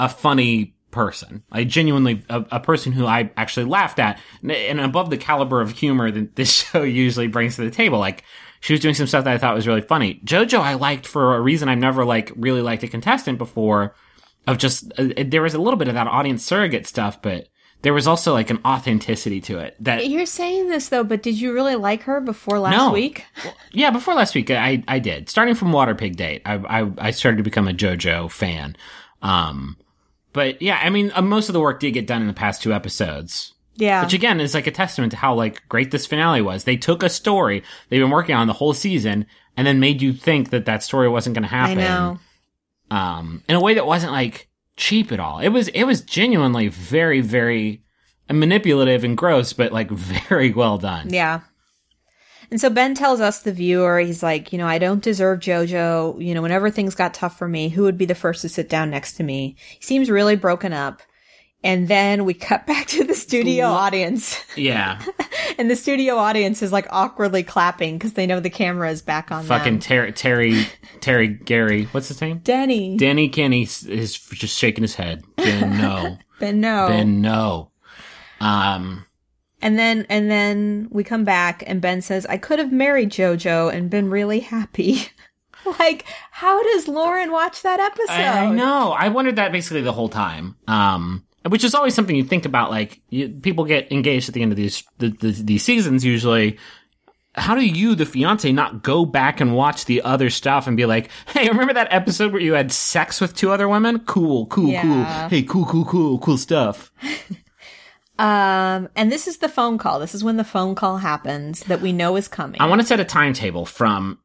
[0.01, 4.81] a funny person, like genuinely a, a person who I actually laughed at, and, and
[4.81, 7.99] above the caliber of humor that this show usually brings to the table.
[7.99, 8.25] Like,
[8.61, 10.21] she was doing some stuff that I thought was really funny.
[10.25, 13.95] JoJo I liked for a reason I've never like really liked a contestant before.
[14.47, 17.49] Of just uh, there was a little bit of that audience surrogate stuff, but
[17.87, 21.41] there was also like an authenticity to it that You're saying this though, but did
[21.41, 22.91] you really like her before last No.
[22.91, 23.25] week?
[23.71, 25.31] Yeah, before last week, I I did.
[25.31, 28.77] Starting from Water Pig Date, I I, I started to become a JoJo fan.
[29.23, 29.77] Um,
[30.33, 32.61] but yeah, I mean, uh, most of the work did get done in the past
[32.61, 34.03] two episodes, Yeah.
[34.03, 36.65] which again is like a testament to how like great this finale was.
[36.65, 39.27] They took a story they've been working on the whole season
[39.57, 41.79] and then made you think that that story wasn't going to I happen.
[41.79, 42.19] know.
[42.91, 45.39] Um, in a way that wasn't like cheap at all.
[45.39, 47.83] It was it was genuinely very very
[48.29, 49.91] uh, manipulative and gross, but like
[50.29, 51.13] very well done.
[51.13, 51.41] Yeah.
[52.51, 56.25] And so Ben tells us, the viewer, he's like, you know, I don't deserve JoJo.
[56.25, 58.69] You know, whenever things got tough for me, who would be the first to sit
[58.69, 59.57] down next to me?
[59.71, 61.03] He seems really broken up.
[61.67, 64.43] And then we cut back to the studio audience.
[64.57, 65.03] Yeah.
[65.59, 69.33] And the studio audience is like awkwardly clapping because they know the camera is back
[69.33, 69.79] on fucking.
[69.79, 70.67] Terry, Terry,
[71.01, 71.85] Terry Gary.
[71.93, 72.41] What's his name?
[72.41, 72.99] Denny.
[72.99, 75.25] Danny Kenny is just shaking his head.
[75.37, 76.19] Ben, no.
[76.41, 76.89] ben, no.
[76.89, 77.71] Ben, no.
[78.41, 79.07] Um,
[79.63, 83.73] And then, and then we come back and Ben says, I could have married JoJo
[83.73, 85.09] and been really happy.
[85.79, 88.13] like, how does Lauren watch that episode?
[88.13, 88.93] I, I know.
[88.93, 90.57] I wondered that basically the whole time.
[90.69, 92.71] Um, which is always something you think about.
[92.71, 96.59] Like, you, people get engaged at the end of these the, the, these seasons usually.
[97.39, 100.87] How do you, the fiance, not go back and watch the other stuff and be
[100.87, 103.99] like, "Hey, remember that episode where you had sex with two other women?
[104.07, 104.83] Cool, cool, Yeah.
[104.83, 105.29] cool.
[105.29, 106.91] Hey, cool, cool, cool, cool stuff."
[108.19, 109.99] Um, and this is the phone call.
[109.99, 112.61] This is when the phone call happens that we know is coming.
[112.61, 114.19] I want to set a timetable from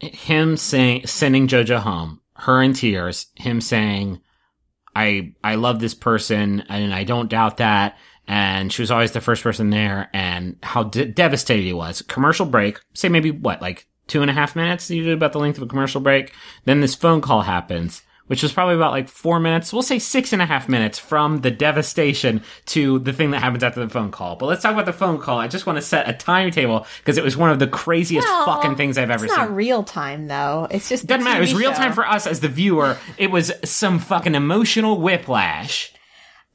[0.00, 4.20] him saying sending Jojo home, her in tears, him saying,
[4.94, 9.22] "I I love this person and I don't doubt that." And she was always the
[9.22, 12.02] first person there, and how de- devastated he was.
[12.02, 15.56] Commercial break, say maybe what, like two and a half minutes, usually about the length
[15.56, 16.34] of a commercial break.
[16.66, 19.72] Then this phone call happens, which was probably about like four minutes.
[19.72, 23.62] We'll say six and a half minutes from the devastation to the thing that happens
[23.64, 24.36] after the phone call.
[24.36, 25.38] But let's talk about the phone call.
[25.38, 28.46] I just want to set a timetable because it was one of the craziest Well,
[28.46, 29.42] fucking things I've ever it's seen.
[29.44, 30.68] not real time though.
[30.70, 31.38] It's just Doesn't matter.
[31.38, 31.78] It was real show.
[31.78, 32.96] time for us as the viewer.
[33.18, 35.92] It was some fucking emotional whiplash.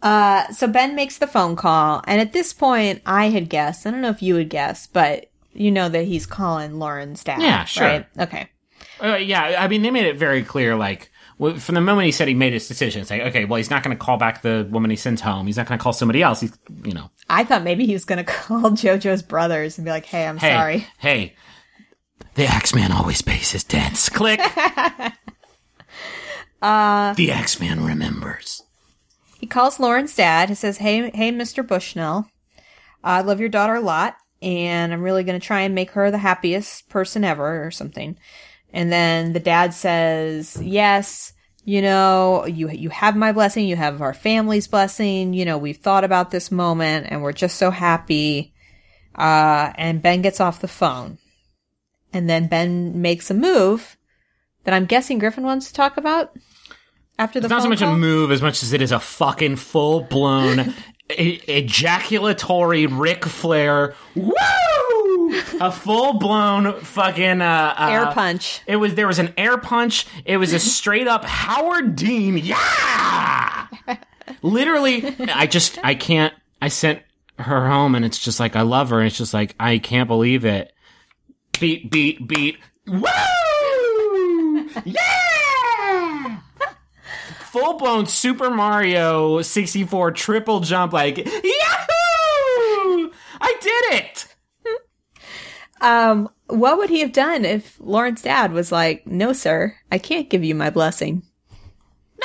[0.01, 3.87] Uh, so Ben makes the phone call, and at this point, I had guessed.
[3.87, 7.41] I don't know if you would guess, but you know that he's calling Lauren's dad.
[7.41, 7.83] Yeah, sure.
[7.87, 8.05] Right?
[8.19, 8.49] Okay.
[9.01, 10.75] Uh, yeah, I mean, they made it very clear.
[10.75, 11.09] Like
[11.43, 13.69] w- from the moment he said he made his decision, it's like, okay, well, he's
[13.69, 15.45] not going to call back the woman he sends home.
[15.45, 16.39] He's not going to call somebody else.
[16.39, 19.91] He's, you know, I thought maybe he was going to call JoJo's brothers and be
[19.91, 21.35] like, "Hey, I'm hey, sorry." hey,
[22.35, 24.09] the Axeman always pays his debts.
[24.09, 24.39] Click.
[26.61, 28.63] uh, the Axeman remembers.
[29.39, 30.49] He calls Lauren's dad.
[30.49, 31.67] He says, "Hey, hey, Mr.
[31.67, 32.27] Bushnell,
[33.03, 36.09] I love your daughter a lot, and I'm really going to try and make her
[36.09, 38.17] the happiest person ever, or something."
[38.75, 41.32] And then the dad says, "Yes,
[41.65, 43.67] you know, you you have my blessing.
[43.67, 45.33] You have our family's blessing.
[45.33, 48.53] You know, we've thought about this moment, and we're just so happy."
[49.15, 51.19] Uh, and Ben gets off the phone,
[52.11, 53.95] and then Ben makes a move
[54.63, 56.35] that I'm guessing Griffin wants to talk about.
[57.19, 57.93] After the It's not so much call?
[57.93, 60.73] a move as much as it is a fucking full blown
[61.17, 63.93] e- ejaculatory Ric Flair.
[64.15, 64.31] Woo!
[65.59, 68.61] A full blown fucking uh, uh, air punch.
[68.67, 70.05] It was there was an air punch.
[70.25, 72.37] It was a straight up Howard Dean.
[72.37, 73.67] Yeah.
[74.41, 76.33] Literally, I just I can't.
[76.61, 77.01] I sent
[77.39, 78.99] her home, and it's just like I love her.
[78.99, 80.73] And it's just like I can't believe it.
[81.59, 82.57] Beat, beat, beat.
[82.87, 83.07] Woo!
[84.85, 86.39] Yeah!
[87.51, 93.11] Full blown Super Mario 64 triple jump, like Yahoo!
[93.39, 94.32] I did it.
[95.83, 100.29] Um, what would he have done if Lauren's dad was like, "No, sir, I can't
[100.29, 101.23] give you my blessing."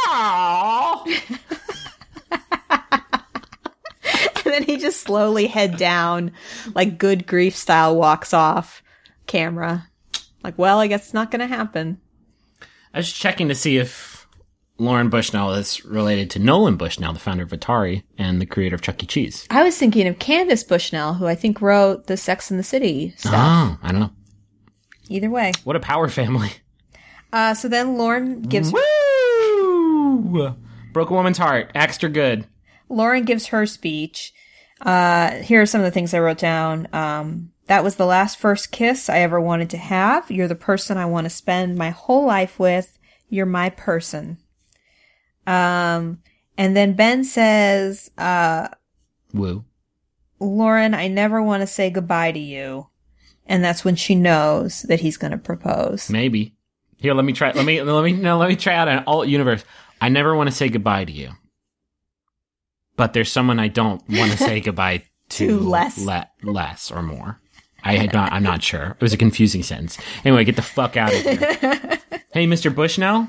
[0.07, 1.05] No.
[4.49, 6.33] And then he just slowly head down,
[6.75, 8.83] like good grief style, walks off
[9.27, 9.87] camera.
[10.43, 12.01] Like, well, I guess it's not going to happen.
[12.95, 14.18] I was checking to see if
[14.81, 18.81] Lauren Bushnell is related to Nolan Bushnell, the founder of Atari and the creator of
[18.81, 19.07] Chuck E.
[19.07, 19.45] Cheese.
[19.51, 23.13] I was thinking of Candace Bushnell, who I think wrote the Sex and the City
[23.17, 23.35] stuff.
[23.35, 24.13] Oh, I don't know.
[25.09, 25.53] Either way.
[25.65, 26.51] What a power family.
[27.33, 30.55] Uh, so then Lauren gives Woo!
[30.93, 31.73] Broke a woman's heart.
[31.75, 32.47] Extra good.
[32.89, 34.33] Lauren gives her speech.
[34.81, 36.89] Uh, here are some of the things I wrote down.
[36.93, 40.31] Um, that was the last first kiss I ever wanted to have.
[40.31, 42.97] You're the person I want to spend my whole life with.
[43.29, 44.39] You're my person.
[45.49, 46.19] Um,
[46.59, 48.69] and then Ben says, uh,
[49.33, 49.65] Woo.
[50.41, 52.89] Lauren, I never want to say goodbye to you.
[53.47, 56.11] And that's when she knows that he's going to propose.
[56.11, 56.55] Maybe.
[56.99, 57.53] Here, let me try.
[57.53, 58.39] Let me let me no.
[58.39, 59.65] Let me try out an alt universe.
[60.01, 61.31] I never want to say goodbye to you,
[62.97, 65.47] but there's someone I don't want to say goodbye to.
[65.47, 65.99] To less.
[65.99, 67.41] le- less or more.
[67.85, 68.33] I had not.
[68.33, 68.97] I'm not sure.
[68.99, 69.97] It was a confusing sentence.
[70.25, 71.39] Anyway, get the fuck out of here.
[72.33, 72.75] hey, Mr.
[72.75, 73.29] Bushnell,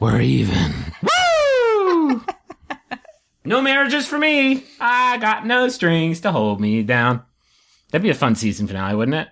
[0.00, 0.72] we're even.
[1.02, 2.22] Woo!
[3.44, 4.64] no marriages for me.
[4.80, 7.22] I got no strings to hold me down.
[7.90, 9.28] That'd be a fun season finale, wouldn't it?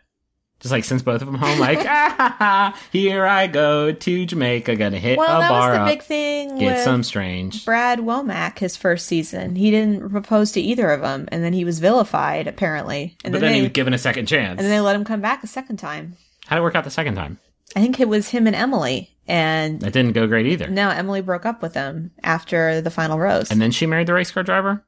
[0.61, 4.25] Just like since both of them home, like ah, ha, ha, here I go to
[4.25, 7.03] Jamaica, gonna hit Well, a that bar was the up, big thing get with some
[7.03, 7.67] strange.
[7.67, 9.57] Brad Womack his first season.
[9.57, 13.15] He didn't propose to either of them, and then he was vilified apparently.
[13.25, 14.53] And But then, then they he was given a second chance.
[14.53, 16.17] and then they let him come back a second time.
[16.47, 17.39] How did it work out the second time?
[17.77, 20.69] I think it was him and Emily, and That didn't go great either.
[20.69, 23.51] now Emily broke up with him after the final rose.
[23.51, 24.85] And then she married the race car driver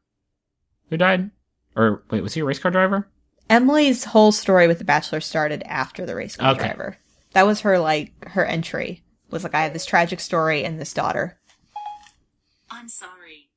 [0.90, 1.30] who died.
[1.74, 3.08] Or wait, was he a race car driver?
[3.48, 6.66] Emily's whole story with The Bachelor started after the race car Okay.
[6.68, 6.96] driver.
[7.32, 9.02] That was her like her entry.
[9.30, 11.38] Was like I have this tragic story and this daughter.
[12.70, 13.48] I'm sorry.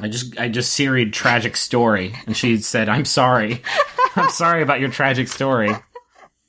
[0.00, 3.62] I just I just seried tragic story, and she said, "I'm sorry,
[4.14, 5.74] I'm sorry about your tragic story."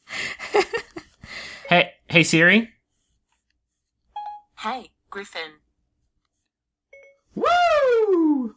[1.69, 2.69] hey, hey Siri.
[4.59, 5.51] Hey, Griffin.
[7.33, 8.55] Woo!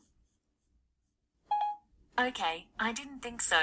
[2.21, 3.57] Okay, I didn't think so.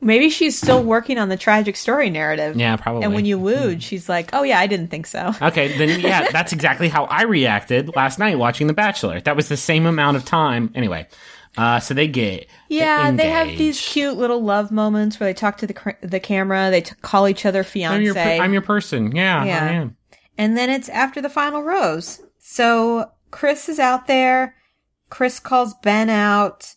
[0.00, 2.56] Maybe she's still working on the tragic story narrative.
[2.56, 3.04] Yeah, probably.
[3.04, 6.30] And when you wooed, she's like, "Oh yeah, I didn't think so." Okay, then yeah,
[6.30, 9.20] that's exactly how I reacted last night watching The Bachelor.
[9.20, 10.72] That was the same amount of time.
[10.74, 11.06] Anyway,
[11.58, 15.58] uh, so they get Yeah, they have these cute little love moments where they talk
[15.58, 16.70] to the cr- the camera.
[16.70, 19.14] They t- call each other I'm fiance, your, per- I'm your person.
[19.14, 19.88] Yeah, Yeah.
[20.38, 22.20] And then it's after the final rose.
[22.38, 24.56] So Chris is out there.
[25.10, 26.74] Chris calls Ben out,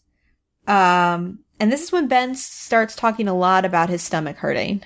[0.68, 4.84] um, and this is when Ben starts talking a lot about his stomach hurting,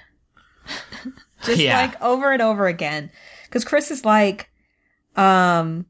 [1.43, 1.81] just Yeah.
[1.81, 3.09] like over and over again.
[3.45, 4.49] Because Chris is like,
[5.15, 5.87] um,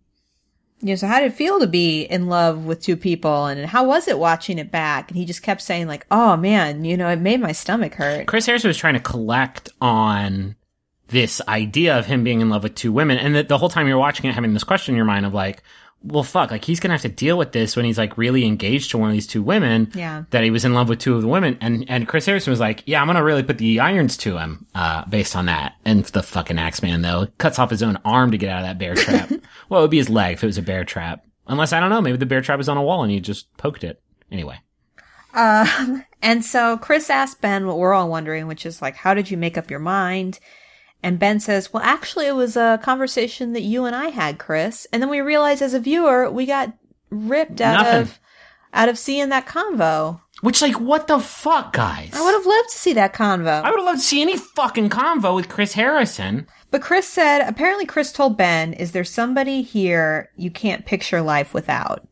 [0.79, 3.65] you know, so how did it feel to be in love with two people, and
[3.65, 5.09] how was it watching it back?
[5.11, 8.27] And he just kept saying like, "Oh man, you know, it made my stomach hurt."
[8.27, 10.55] Chris Harrison was trying to collect on
[11.09, 13.87] this idea of him being in love with two women, and the, the whole time
[13.87, 15.63] you're watching it, having this question in your mind of like,
[16.01, 18.91] well, fuck, like he's gonna have to deal with this when he's like really engaged
[18.91, 19.91] to one of these two women.
[19.93, 20.23] Yeah.
[20.29, 22.59] That he was in love with two of the women, and and Chris Harrison was
[22.59, 25.75] like, yeah, I'm gonna really put the irons to him, uh, based on that.
[25.83, 28.79] And the fucking Axeman though cuts off his own arm to get out of that
[28.79, 29.29] bear trap.
[29.69, 31.25] well, it would be his leg if it was a bear trap.
[31.47, 33.55] Unless I don't know, maybe the bear trap was on a wall and he just
[33.57, 34.01] poked it.
[34.31, 34.59] Anyway.
[35.33, 39.29] Um, and so Chris asked Ben what we're all wondering, which is like, how did
[39.29, 40.39] you make up your mind?
[41.01, 44.85] And Ben says, well, actually, it was a conversation that you and I had, Chris.
[44.91, 46.73] And then we realized as a viewer, we got
[47.09, 48.01] ripped out Nothing.
[48.01, 48.19] of,
[48.73, 50.19] out of seeing that convo.
[50.41, 52.11] Which like what the fuck, guys?
[52.13, 53.61] I would have loved to see that convo.
[53.61, 56.47] I would have loved to see any fucking convo with Chris Harrison.
[56.71, 61.53] But Chris said, apparently Chris told Ben, is there somebody here you can't picture life
[61.53, 62.07] without?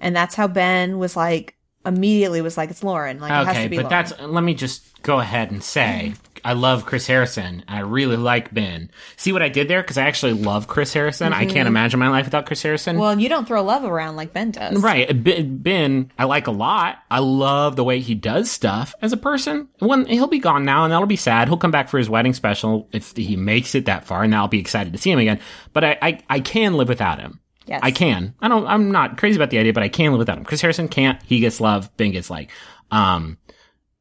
[0.00, 3.18] And that's how Ben was like, immediately was like, it's Lauren.
[3.20, 4.06] Like, it has Okay, to be but Lauren.
[4.06, 6.14] that's let me just go ahead and say
[6.44, 7.64] I love Chris Harrison.
[7.68, 8.90] I really like Ben.
[9.16, 9.82] See what I did there?
[9.82, 11.32] Because I actually love Chris Harrison.
[11.32, 12.98] I can't imagine my life without Chris Harrison.
[12.98, 14.82] Well, you don't throw love around like Ben does.
[14.82, 15.08] Right.
[15.22, 16.98] Ben, Ben, I like a lot.
[17.10, 19.68] I love the way he does stuff as a person.
[19.78, 21.48] When he'll be gone now and that'll be sad.
[21.48, 24.48] He'll come back for his wedding special if he makes it that far and I'll
[24.48, 25.40] be excited to see him again.
[25.72, 27.40] But I, I, I can live without him.
[27.66, 27.80] Yes.
[27.82, 28.34] I can.
[28.40, 30.44] I don't, I'm not crazy about the idea, but I can live without him.
[30.44, 31.22] Chris Harrison can't.
[31.22, 31.96] He gets love.
[31.96, 32.50] Ben gets like,
[32.90, 33.38] um,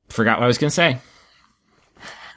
[0.07, 0.97] forgot what I was going to say.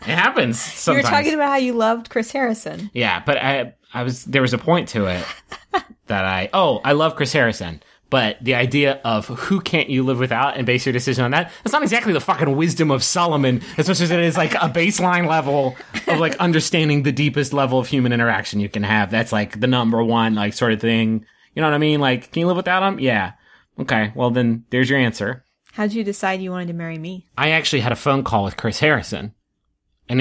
[0.06, 2.90] It happens You were talking about how you loved Chris Harrison.
[2.92, 5.24] Yeah, but I I was there was a point to it
[6.06, 10.18] that I oh I love Chris Harrison, but the idea of who can't you live
[10.18, 13.62] without and base your decision on that that's not exactly the fucking wisdom of Solomon
[13.78, 15.76] as much as it is like a baseline level
[16.06, 19.10] of like understanding the deepest level of human interaction you can have.
[19.10, 21.24] That's like the number one like sort of thing.
[21.54, 22.00] You know what I mean?
[22.00, 22.98] Like, can you live without him?
[22.98, 23.32] Yeah.
[23.78, 24.12] Okay.
[24.14, 25.44] Well, then there's your answer.
[25.72, 27.26] How'd you decide you wanted to marry me?
[27.36, 29.34] I actually had a phone call with Chris Harrison,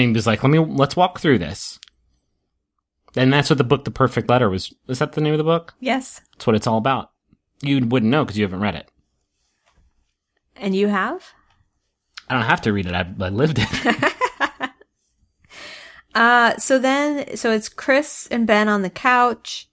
[0.00, 1.78] he was like, "Let me let's walk through this."
[3.14, 4.72] And that's what the book, The Perfect Letter, was.
[4.88, 5.74] Is that the name of the book?
[5.80, 6.20] Yes.
[6.32, 7.10] That's what it's all about.
[7.60, 8.90] You wouldn't know because you haven't read it.
[10.56, 11.22] And you have?
[12.28, 12.94] I don't have to read it.
[12.94, 14.12] I, I lived it.
[16.14, 19.68] Uh, so then, so it's Chris and Ben on the couch.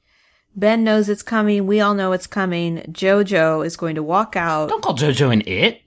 [0.56, 1.68] Ben knows it's coming.
[1.68, 2.78] We all know it's coming.
[2.92, 4.70] Jojo is going to walk out.
[4.70, 5.82] don't call JoJo an it.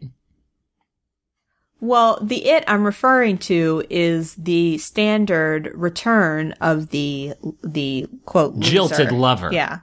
[1.83, 8.71] Well, the it I'm referring to is the standard return of the the quote loser.
[8.71, 9.51] Jilted lover.
[9.53, 9.81] Yeah.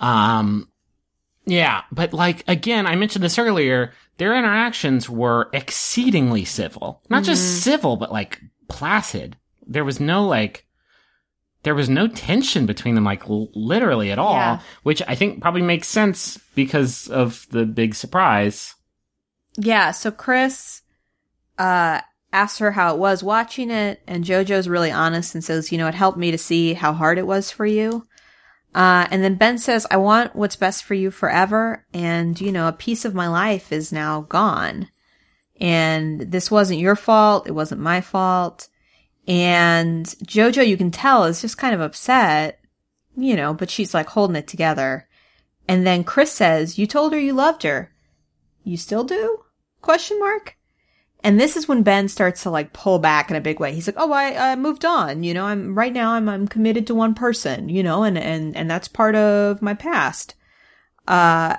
[0.00, 0.68] Um,
[1.46, 3.92] yeah, but like again, I mentioned this earlier.
[4.18, 7.00] Their interactions were exceedingly civil.
[7.08, 9.36] Not just civil, but like placid.
[9.64, 10.66] There was no like,
[11.62, 14.34] there was no tension between them, like l- literally at all.
[14.34, 14.60] Yeah.
[14.82, 18.74] Which I think probably makes sense because of the big surprise.
[19.56, 20.79] Yeah, so Chris
[21.60, 22.00] uh
[22.32, 25.88] asks her how it was watching it, and JoJo's really honest and says, you know,
[25.88, 28.06] it helped me to see how hard it was for you.
[28.74, 32.68] Uh, and then Ben says, I want what's best for you forever, and, you know,
[32.68, 34.88] a piece of my life is now gone.
[35.60, 38.68] And this wasn't your fault, it wasn't my fault.
[39.26, 42.60] And JoJo, you can tell, is just kind of upset,
[43.16, 45.08] you know, but she's like holding it together.
[45.68, 47.92] And then Chris says, You told her you loved her.
[48.64, 49.38] You still do?
[49.82, 50.56] Question mark.
[51.22, 53.74] And this is when Ben starts to like pull back in a big way.
[53.74, 55.22] He's like, "Oh, I, I moved on.
[55.22, 56.12] You know, I'm right now.
[56.12, 57.68] I'm I'm committed to one person.
[57.68, 60.34] You know, and and and that's part of my past."
[61.06, 61.56] Uh,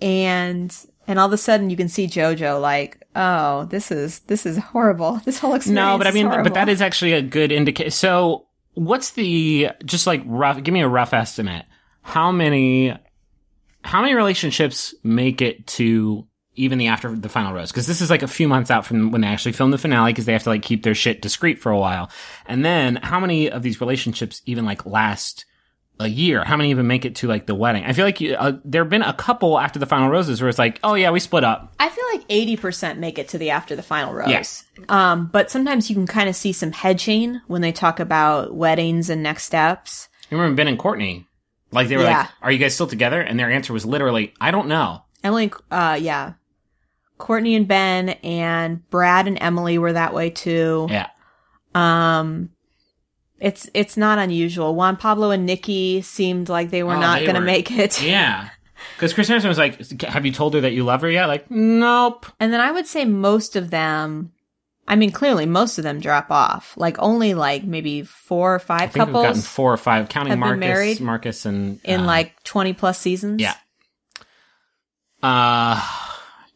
[0.00, 0.74] and
[1.06, 4.56] and all of a sudden you can see JoJo like, "Oh, this is this is
[4.56, 5.20] horrible.
[5.24, 7.90] This whole experience." No, but I mean, but that is actually a good indicator.
[7.90, 10.62] So, what's the just like rough?
[10.62, 11.66] Give me a rough estimate.
[12.02, 12.96] How many,
[13.84, 17.70] how many relationships make it to even the after the final rose?
[17.70, 20.12] Because this is like a few months out from when they actually film the finale,
[20.12, 22.10] because they have to like keep their shit discreet for a while.
[22.46, 25.44] And then, how many of these relationships even like last?
[26.00, 26.42] A year.
[26.42, 27.84] How many even make it to like the wedding?
[27.84, 30.48] I feel like you, uh, there have been a couple after the final roses where
[30.48, 31.74] it's like, oh yeah, we split up.
[31.78, 34.28] I feel like 80% make it to the after the final rose.
[34.28, 34.64] Yes.
[34.88, 39.10] Um, but sometimes you can kind of see some hedging when they talk about weddings
[39.10, 40.08] and next steps.
[40.28, 41.28] You remember Ben and Courtney?
[41.70, 42.20] Like they were Yeah.
[42.20, 45.52] like, "Are you guys still together?" And their answer was literally, "I don't know." Emily,
[45.70, 46.32] uh, yeah.
[47.22, 50.88] Courtney and Ben and Brad and Emily were that way too.
[50.90, 51.08] Yeah.
[51.74, 52.50] Um,
[53.38, 54.74] it's, it's not unusual.
[54.74, 58.02] Juan Pablo and Nikki seemed like they were Oh, not going to make it.
[58.02, 58.48] Yeah.
[58.96, 61.48] Because Chris Harrison was like, "Have you told her that you love her yet?" Like,
[61.50, 62.26] nope.
[62.40, 64.32] And then I would say most of them,
[64.88, 66.74] I mean, clearly most of them drop off.
[66.76, 70.08] Like only like maybe four or I five think we've gotten couples four or five,
[70.08, 73.40] counting Marcus, Marcus, and in uh, like 20 plus seasons.
[73.40, 73.54] yeah,
[75.22, 75.80] uh,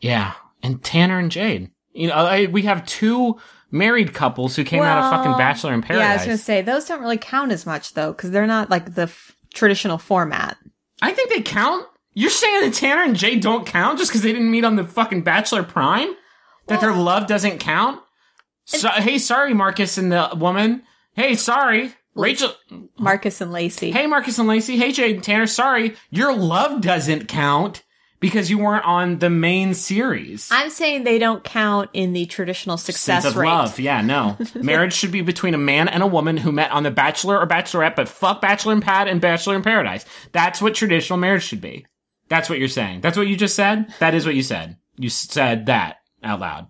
[0.00, 0.32] yeah,
[0.62, 1.70] and Tanner and Jade.
[1.92, 3.38] You know, I, we have two
[3.70, 6.04] married couples who came out of fucking Bachelor in Paradise.
[6.04, 8.70] Yeah, I was to say those don't really count as much though, because they're not
[8.70, 10.56] like the f- traditional format.
[11.02, 11.86] I think they count.
[12.14, 14.84] You're saying that Tanner and Jade don't count just because they didn't meet on the
[14.84, 16.08] fucking Bachelor Prime?
[16.66, 18.00] That their love doesn't count?
[18.64, 20.82] So, hey, sorry, Marcus and the woman.
[21.12, 22.52] Hey, sorry, Rachel.
[22.98, 23.92] Marcus and Lacey.
[23.92, 24.76] Hey, Marcus and Lacey.
[24.76, 25.46] Hey, Jade and Tanner.
[25.46, 27.84] Sorry, your love doesn't count
[28.20, 30.48] because you weren't on the main series.
[30.50, 33.48] I'm saying they don't count in the traditional success Sense of rate.
[33.48, 33.78] love.
[33.78, 34.36] Yeah, no.
[34.54, 37.46] Marriage should be between a man and a woman who met on The Bachelor or
[37.46, 40.04] Bachelorette, but fuck Bachelor in Pad and Bachelor in Paradise.
[40.32, 41.86] That's what traditional marriage should be.
[42.28, 43.02] That's what you're saying.
[43.02, 43.92] That's what you just said?
[44.00, 44.76] That is what you said.
[44.96, 46.68] You said that out loud.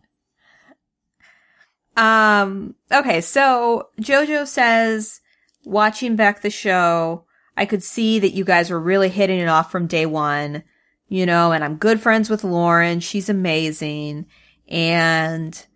[1.96, 5.20] Um, okay, so Jojo says,
[5.64, 7.24] watching back the show,
[7.56, 10.62] I could see that you guys were really hitting it off from day one,
[11.08, 13.00] you know, and I'm good friends with Lauren.
[13.00, 14.26] She's amazing.
[14.68, 15.66] And,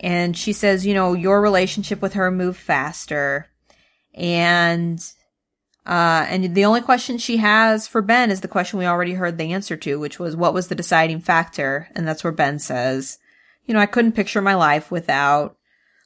[0.00, 3.48] And she says, you know, your relationship with her moved faster.
[4.14, 4.98] And,
[5.86, 9.38] uh, and the only question she has for Ben is the question we already heard
[9.38, 11.88] the answer to, which was, what was the deciding factor?
[11.94, 13.18] And that's where Ben says,
[13.66, 15.56] you know, I couldn't picture my life without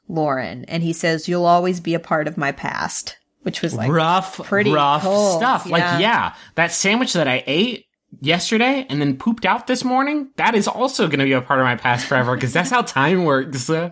[0.08, 0.64] Lauren.
[0.66, 4.38] And he says, you'll always be a part of my past, which was like, rough,
[4.38, 5.66] pretty rough cold, stuff.
[5.66, 5.72] yeah.
[5.72, 7.86] Like, yeah, that sandwich that I ate
[8.20, 11.60] yesterday and then pooped out this morning, that is also going to be a part
[11.60, 13.68] of my past forever because that's how time works.
[13.68, 13.90] Uh,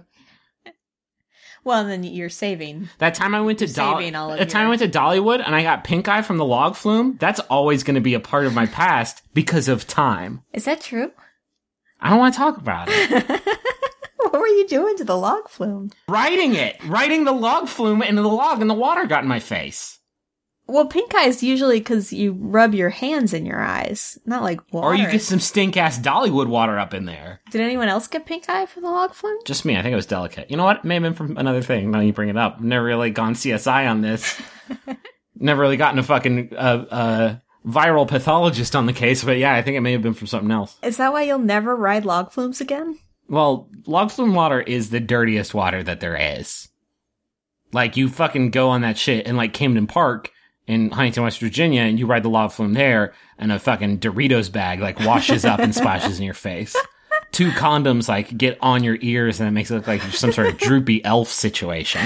[1.65, 2.89] well, and then you're saving.
[2.99, 5.43] That time I went to Dolly, saving all of the time I went to Dollywood
[5.45, 8.21] and I got pink eye from the log flume, that's always going to be a
[8.21, 10.43] part of my past because of time.
[10.53, 11.13] Is that true?
[12.01, 13.43] I don't want to talk about it.
[14.31, 15.91] What were you doing to the log flume?
[16.09, 19.41] Writing it, writing the log flume into the log and the water got in my
[19.41, 19.99] face.
[20.71, 24.61] Well, pink eye is usually because you rub your hands in your eyes, not like
[24.73, 24.87] water.
[24.87, 27.41] Or you get some stink ass Dollywood water up in there.
[27.51, 29.39] Did anyone else get pink eye from the log flume?
[29.45, 29.77] Just me.
[29.77, 30.49] I think it was delicate.
[30.49, 30.85] You know what?
[30.85, 31.91] May have been from another thing.
[31.91, 32.61] Now you bring it up.
[32.61, 34.41] Never really gone CSI on this.
[35.35, 39.25] Never really gotten a fucking uh, uh, viral pathologist on the case.
[39.25, 40.77] But yeah, I think it may have been from something else.
[40.85, 42.97] Is that why you'll never ride log flumes again?
[43.29, 46.69] Well, log flume water is the dirtiest water that there is.
[47.73, 50.31] Like you fucking go on that shit in like Camden Park
[50.71, 54.51] in Huntington, West Virginia, and you ride the log flume there, and a fucking Doritos
[54.53, 56.77] bag like washes up and splashes in your face.
[57.33, 60.49] Two condoms like get on your ears, and it makes it look like some sort
[60.49, 62.03] of droopy elf situation.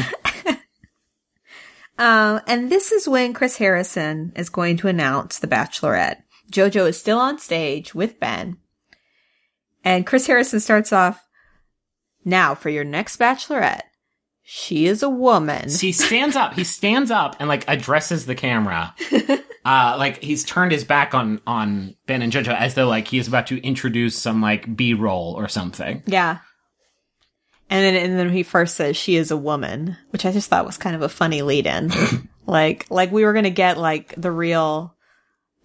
[1.97, 6.23] Um, and this is when Chris Harrison is going to announce The Bachelorette.
[6.51, 8.57] JoJo is still on stage with Ben.
[9.85, 11.25] And Chris Harrison starts off,
[12.25, 13.83] now for your next Bachelorette.
[14.47, 15.71] She is a woman.
[15.71, 16.55] He stands up.
[16.55, 18.95] He stands up and like addresses the camera.
[19.67, 23.17] Uh, like he's turned his back on on Ben and JoJo as though like he
[23.17, 26.03] is about to introduce some like B roll or something.
[26.05, 26.41] Yeah.
[27.71, 30.67] And then, and then he first says she is a woman, which I just thought
[30.67, 31.91] was kind of a funny lead in.
[32.47, 34.95] like, like we were going to get like the real,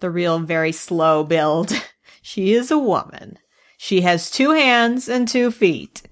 [0.00, 1.70] the real very slow build.
[2.22, 3.38] she is a woman.
[3.76, 6.02] She has two hands and two feet.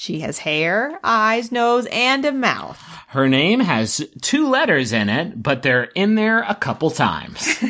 [0.00, 2.80] She has hair, eyes, nose, and a mouth.
[3.08, 7.48] Her name has two letters in it, but they're in there a couple times.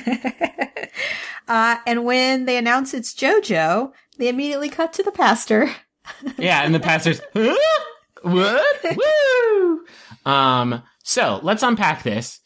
[1.49, 5.71] Uh, and when they announce it's JoJo, they immediately cut to the pastor.
[6.37, 7.57] yeah, and the pastor's "Huh?
[8.21, 8.85] what?
[9.55, 9.87] Woo!
[10.31, 12.41] Um, so let's unpack this.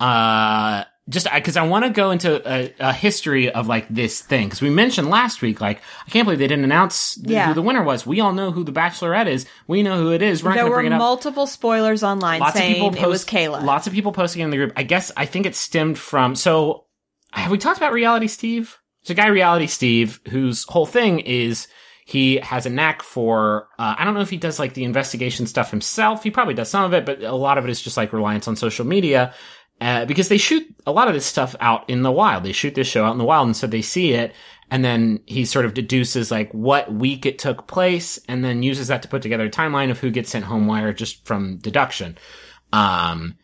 [0.00, 4.46] Uh, just because I want to go into a, a history of like this thing
[4.48, 7.46] because we mentioned last week, like I can't believe they didn't announce th- Yeah.
[7.48, 8.04] who the winner was.
[8.04, 9.46] We all know who the Bachelorette is.
[9.68, 10.42] We know who it is.
[10.42, 10.98] We're there were bring it up.
[10.98, 13.62] multiple spoilers online lots of saying people post, it was Kayla.
[13.62, 14.72] Lots of people posting in the group.
[14.76, 16.34] I guess I think it stemmed from.
[16.34, 16.86] So
[17.32, 18.76] have we talked about Reality Steve?
[19.04, 21.68] There's a guy, Reality Steve, whose whole thing is
[22.04, 23.68] he has a knack for.
[23.78, 26.24] Uh, I don't know if he does like the investigation stuff himself.
[26.24, 28.48] He probably does some of it, but a lot of it is just like reliance
[28.48, 29.34] on social media.
[29.80, 32.44] Uh, because they shoot a lot of this stuff out in the wild.
[32.44, 34.34] They shoot this show out in the wild, and so they see it,
[34.70, 38.88] and then he sort of deduces like what week it took place, and then uses
[38.88, 42.16] that to put together a timeline of who gets sent home wire just from deduction.
[42.72, 43.36] Um,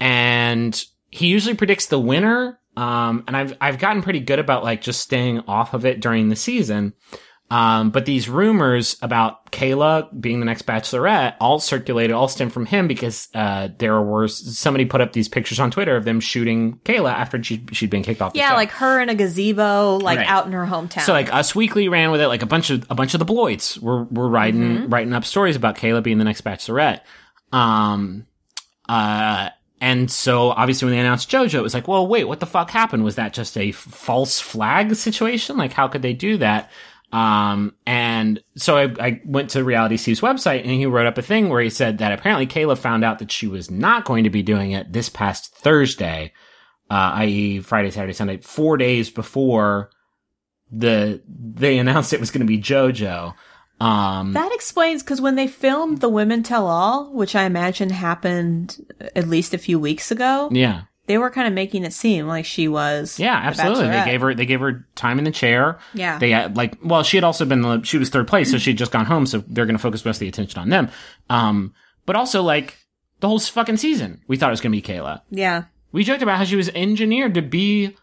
[0.00, 2.58] and he usually predicts the winner.
[2.76, 6.28] Um, and I've, I've gotten pretty good about like just staying off of it during
[6.28, 6.92] the season.
[7.48, 12.66] Um, but these rumors about Kayla being the next bachelorette all circulated, all stem from
[12.66, 16.80] him because, uh, there were, somebody put up these pictures on Twitter of them shooting
[16.84, 18.54] Kayla after she, she'd been kicked off the yeah, show.
[18.56, 20.28] like her in a gazebo, like Right.
[20.28, 21.02] out in her hometown.
[21.02, 23.26] So like Us Weekly ran with it, like a bunch of a bunch of the
[23.26, 27.02] Bloids were were writing writing up stories about Kayla being the next Bachelorette.
[27.52, 28.26] Um,
[28.88, 32.46] uh, and so obviously when they announced JoJo, it was like, well, wait, what the
[32.46, 33.04] fuck happened?
[33.04, 35.56] Was that just a false flag situation?
[35.56, 36.70] Like, how could they do that?
[37.16, 41.22] Um, and so I, I went to Reality Steve's website and he wrote up a
[41.22, 44.30] thing where he said that apparently Kayla found out that she was not going to
[44.30, 46.34] be doing it this past Thursday,
[46.90, 47.60] uh, i.e.
[47.60, 49.88] Friday, Saturday, Sunday, four days before
[50.70, 53.32] the, they announced it was going to be JoJo.
[53.80, 58.92] Um, that explains because when they filmed the Women Tell All, which I imagine happened
[59.14, 60.82] at least a few weeks ago, yeah.
[61.06, 63.18] They were kind of making it seem like she was.
[63.18, 63.88] Yeah, the absolutely.
[63.88, 65.78] They gave her they gave her time in the chair.
[65.94, 66.18] Yeah.
[66.18, 68.70] They had like well, she had also been the she was third place, so she
[68.70, 70.90] had just gone home, so they're gonna focus most of the attention on them.
[71.30, 71.74] Um
[72.04, 72.76] but also like
[73.20, 75.22] the whole fucking season, we thought it was gonna be Kayla.
[75.30, 75.64] Yeah.
[75.92, 77.96] We joked about how she was engineered to be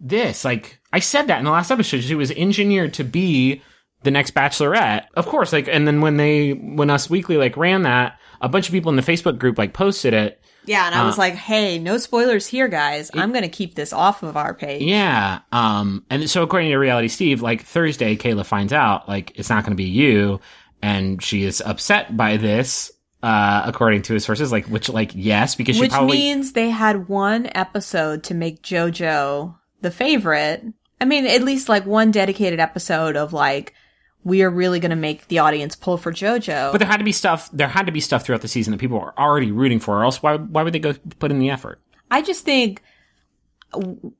[0.00, 0.44] this.
[0.44, 2.02] Like I said that in the last episode.
[2.02, 3.62] She was engineered to be
[4.02, 5.06] the next bachelorette.
[5.14, 8.68] Of course, like and then when they when Us Weekly like ran that, a bunch
[8.68, 10.40] of people in the Facebook group like posted it.
[10.68, 13.10] Yeah, and I Uh, was like, "Hey, no spoilers here, guys.
[13.14, 15.40] I'm going to keep this off of our page." Yeah.
[15.50, 19.64] Um, and so according to Reality Steve, like Thursday, Kayla finds out like it's not
[19.64, 20.40] going to be you.
[20.80, 22.92] and she is upset by this.
[23.20, 26.70] Uh, according to his sources, like which, like yes, because she Which probably means they
[26.70, 30.62] had one episode to make JoJo the favorite.
[31.00, 33.74] I mean, at least like one dedicated episode of like,
[34.24, 36.72] we are really going to make the audience pull for JoJo.
[36.72, 37.48] But there had to be stuff.
[37.52, 39.98] There had to be stuff throughout the season that people were already rooting for.
[40.00, 41.80] Or else, why why would they go put in the effort?
[42.10, 42.82] I just think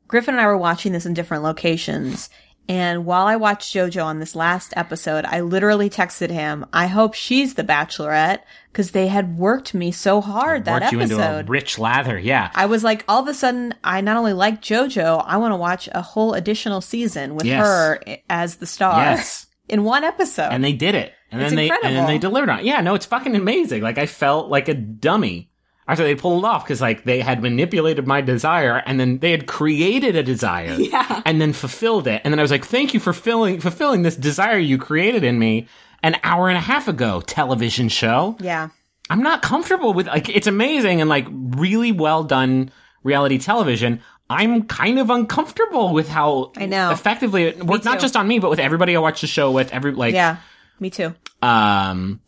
[0.06, 2.30] Griffin and I were watching this in different locations.
[2.70, 7.14] And while I watched JoJo on this last episode, I literally texted him, I hope
[7.14, 11.22] she's the bachelorette because they had worked me so hard that Worked you into a
[11.22, 11.48] episode.
[11.48, 12.18] rich lather.
[12.18, 15.52] Yeah, I was like, all of a sudden, I not only like JoJo, I want
[15.52, 17.64] to watch a whole additional season with Yes.
[17.64, 19.46] her as the star Yes.
[19.68, 20.48] In one episode.
[20.50, 21.12] and they did it.
[21.30, 22.60] And It's then they and then they delivered on.
[22.60, 22.64] it.
[22.64, 23.82] Yeah, no, it's fucking amazing.
[23.82, 25.50] Like I felt like a dummy
[25.86, 29.30] after they pulled it off because like they had manipulated my desire and then they
[29.30, 31.22] had created a desire Yeah.
[31.26, 32.22] and then fulfilled it.
[32.24, 35.38] And then I was like, thank you for filling fulfilling this desire you created in
[35.38, 35.66] me
[36.02, 37.20] an hour and a half ago.
[37.20, 38.36] Television show.
[38.40, 38.68] yeah.
[39.10, 42.70] I'm not comfortable with like it's amazing and like really well done
[43.02, 44.00] reality television.
[44.30, 46.90] I'm kind of uncomfortable with how I know.
[46.90, 49.72] effectively it worked, not just on me, but with everybody I watch the show with.
[49.72, 50.36] Every like, Yeah.
[50.80, 51.14] Me too.
[51.42, 52.20] um,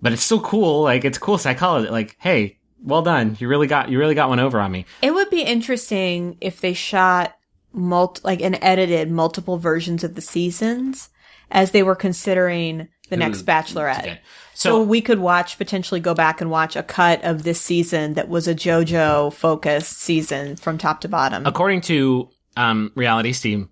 [0.00, 0.82] but it's still cool.
[0.82, 1.88] Like it's cool psychology.
[1.88, 3.36] Like, hey, well done.
[3.38, 4.86] You really got you really got one over on me.
[5.02, 7.36] It would be interesting if they shot
[7.72, 11.08] mult like and edited multiple versions of the seasons
[11.50, 14.00] as they were considering the next Bachelorette.
[14.00, 14.20] Okay.
[14.62, 18.14] So, So, we could watch potentially go back and watch a cut of this season
[18.14, 21.44] that was a JoJo focused season from top to bottom.
[21.46, 23.66] according to um, Reality Steve,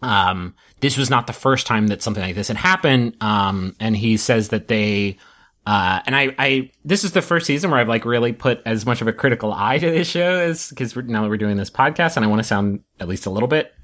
[0.00, 3.16] um, this was not the first time that something like this had happened.
[3.20, 5.18] Um, and he says that they,
[5.66, 8.86] uh, and I, I, this is the first season where I've like really put as
[8.86, 11.70] much of a critical eye to this show as because now that we're doing this
[11.70, 13.74] podcast and I want to sound at least a little bit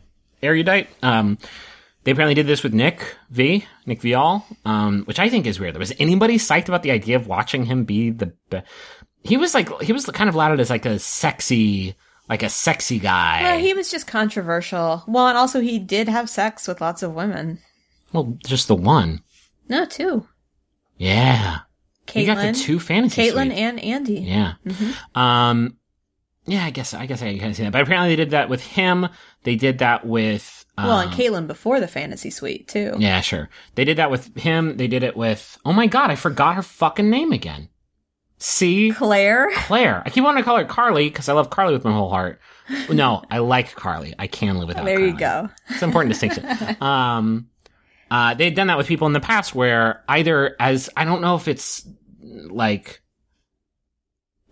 [0.44, 0.88] erudite.
[1.02, 1.38] Um,
[2.04, 5.76] they apparently did this with Nick V, Nick Viall, um, which I think is weird.
[5.76, 8.32] Was anybody psyched about the idea of watching him be the?
[8.50, 8.62] Be-
[9.22, 11.94] he was like he was kind of lauded as like a sexy,
[12.28, 13.42] like a sexy guy.
[13.42, 15.02] Well, he was just controversial.
[15.08, 17.58] Well, and also he did have sex with lots of women.
[18.12, 19.22] Well, just the one.
[19.68, 20.26] No, two.
[20.98, 21.60] Yeah.
[22.06, 23.58] Kaitlyn, You got the two fantasy Kaitlyn suites.
[23.60, 24.26] and Andi.
[24.26, 24.52] Yeah.
[25.14, 25.78] Um,
[26.46, 27.72] yeah, I guess, I guess I can kind of see that.
[27.72, 29.08] But apparently they did that with him.
[29.44, 32.94] They did that with, um, Well, and Kaitlyn before the fantasy suite too.
[32.98, 33.48] yeah, sure.
[33.74, 34.76] They did that with him.
[34.76, 37.68] They did it with, oh my God, I forgot her fucking name again.
[38.38, 38.90] See?
[38.90, 39.50] Clare.
[39.54, 40.02] Clare.
[40.04, 42.40] I keep wanting to call her Carly because I love Carly with my whole heart.
[42.90, 44.14] No, I like Carly.
[44.18, 45.48] I can live without There you go.
[45.68, 46.46] It's an important distinction.
[46.82, 47.48] Um,
[48.10, 51.36] uh, they've done that with people in the past where either as I don't know
[51.36, 51.86] if it's
[52.20, 53.00] like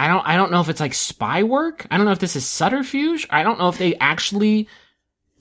[0.01, 1.87] I don't I don't know if it's like spy work.
[1.91, 3.27] I don't know if this is subterfuge.
[3.31, 4.69] I don't know if they actually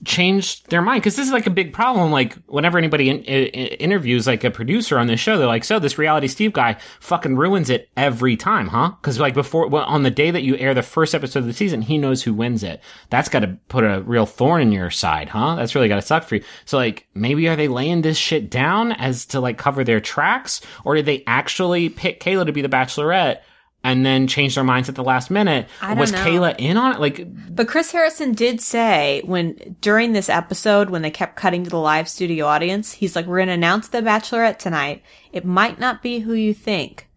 [0.04, 2.10] changed their mind because this is like a big problem.
[2.10, 5.64] Like whenever anybody in, i- i- interviews like a producer on this show, they're like,
[5.64, 9.84] "So this reality Steve guy fucking ruins it every time, huh?" Because like before, well,
[9.84, 12.34] on the day that you air the first episode of the season, he knows who
[12.34, 12.80] wins it.
[13.10, 15.54] That's got to put a real thorn in your side, huh?
[15.56, 16.42] That's really got to suck for you.
[16.64, 20.60] So like, maybe are they laying this shit down as to like cover their tracks,
[20.84, 23.38] or did they actually pick Kayla to be the Bachelorette?
[23.84, 25.68] And then change their minds at the last minute.
[25.96, 26.18] Was know.
[26.18, 27.00] Kayla in on it?
[27.00, 31.70] Like, But Chris Harrison did say when during this episode when they kept cutting to
[31.70, 35.02] the live studio audience, he's like, "We're going to announce the Bachelorette tonight.
[35.32, 37.08] It might not be who you think."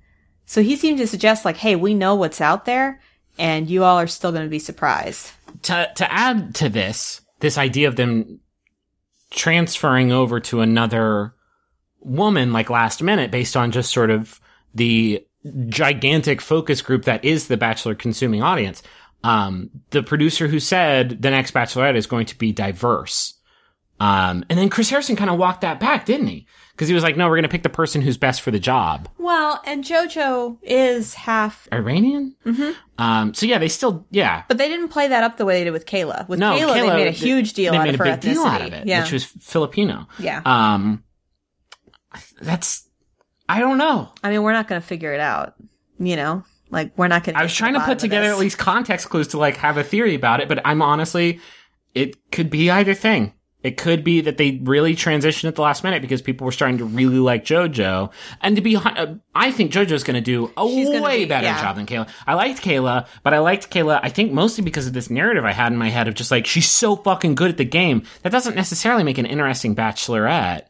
[0.47, 2.99] So he seemed to suggest like, "Hey, we know what's out there,
[3.37, 5.31] and you all are still going to be surprised."
[5.63, 8.39] to to add to this, this idea of them
[9.31, 11.33] transferring over to another
[11.99, 14.39] woman like last minute based on just sort of
[14.73, 15.25] the
[15.69, 18.81] gigantic focus group that is the Bachelor consuming audience.
[19.23, 23.33] Um, the producer who said the next Bachelorette is going to be diverse.
[23.99, 26.45] Um, and then Chris Harrison kind of walked that back, didn't he?
[26.73, 28.59] Because he was like, no, we're going to pick the person who's best for the
[28.59, 29.07] job.
[29.17, 32.35] Well, and JoJo is half, Iranian?
[32.45, 32.71] Mm-hmm.
[33.01, 34.43] Um, so yeah, they still, yeah.
[34.49, 36.27] but they didn't play that up the way they did with Kayla.
[36.27, 38.19] With No, Kayla, they made a huge deal They out made of a her big
[38.19, 38.67] deal out ethnicity.
[38.67, 40.07] of it, Yeah, which was Filipino.
[40.19, 40.41] yeah.
[40.43, 41.03] Um,
[42.41, 42.84] that's
[43.47, 44.11] I don't know.
[44.23, 45.55] I mean, we're not going to figure it out.
[45.99, 47.35] You know, like we're not going.
[47.35, 47.39] to.
[47.39, 50.15] I was trying to put together at least context clues to like have a theory
[50.15, 51.39] about it, but I'm honestly,
[51.93, 53.33] it could be either thing.
[53.65, 56.77] It could be that they really transitioned at the last minute because people were starting
[56.77, 58.11] to really like JoJo.
[58.39, 61.47] And to be, hon- uh, I think JoJo's going to do a way be- better
[61.47, 61.59] yeah.
[61.59, 62.07] job than Kayla.
[62.27, 65.51] I liked Kayla, but I liked Kayla, I think mostly because of this narrative I
[65.51, 68.03] had in my head of just like, she's so fucking good at the game.
[68.21, 70.67] That doesn't necessarily make an interesting bachelorette.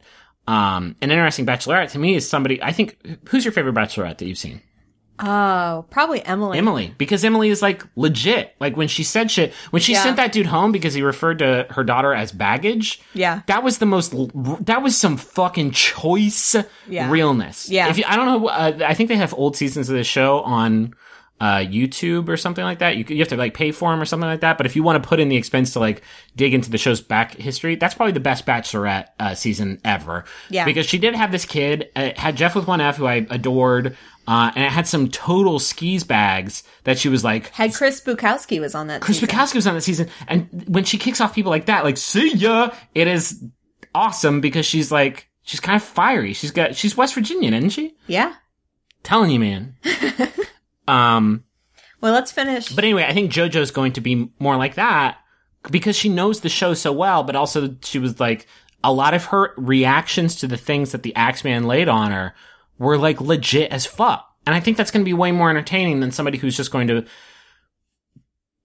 [0.48, 2.96] Um, an interesting bachelorette to me is somebody, I think,
[3.28, 4.60] who's your favorite bachelorette that you've seen?
[5.18, 6.58] Oh, probably Emily.
[6.58, 8.54] Emily, because Emily is like legit.
[8.60, 10.02] Like when she said shit, when she Yeah.
[10.02, 13.00] sent that dude home because he referred to her daughter as baggage.
[13.14, 13.40] Yeah.
[13.46, 14.12] that was the most.
[14.66, 16.54] That was some fucking choice
[16.86, 17.10] Yeah.
[17.10, 17.70] realness.
[17.70, 17.88] Yeah.
[17.88, 18.48] if you, I don't know.
[18.48, 20.92] Uh, I think they have old seasons of the show on
[21.40, 22.96] uh, YouTube or something like that.
[22.96, 24.56] You, you have to like pay for them or something like that.
[24.56, 26.02] But if you want to put in the expense to like
[26.34, 30.24] dig into the show's back history, that's probably the best Bachelorette uh, season ever.
[30.50, 30.64] Yeah.
[30.64, 31.90] because she did have this kid.
[31.96, 33.96] uh, It had Jeff with one F, who I adored.
[34.28, 38.58] Uh, and it had some total skis bags that she was like, Had Chris Bukowski
[38.60, 39.00] was on that.
[39.00, 39.28] Chris season.
[39.36, 42.34] Bukowski was on that season, and when she kicks off people like that, like see
[42.34, 43.44] ya, it is
[43.94, 46.32] awesome because she's like she's kind of fiery.
[46.32, 47.94] She's got she's West Virginian, isn't she?
[48.08, 48.34] Yeah.
[49.04, 49.76] Telling you, man.
[50.88, 51.44] um,
[52.00, 52.68] Well, let's finish.
[52.72, 55.18] but anyway, I think JoJo's going to be more like that
[55.70, 58.46] because she knows the show so well, but also she was like
[58.84, 62.34] a lot of her reactions to the things that the Axeman laid on her
[62.78, 64.32] were like legit as fuck.
[64.46, 66.86] And I think that's going to be way more entertaining than somebody who's just going
[66.86, 67.04] to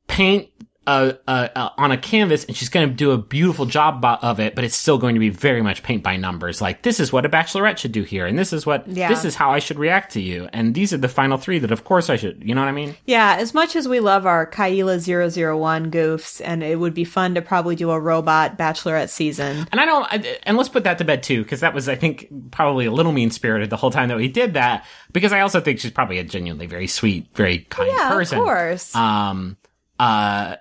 [0.07, 0.49] paint
[0.87, 4.39] uh, uh, uh, on a canvas and she's going to do a beautiful job of
[4.39, 6.59] it, but it's still going to be very much paint by numbers.
[6.59, 9.07] Like, this is what a bachelorette should do here, and this is what, Yeah.
[9.07, 11.71] this is how I should react to you, and these are the final three that,
[11.71, 12.95] of course, I should, you know what I mean?
[13.05, 17.35] yeah, as much as we love our Kayla 001 goofs, and it would be fun
[17.35, 19.67] to probably do a robot bachelorette season.
[19.71, 21.95] And I don't, I, and let's put that to bed too, because that was, I
[21.95, 24.85] think, probably a little mean spirited the whole time that we did that.
[25.13, 28.39] Because I also think she's probably a genuinely very sweet, very kind Yeah, person.
[28.39, 28.95] of course.
[28.95, 29.57] Um,
[29.99, 30.55] uh,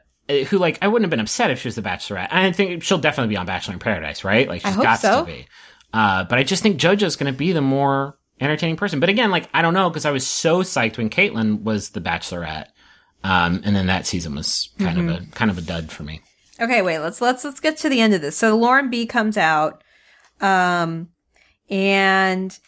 [0.48, 2.28] who like I wouldn't have been upset if she was the Bachelorette.
[2.30, 4.48] And I think she'll definitely be on Bachelor in Paradise, right?
[4.48, 5.20] Like she's got so.
[5.20, 5.46] to be.
[5.92, 9.00] Uh, but I just think JoJo's going to be the more entertaining person.
[9.00, 12.00] But again, like I don't know because I was so psyched when Kaitlyn was the
[12.00, 12.66] Bachelorette.
[13.22, 15.30] Um, and then that season was kind of Mm-hmm.
[15.30, 16.22] a kind of a dud for me.
[16.58, 18.36] Okay, wait, let's let's let's get to the end of this.
[18.36, 19.82] So Lauren B comes out,
[20.40, 21.08] um,
[21.68, 22.58] and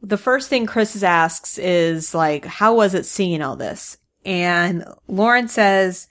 [0.00, 5.48] the first thing Chris asks is like, "How was it seeing all this?" And Lauren
[5.48, 6.08] says,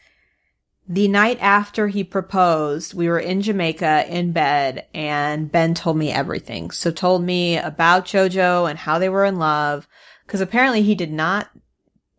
[0.87, 6.11] "The night after he proposed, we were in Jamaica in bed, and Ben told me
[6.11, 6.71] everything.
[6.71, 9.87] So told me about JoJo and how they were in love,
[10.25, 11.49] because apparently he did not."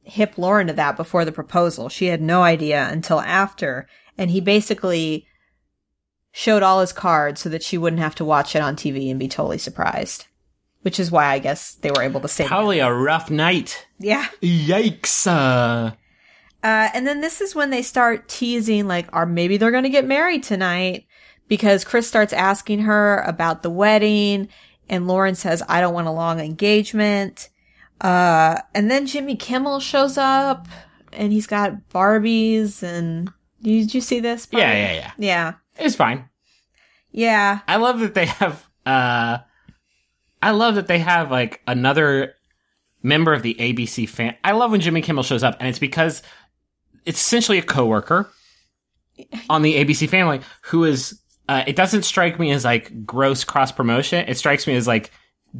[0.04, 1.88] hip Lauren to that before the proposal.
[1.88, 3.88] She had no idea until after.
[4.18, 5.26] And he basically
[6.32, 9.18] showed all his cards so that she wouldn't have to watch it on TV and
[9.18, 10.26] be totally surprised.
[10.82, 12.46] Which is why I guess they were able to stay.
[12.46, 13.86] Probably a rough night.
[14.00, 14.26] Yeah.
[14.42, 15.26] Yikes!
[15.28, 15.94] Uh,
[16.62, 19.88] Uh, and then this is when they start teasing, like, are maybe they're going to
[19.88, 21.06] get married tonight
[21.48, 24.48] because Chris starts asking her about the wedding
[24.88, 27.48] and Lauren says, I don't want a long engagement.
[28.00, 30.68] Uh, and then Jimmy Kimmel shows up
[31.12, 34.46] and he's got Barbies and did you see this?
[34.46, 34.60] part?
[34.60, 35.12] yeah, yeah, yeah.
[35.18, 35.52] Yeah.
[35.78, 36.28] It's fine.
[37.10, 37.60] Yeah.
[37.68, 38.66] I love that they have.
[38.86, 39.38] uh
[40.42, 42.34] I love that they have like another
[43.02, 44.36] member of the ABC fan.
[44.42, 46.22] I love when Jimmy Kimmel shows up, and it's because
[47.04, 48.30] it's essentially a coworker
[49.50, 51.18] on the ABC family who is.
[51.48, 54.24] Uh, it doesn't strike me as like gross cross promotion.
[54.28, 55.10] It strikes me as like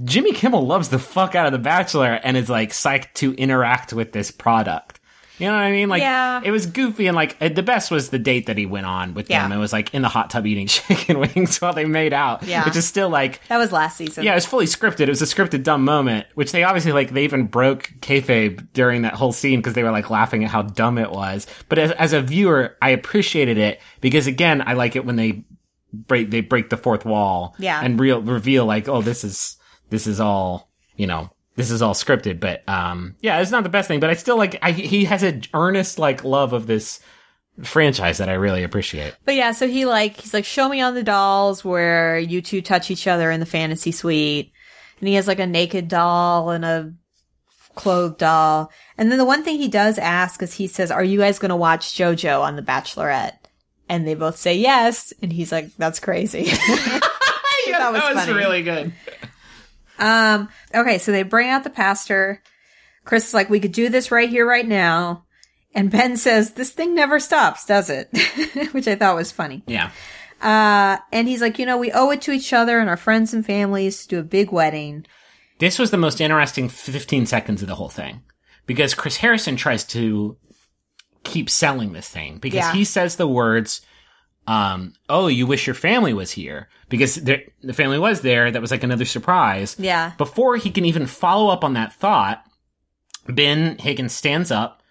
[0.04, 3.92] Jimmy Kimmel loves the fuck out of The Bachelor and is like psyched to interact
[3.92, 5.00] with this product.
[5.42, 5.88] You know what I mean?
[5.88, 6.40] Like, Yeah.
[6.44, 9.28] it was goofy and like the best was the date that he went on with
[9.28, 9.42] Yeah.
[9.42, 9.52] them.
[9.52, 12.44] It was like in the hot tub eating chicken wings while they made out.
[12.44, 12.64] Yeah.
[12.64, 14.24] which is still like That was last season.
[14.24, 15.00] yeah, it was fully scripted.
[15.00, 17.10] It was a scripted dumb moment, which they obviously like.
[17.10, 20.62] They even broke kayfabe during that whole scene because they were like laughing at how
[20.62, 21.46] dumb it was.
[21.68, 25.44] But as, as a viewer, I appreciated it because again, I like it when they
[25.92, 27.80] break they break the fourth wall, Yeah.
[27.82, 29.56] and real reveal like, oh, this is
[29.90, 31.30] this is all you know.
[31.54, 34.00] This is all scripted, but um, yeah, it's not the best thing.
[34.00, 34.58] But I still like.
[34.62, 37.00] I, he has an earnest like love of this
[37.62, 39.14] franchise that I really appreciate.
[39.24, 42.62] But yeah, so he like he's like, show me on the dolls where you two
[42.62, 44.52] touch each other in the fantasy suite,
[44.98, 46.94] and he has like a naked doll and a
[47.74, 48.70] clothed doll.
[48.96, 51.50] And then the one thing he does ask is he says, "Are you guys going
[51.50, 53.36] to watch JoJo on The Bachelorette?"
[53.90, 56.50] And they both say yes, and he's like, "That's crazy."
[57.66, 58.32] Yeah, was funny.
[58.32, 58.92] really good.
[60.02, 62.42] Um, okay, so they bring out the pastor.
[63.04, 65.24] Chris is like, we could do this right here, right now.
[65.74, 68.08] And Ben says, this thing never stops, does it?
[68.72, 69.62] Which I thought was funny.
[69.66, 69.90] Yeah.
[70.42, 73.32] Uh, and he's like, you know, we owe it to each other and our friends
[73.32, 75.06] and families to do a big wedding.
[75.60, 78.22] This was the most interesting 15 seconds of the whole thing
[78.66, 80.36] because Chris Harrison tries to
[81.22, 82.72] keep selling this thing because Yeah.
[82.72, 83.80] he says the words,
[84.46, 88.50] um, oh, you wish your family was here because the, the family was there.
[88.50, 89.76] That was like another surprise.
[89.78, 90.12] Yeah.
[90.18, 92.44] Before he can even follow up on that thought,
[93.26, 94.82] Ben Higgins stands up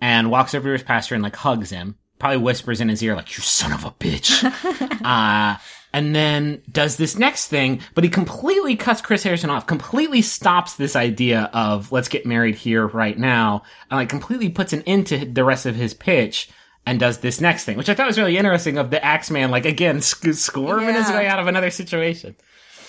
[0.00, 3.16] and walks over to his pastor and like hugs him probably whispers in his ear
[3.16, 4.44] like, "You son of a bitch,"
[5.04, 5.58] uh,
[5.92, 7.80] and then does this next thing.
[7.96, 9.66] But he completely cuts Chris Harrison off.
[9.66, 14.72] Completely stops this idea of let's get married here right now, and like completely puts
[14.72, 16.48] an end to the rest of his pitch.
[16.86, 18.78] And does this next thing, which I thought was really interesting.
[18.78, 22.36] Of the Axeman, like again, sc- squirming his way out of another situation.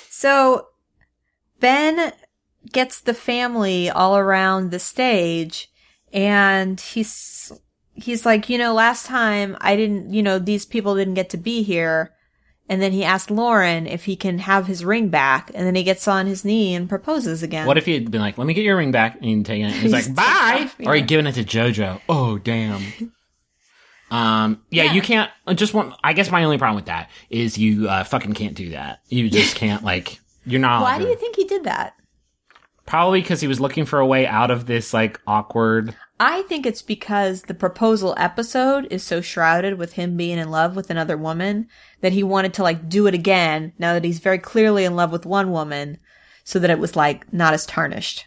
[0.10, 0.68] So
[1.60, 2.14] Ben
[2.72, 5.70] gets the family all around the stage
[6.14, 7.52] and he's
[7.94, 11.38] he's like, you know, last time I didn't, you know, these people didn't get to
[11.38, 12.14] be here.
[12.70, 15.84] And then he asked Lauren if he can have his ring back, and then he
[15.84, 17.66] gets on his knee and proposes again.
[17.68, 19.68] What if he had been like, "Let me get your ring back," and he'd taken
[19.68, 19.74] it.
[19.74, 22.00] He's like, He's "Bye," tough, or he'd given it to JoJo.
[22.08, 23.12] Oh, damn.
[24.12, 24.94] Um, yeah, Yeah.
[24.94, 25.32] you can't.
[25.56, 25.96] Just one.
[26.04, 29.00] I guess my only problem with that is you uh, fucking can't do that.
[29.08, 29.84] You just can't.
[29.84, 30.82] Like, you're not.
[30.84, 31.96] Why do you think he did that?
[32.86, 35.96] Probably because he was looking for a way out of this like awkward.
[36.20, 40.76] I think it's because the proposal episode is so shrouded with him being in love
[40.76, 41.68] with another woman
[42.02, 45.12] that he wanted to like do it again now that he's very clearly in love
[45.12, 45.98] with one woman
[46.44, 48.26] so that it was like not as tarnished.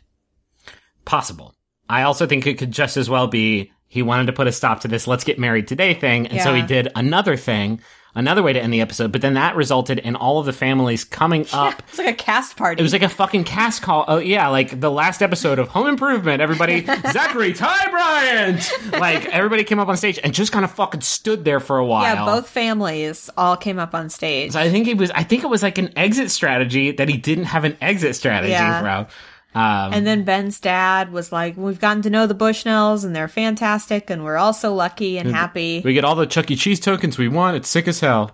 [1.04, 1.54] Possible.
[1.88, 4.80] I also think it could just as well be he wanted to put a stop
[4.80, 7.80] to this "let's get married today" thing, and so he did another thing,
[8.16, 9.12] another way to end the episode.
[9.12, 12.56] But then that resulted in all of the families coming up It's like a cast
[12.56, 12.80] party.
[12.80, 14.04] It was like a fucking cast call.
[14.08, 16.42] Oh yeah, like the last episode of Home Improvement.
[16.42, 18.58] Everybody, Zachary, Ty Bryan,
[19.00, 21.86] like everybody came up on stage and just kind of fucking stood there for a
[21.86, 22.02] while.
[22.02, 24.50] yeah, both families all came up on stage.
[24.52, 25.12] So I think it was.
[25.12, 28.50] I think it was like an exit strategy that he didn't have an exit strategy,
[28.50, 28.82] Yeah.
[28.82, 29.06] bro.
[29.54, 33.28] Um, And then Ben's dad was like, "We've gotten to know the Bushnells, and they're
[33.28, 36.56] fantastic, and we're all so lucky and happy." we get all the Chuck E.
[36.56, 37.56] Cheese tokens we want.
[37.56, 38.32] It's sick as hell.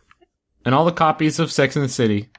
[0.64, 2.30] and all the copies of Sex in the City.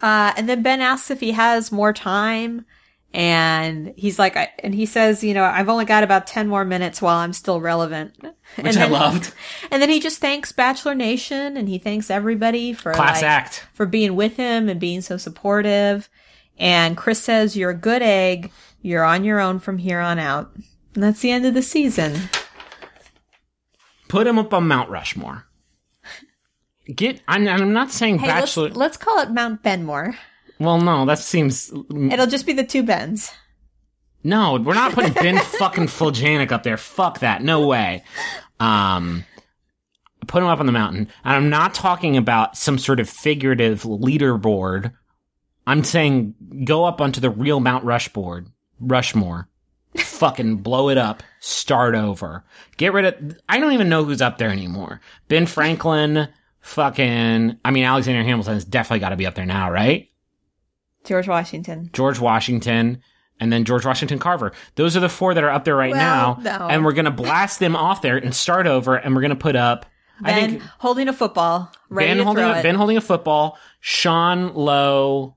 [0.00, 2.64] Uh, and then Ben asks if he has more time,
[3.12, 6.64] and he's like, I, and he says, "You know, I've only got about ten more
[6.64, 8.14] minutes while I'm still relevant."
[8.60, 9.32] Which I loved.
[9.70, 13.66] And then he just thanks Bachelor Nation, and he thanks everybody for Class like, act.
[13.74, 16.08] for being with him and being so supportive.
[16.58, 18.50] And Chris says, "You're a good egg.
[18.82, 20.50] You're on your own from here on out."
[20.94, 22.28] And that's the end of the season.
[24.08, 25.44] Put him up on Mount Rushmore.
[26.94, 27.20] Get.
[27.28, 28.64] I'm, I'm not saying Hey, Bachelor.
[28.68, 30.14] let's let's call it Mount Benmore.
[30.58, 31.70] well, no, that seems
[32.10, 33.30] It'll just be the two Bens.
[34.24, 36.76] No, we're not putting Ben fucking Flajnik up there.
[36.78, 37.42] Fuck that.
[37.42, 38.02] No way.
[38.58, 39.24] Um,
[40.26, 41.08] put him up on the mountain.
[41.24, 44.92] And I'm not talking about some sort of figurative leaderboard.
[45.68, 46.34] I'm saying
[46.64, 48.46] go up onto the real Mount Rushboard,
[48.80, 49.48] Rushmore.
[49.96, 51.22] fucking blow it up.
[51.40, 52.44] Start over.
[52.76, 55.00] Get rid of, I don't even know who's up there anymore.
[55.28, 56.28] Ben Franklin,
[56.60, 60.08] fucking, I mean, Alexander Hamilton's definitely got to be up there now, right?
[61.04, 61.90] George Washington.
[61.92, 63.02] George Washington,
[63.40, 64.52] and then George Washington Carver.
[64.74, 66.58] Those are the four that are up there right Well, now.
[66.58, 66.66] no.
[66.68, 69.36] And we're going to blast them off there and start over, and we're going to
[69.36, 69.86] put up.
[70.22, 72.62] I Ben think holding a football, ready Ben to holding, throw a, it.
[72.62, 73.56] ben holding a football.
[73.80, 75.36] Sean Lowe.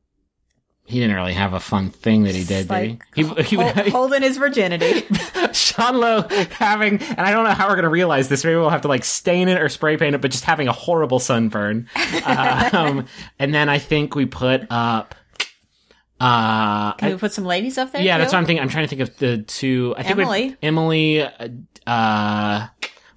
[0.85, 3.33] He didn't really have a fun thing that he did, like did he?
[3.33, 5.05] He, he hol- holding his virginity.
[5.53, 8.43] Sean Lowe having, and I don't know how we're going to realize this.
[8.43, 10.73] Maybe we'll have to like stain it or spray paint it, but just having a
[10.73, 11.87] horrible sunburn.
[12.25, 13.05] um,
[13.39, 15.15] and then I think we put up.
[16.19, 18.01] Uh, Can we put some ladies up there?
[18.01, 18.61] yeah, that's what I'm thinking.
[18.61, 19.95] I'm trying to think of the two.
[19.97, 20.57] I think Emily.
[20.61, 21.21] Emily.
[21.21, 21.47] Uh,
[21.87, 22.67] uh,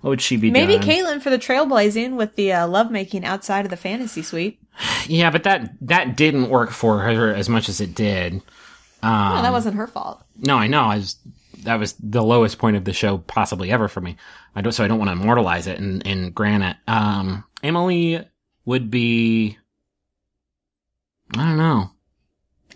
[0.00, 0.82] what would she be Maybe doing?
[0.82, 4.60] Kaitlyn for the trailblazing with the uh, lovemaking outside of the fantasy suite.
[5.06, 8.34] Yeah, but that that didn't work for her as much as it did.
[9.02, 10.24] Um, no, that wasn't her fault.
[10.36, 10.84] No, I know.
[10.84, 11.16] I was
[11.64, 14.16] that was the lowest point of the show possibly ever for me.
[14.54, 16.76] I don't, so I don't want to immortalize it and and grant it.
[16.88, 18.26] Um, Emily
[18.64, 19.58] would be.
[21.36, 21.90] I don't know.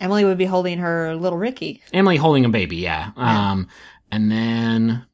[0.01, 1.81] Emily would be holding her little Ricki.
[1.93, 3.11] Emily holding a baby, yeah.
[3.17, 3.51] Yeah.
[3.51, 3.67] Um,
[4.11, 5.05] and then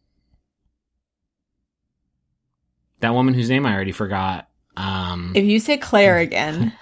[3.00, 4.50] that woman whose name I already forgot.
[4.78, 6.74] Um, If you say Clare again,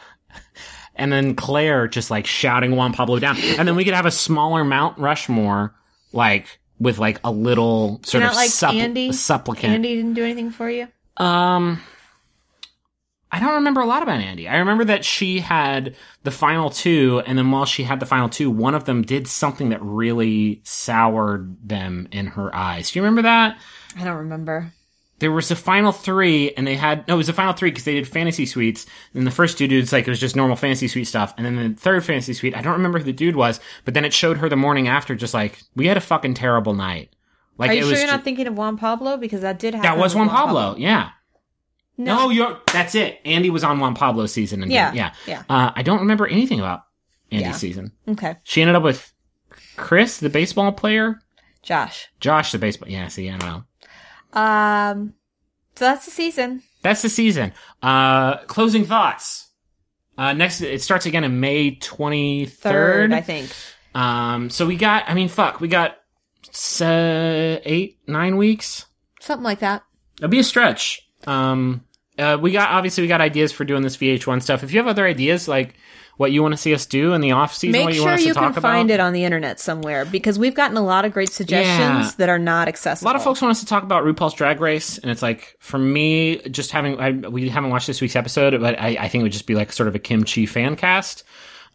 [0.95, 4.11] and then Clare just like shouting Juan Pablo down, and then we could have a
[4.11, 5.73] smaller Mount Rushmore,
[6.11, 9.13] like with like a little sort You're of like supp- Andi?
[9.13, 9.73] supplicant.
[9.73, 10.87] Andi didn't do anything for you.
[11.17, 11.79] Um,
[13.31, 14.47] I don't remember a lot about Andi.
[14.49, 18.29] I remember that she had the final two, and then while she had the final
[18.29, 22.91] two, one of them did something that really soured them in her eyes.
[22.91, 23.57] Do you remember that?
[23.97, 24.71] I don't remember.
[25.19, 27.85] There was the final three, and they had no, it was the final three because
[27.85, 28.85] they did fantasy suites.
[29.13, 31.55] And the first two dudes, like it was just normal fantasy suite stuff, and then
[31.55, 34.37] the third fantasy suite, I don't remember who the dude was, but then it showed
[34.37, 37.15] her the morning after, just like we had a fucking terrible night.
[37.57, 39.15] Like Are you it sure was you're not thinking of Juan Pablo?
[39.17, 39.89] Because that did happen.
[39.89, 41.11] that was with Juan Pablo, yeah.
[41.95, 42.15] No.
[42.17, 42.59] No, you're.
[42.73, 43.23] That's it.
[43.23, 45.43] Andi was on Juan Pablo season, and Yeah, yeah, yeah.
[45.47, 46.81] Uh, I don't remember anything about
[47.31, 47.51] Andi's Yeah.
[47.51, 47.91] season.
[48.07, 48.35] Okay.
[48.43, 49.13] She ended up with
[49.77, 51.19] Chris, the baseball player,
[51.61, 52.09] Josh.
[52.19, 52.89] Josh, the baseball.
[52.89, 53.63] Yeah, see, I don't know.
[54.33, 55.13] Um,
[55.75, 56.61] So that's the season.
[56.81, 57.53] That's the season.
[57.81, 59.49] Uh, closing thoughts.
[60.17, 62.49] Uh, next, it starts again in May 23rd.
[62.51, 63.51] Third, I think.
[63.95, 65.97] Um, so we got, I mean, fuck, we got
[66.51, 68.85] se- eight, nine weeks.
[69.19, 69.83] Something like that.
[70.19, 71.01] It'll be a stretch.
[71.25, 71.83] Um,
[72.19, 74.63] uh, we got, obviously, we got ideas for doing this VH1 stuff.
[74.63, 75.73] If you have other ideas, like
[76.17, 78.05] what you want to see us do in the off season, Make what you sure
[78.09, 80.77] want us you to talk can find it on the internet somewhere because we've gotten
[80.77, 82.11] a lot of great suggestions Yeah.
[82.17, 83.07] that are not accessible.
[83.07, 85.55] A lot of folks want us to talk about RuPaul's Drag Race, and it's like
[85.59, 89.21] for me, just having I, we haven't watched this week's episode, but I, I think
[89.21, 91.23] it would just be like sort of a Kim Chi fan cast.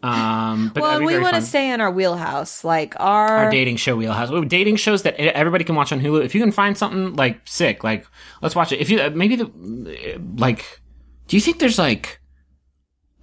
[0.01, 3.97] Um, but well, we want to stay in our wheelhouse, like our, our dating show
[3.97, 4.31] wheelhouse.
[4.47, 6.24] Dating shows that everybody can watch on Hulu.
[6.24, 8.06] If you can find something like sick, like
[8.40, 8.81] let's watch it.
[8.81, 10.81] If you maybe the like,
[11.27, 12.20] do you think there's like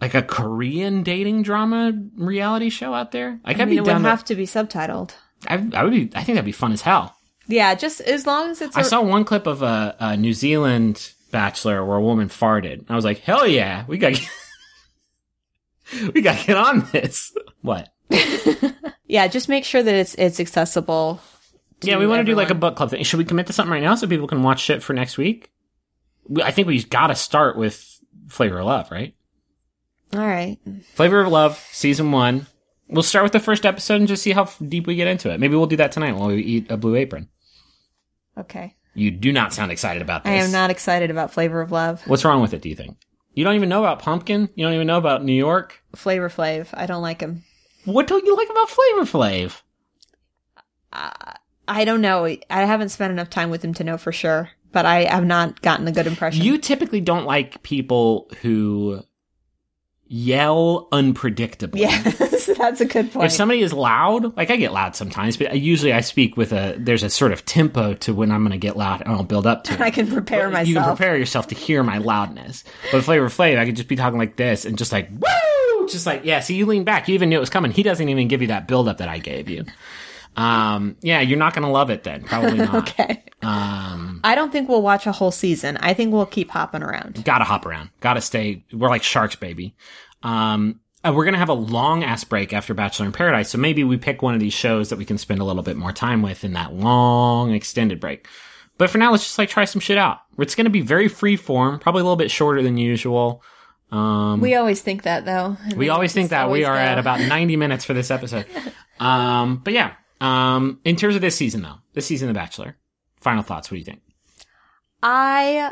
[0.06, 3.40] like a Korean dating drama reality show out there?
[3.44, 5.16] Like I mean, be it would have to be subtitled.
[5.48, 6.12] I, I would be.
[6.16, 7.16] I think that'd be fun as hell.
[7.48, 8.78] Yeah, just as long as it's.
[8.78, 12.86] I a- saw one clip of a, a New Zealand bachelor where a woman farted.
[12.88, 14.14] I was like, hell yeah, we got
[16.14, 17.36] we got to get on this.
[17.62, 17.90] What?
[19.08, 21.20] yeah, just make sure that it's it's accessible.
[21.82, 23.04] yeah, we want to do like a book club thing.
[23.04, 25.50] Should we commit to something right now so people can watch shit for next week?
[26.28, 29.16] We, I think we got to start with Flavor of Love, right?
[30.14, 30.58] All right.
[30.94, 32.48] Flavor of Love, season one.
[32.88, 35.40] We'll start with the first episode and just see how deep we get into it.
[35.40, 37.30] Maybe we'll do that tonight while we eat a blue apron.
[38.38, 38.76] Okay.
[38.94, 40.32] You do not sound excited about this.
[40.32, 42.02] I am not excited about Flavor of Love.
[42.08, 42.98] What's wrong with it, do you think?
[43.34, 44.50] You don't even know about Pumpkin?
[44.56, 45.84] You don't even know about New York?
[45.96, 46.70] Flavor Flav.
[46.74, 47.44] I don't like him.
[47.84, 49.62] What don't you like about Flavor Flav?
[50.94, 51.34] Uh,
[51.68, 52.26] I don't know.
[52.26, 55.62] I haven't spent enough time with him to know for sure, but I have not
[55.62, 56.46] gotten a good impression.
[56.46, 59.02] You typically don't like people who
[60.16, 61.80] yell unpredictably.
[61.80, 63.26] Yes, that's a good point.
[63.26, 66.76] If somebody is loud, like I get loud sometimes, but usually I speak with a
[66.78, 69.46] there's a sort of tempo to when I'm going to get loud, and I'll build
[69.46, 69.82] up to it.
[69.82, 70.68] I can prepare myself.
[70.68, 72.64] You can prepare yourself to hear my loudness.
[72.92, 76.06] But Flavor Flav, I could just be talking like this and just like woo, just
[76.06, 76.40] like yeah.
[76.40, 77.08] See, you lean back.
[77.10, 77.72] You even knew it was coming.
[77.72, 79.66] He doesn't even give you that build up that I gave you.
[80.38, 82.24] Um, yeah, you're not going to love it then.
[82.24, 82.76] Probably not.
[82.76, 83.24] okay.
[83.42, 85.78] Um, I don't think we'll watch a whole season.
[85.78, 87.24] I think we'll keep hopping around.
[87.24, 87.90] gotta hop around.
[88.00, 88.66] Gotta stay.
[88.74, 89.76] We're like sharks, baby.
[90.26, 93.84] Um, uh, we're gonna have a long ass break after Bachelor in Paradise, so maybe
[93.84, 96.22] we pick one of these shows that we can spend a little bit more time
[96.24, 98.28] with in that long extended break.
[98.78, 100.20] But for now, let's just like try some shit out.
[100.40, 103.44] It's gonna be very free form, probably a little bit shorter than usual.
[103.92, 105.58] Um, We always think that though.
[105.76, 106.80] we always think that we are go.
[106.80, 108.48] at about 90 minutes for this episode.
[109.00, 112.76] Um, but yeah, um, in terms of this season though, this season of The Bachelor,
[113.22, 113.70] final thoughts.
[113.70, 114.02] What do you think?
[115.04, 115.72] I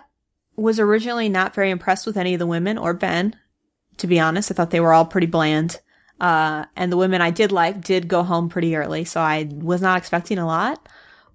[0.55, 3.35] was originally not very impressed with any of the women or Ben.
[3.97, 5.79] To be honest, I thought they were all pretty bland.
[6.19, 9.81] Uh, and the women I did like did go home pretty early, so I was
[9.81, 10.87] not expecting a lot.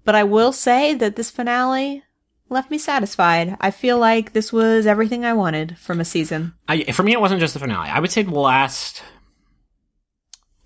[0.03, 2.03] But I will say that this finale
[2.49, 3.55] left me satisfied.
[3.61, 6.53] I feel like this was everything I wanted from a season.
[6.67, 7.89] I, for me, it wasn't just the finale.
[7.89, 9.03] I would say the last,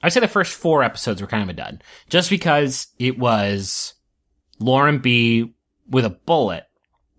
[0.02, 3.20] I would say the first four episodes were kind of a dud, just because it
[3.20, 3.96] was
[4.60, 5.54] Lauren B
[5.90, 6.66] with a bullet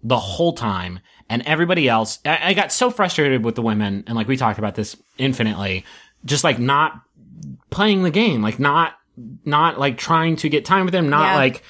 [0.02, 2.18] the whole time, and everybody else.
[2.24, 5.84] I, I got so frustrated with the women, and like we talked about this infinitely,
[6.24, 7.00] just like not
[7.70, 8.94] playing the game, like not,
[9.44, 11.36] not like trying to get time with them, not Yeah.
[11.36, 11.62] like.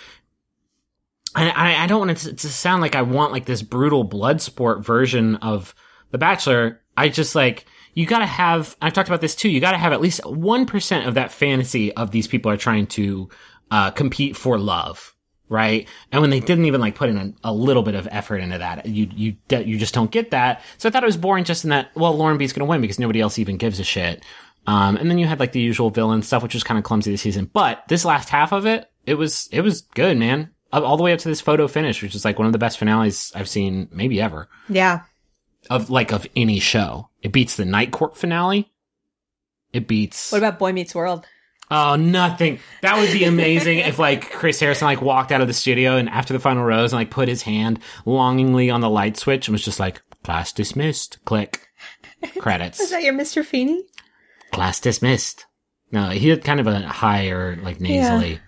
[1.37, 4.41] I, I- don't want it to, to sound like I want like this brutal blood
[4.41, 5.75] sport version of
[6.13, 6.81] The Bachelor.
[6.97, 10.01] I just like, you gotta have, I've talked about this too, you gotta have at
[10.01, 13.29] least 1% of that fantasy of these people are trying to,
[13.71, 15.14] uh, compete for love.
[15.55, 15.89] Right.
[16.11, 18.59] And when they didn't even like put in a, a little bit of effort into
[18.59, 20.63] that, you, you, you just don't get that.
[20.79, 22.99] So I thought it was boring just in that, well, Lauren B's gonna win because
[22.99, 24.25] nobody else even gives a shit.
[24.67, 27.11] Um, and then you had like the usual villain stuff, which was kind of clumsy
[27.11, 27.51] this season.
[27.53, 30.51] But this last half of it, it was, it was good, man.
[30.73, 32.59] All all the way up to this photo finish, which is like one of the
[32.59, 35.03] best finales I've seen maybe ever Yeah.
[35.71, 37.11] of like of any show.
[37.23, 38.73] It beats the Night Court finale.
[39.73, 40.33] It beats.
[40.33, 41.27] What about Boy Meets World?
[41.71, 42.61] Oh, nothing.
[42.83, 46.09] That would be amazing if like Chris Harrison like walked out of the studio and
[46.09, 49.53] after the final rose and like put his hand longingly on the light switch and
[49.53, 51.19] was just like class dismissed.
[51.25, 51.69] Click.
[52.39, 52.81] Credits.
[52.81, 53.45] Is that your Mr.
[53.45, 53.85] Feeney?
[54.53, 55.47] class dismissed.
[55.91, 58.41] No, he had kind of a higher like nasally.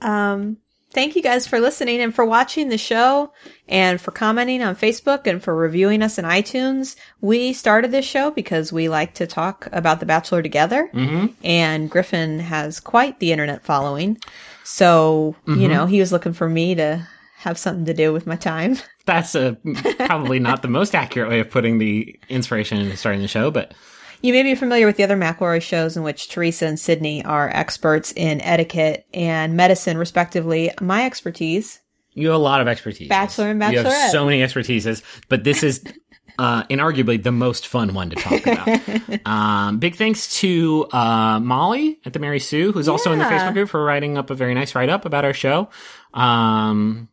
[0.00, 0.58] Um,
[0.92, 3.32] thank you guys for listening and for watching the show
[3.68, 6.96] and for commenting on Facebook and for reviewing us in iTunes.
[7.20, 10.90] We started this show because we like to talk about The Bachelor together.
[10.92, 11.26] Mm-hmm.
[11.44, 14.18] And Griffin has quite the internet following.
[14.64, 17.06] So, you know, he was looking for me to
[17.38, 18.76] have something to do with my time.
[19.06, 19.56] That's a,
[20.06, 23.74] probably not the most accurate way of putting the inspiration into starting the show, but
[24.22, 27.48] You may be familiar with the other McElroy shows in which Teresa and Sydnee are
[27.48, 30.70] experts in etiquette and medicine, respectively.
[30.80, 31.80] My expertise
[32.12, 33.08] You have a lot of expertise.
[33.08, 33.82] Bachelor and Bachelor.
[33.82, 35.82] You have so many expertises, but this is
[36.38, 39.26] uh, inarguably the most fun one to talk about.
[39.26, 43.54] um, big thanks to uh, Molly at the Mary Sue, who's also in the Facebook
[43.54, 45.70] group for writing up a very nice write up about our show.
[46.12, 47.08] Um,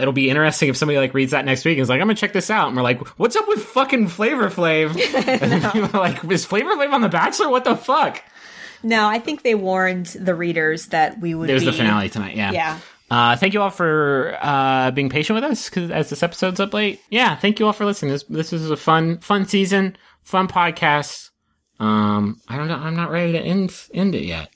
[0.00, 2.14] it'll be interesting if somebody like reads that next week and is like, I'm gonna
[2.14, 2.68] check this out.
[2.68, 4.90] And we're like, what's up with fucking Flavor Flav?
[5.42, 7.48] and people are like, is Flavor Flav on The Bachelor?
[7.48, 8.22] What the fuck?
[8.82, 12.36] No, I think they warned the readers that we would There's be the finale tonight.
[12.36, 12.52] Yeah.
[12.52, 12.78] Yeah.
[13.10, 16.72] Uh, thank you all for uh, being patient with us because as this episode's up
[16.72, 17.00] late.
[17.10, 18.12] Yeah, thank you all for listening.
[18.12, 21.30] This this is a fun fun season, fun podcast.
[21.80, 22.76] Um, I don't know.
[22.76, 24.50] I'm not ready to end end it yet.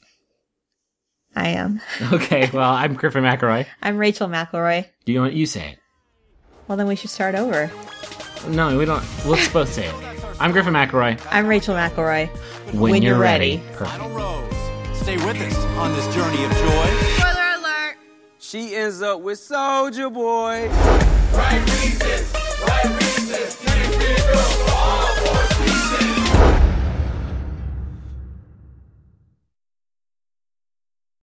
[1.36, 1.80] I am.
[2.12, 3.66] Okay, well, I'm Griffin McElroy.
[3.82, 4.86] I'm Rachel McElroy.
[5.04, 5.78] Do you want you say it?
[6.68, 7.70] Well, then we should start over.
[8.48, 9.02] No, we don't.
[9.26, 9.94] Let's both say it.
[10.40, 11.20] I'm Griffin McElroy.
[11.30, 12.28] I'm Rachel McElroy.
[12.72, 13.56] When, When you're, you're ready.
[13.58, 13.68] ready.
[13.76, 13.90] Perfect.
[13.98, 14.52] Final rose.
[14.98, 16.86] Stay with us on this journey of joy.
[17.18, 17.96] Spoiler alert!
[18.38, 20.68] She ends up with Soldier Boy.
[21.34, 22.32] Right reasons,
[22.62, 23.60] right reasons,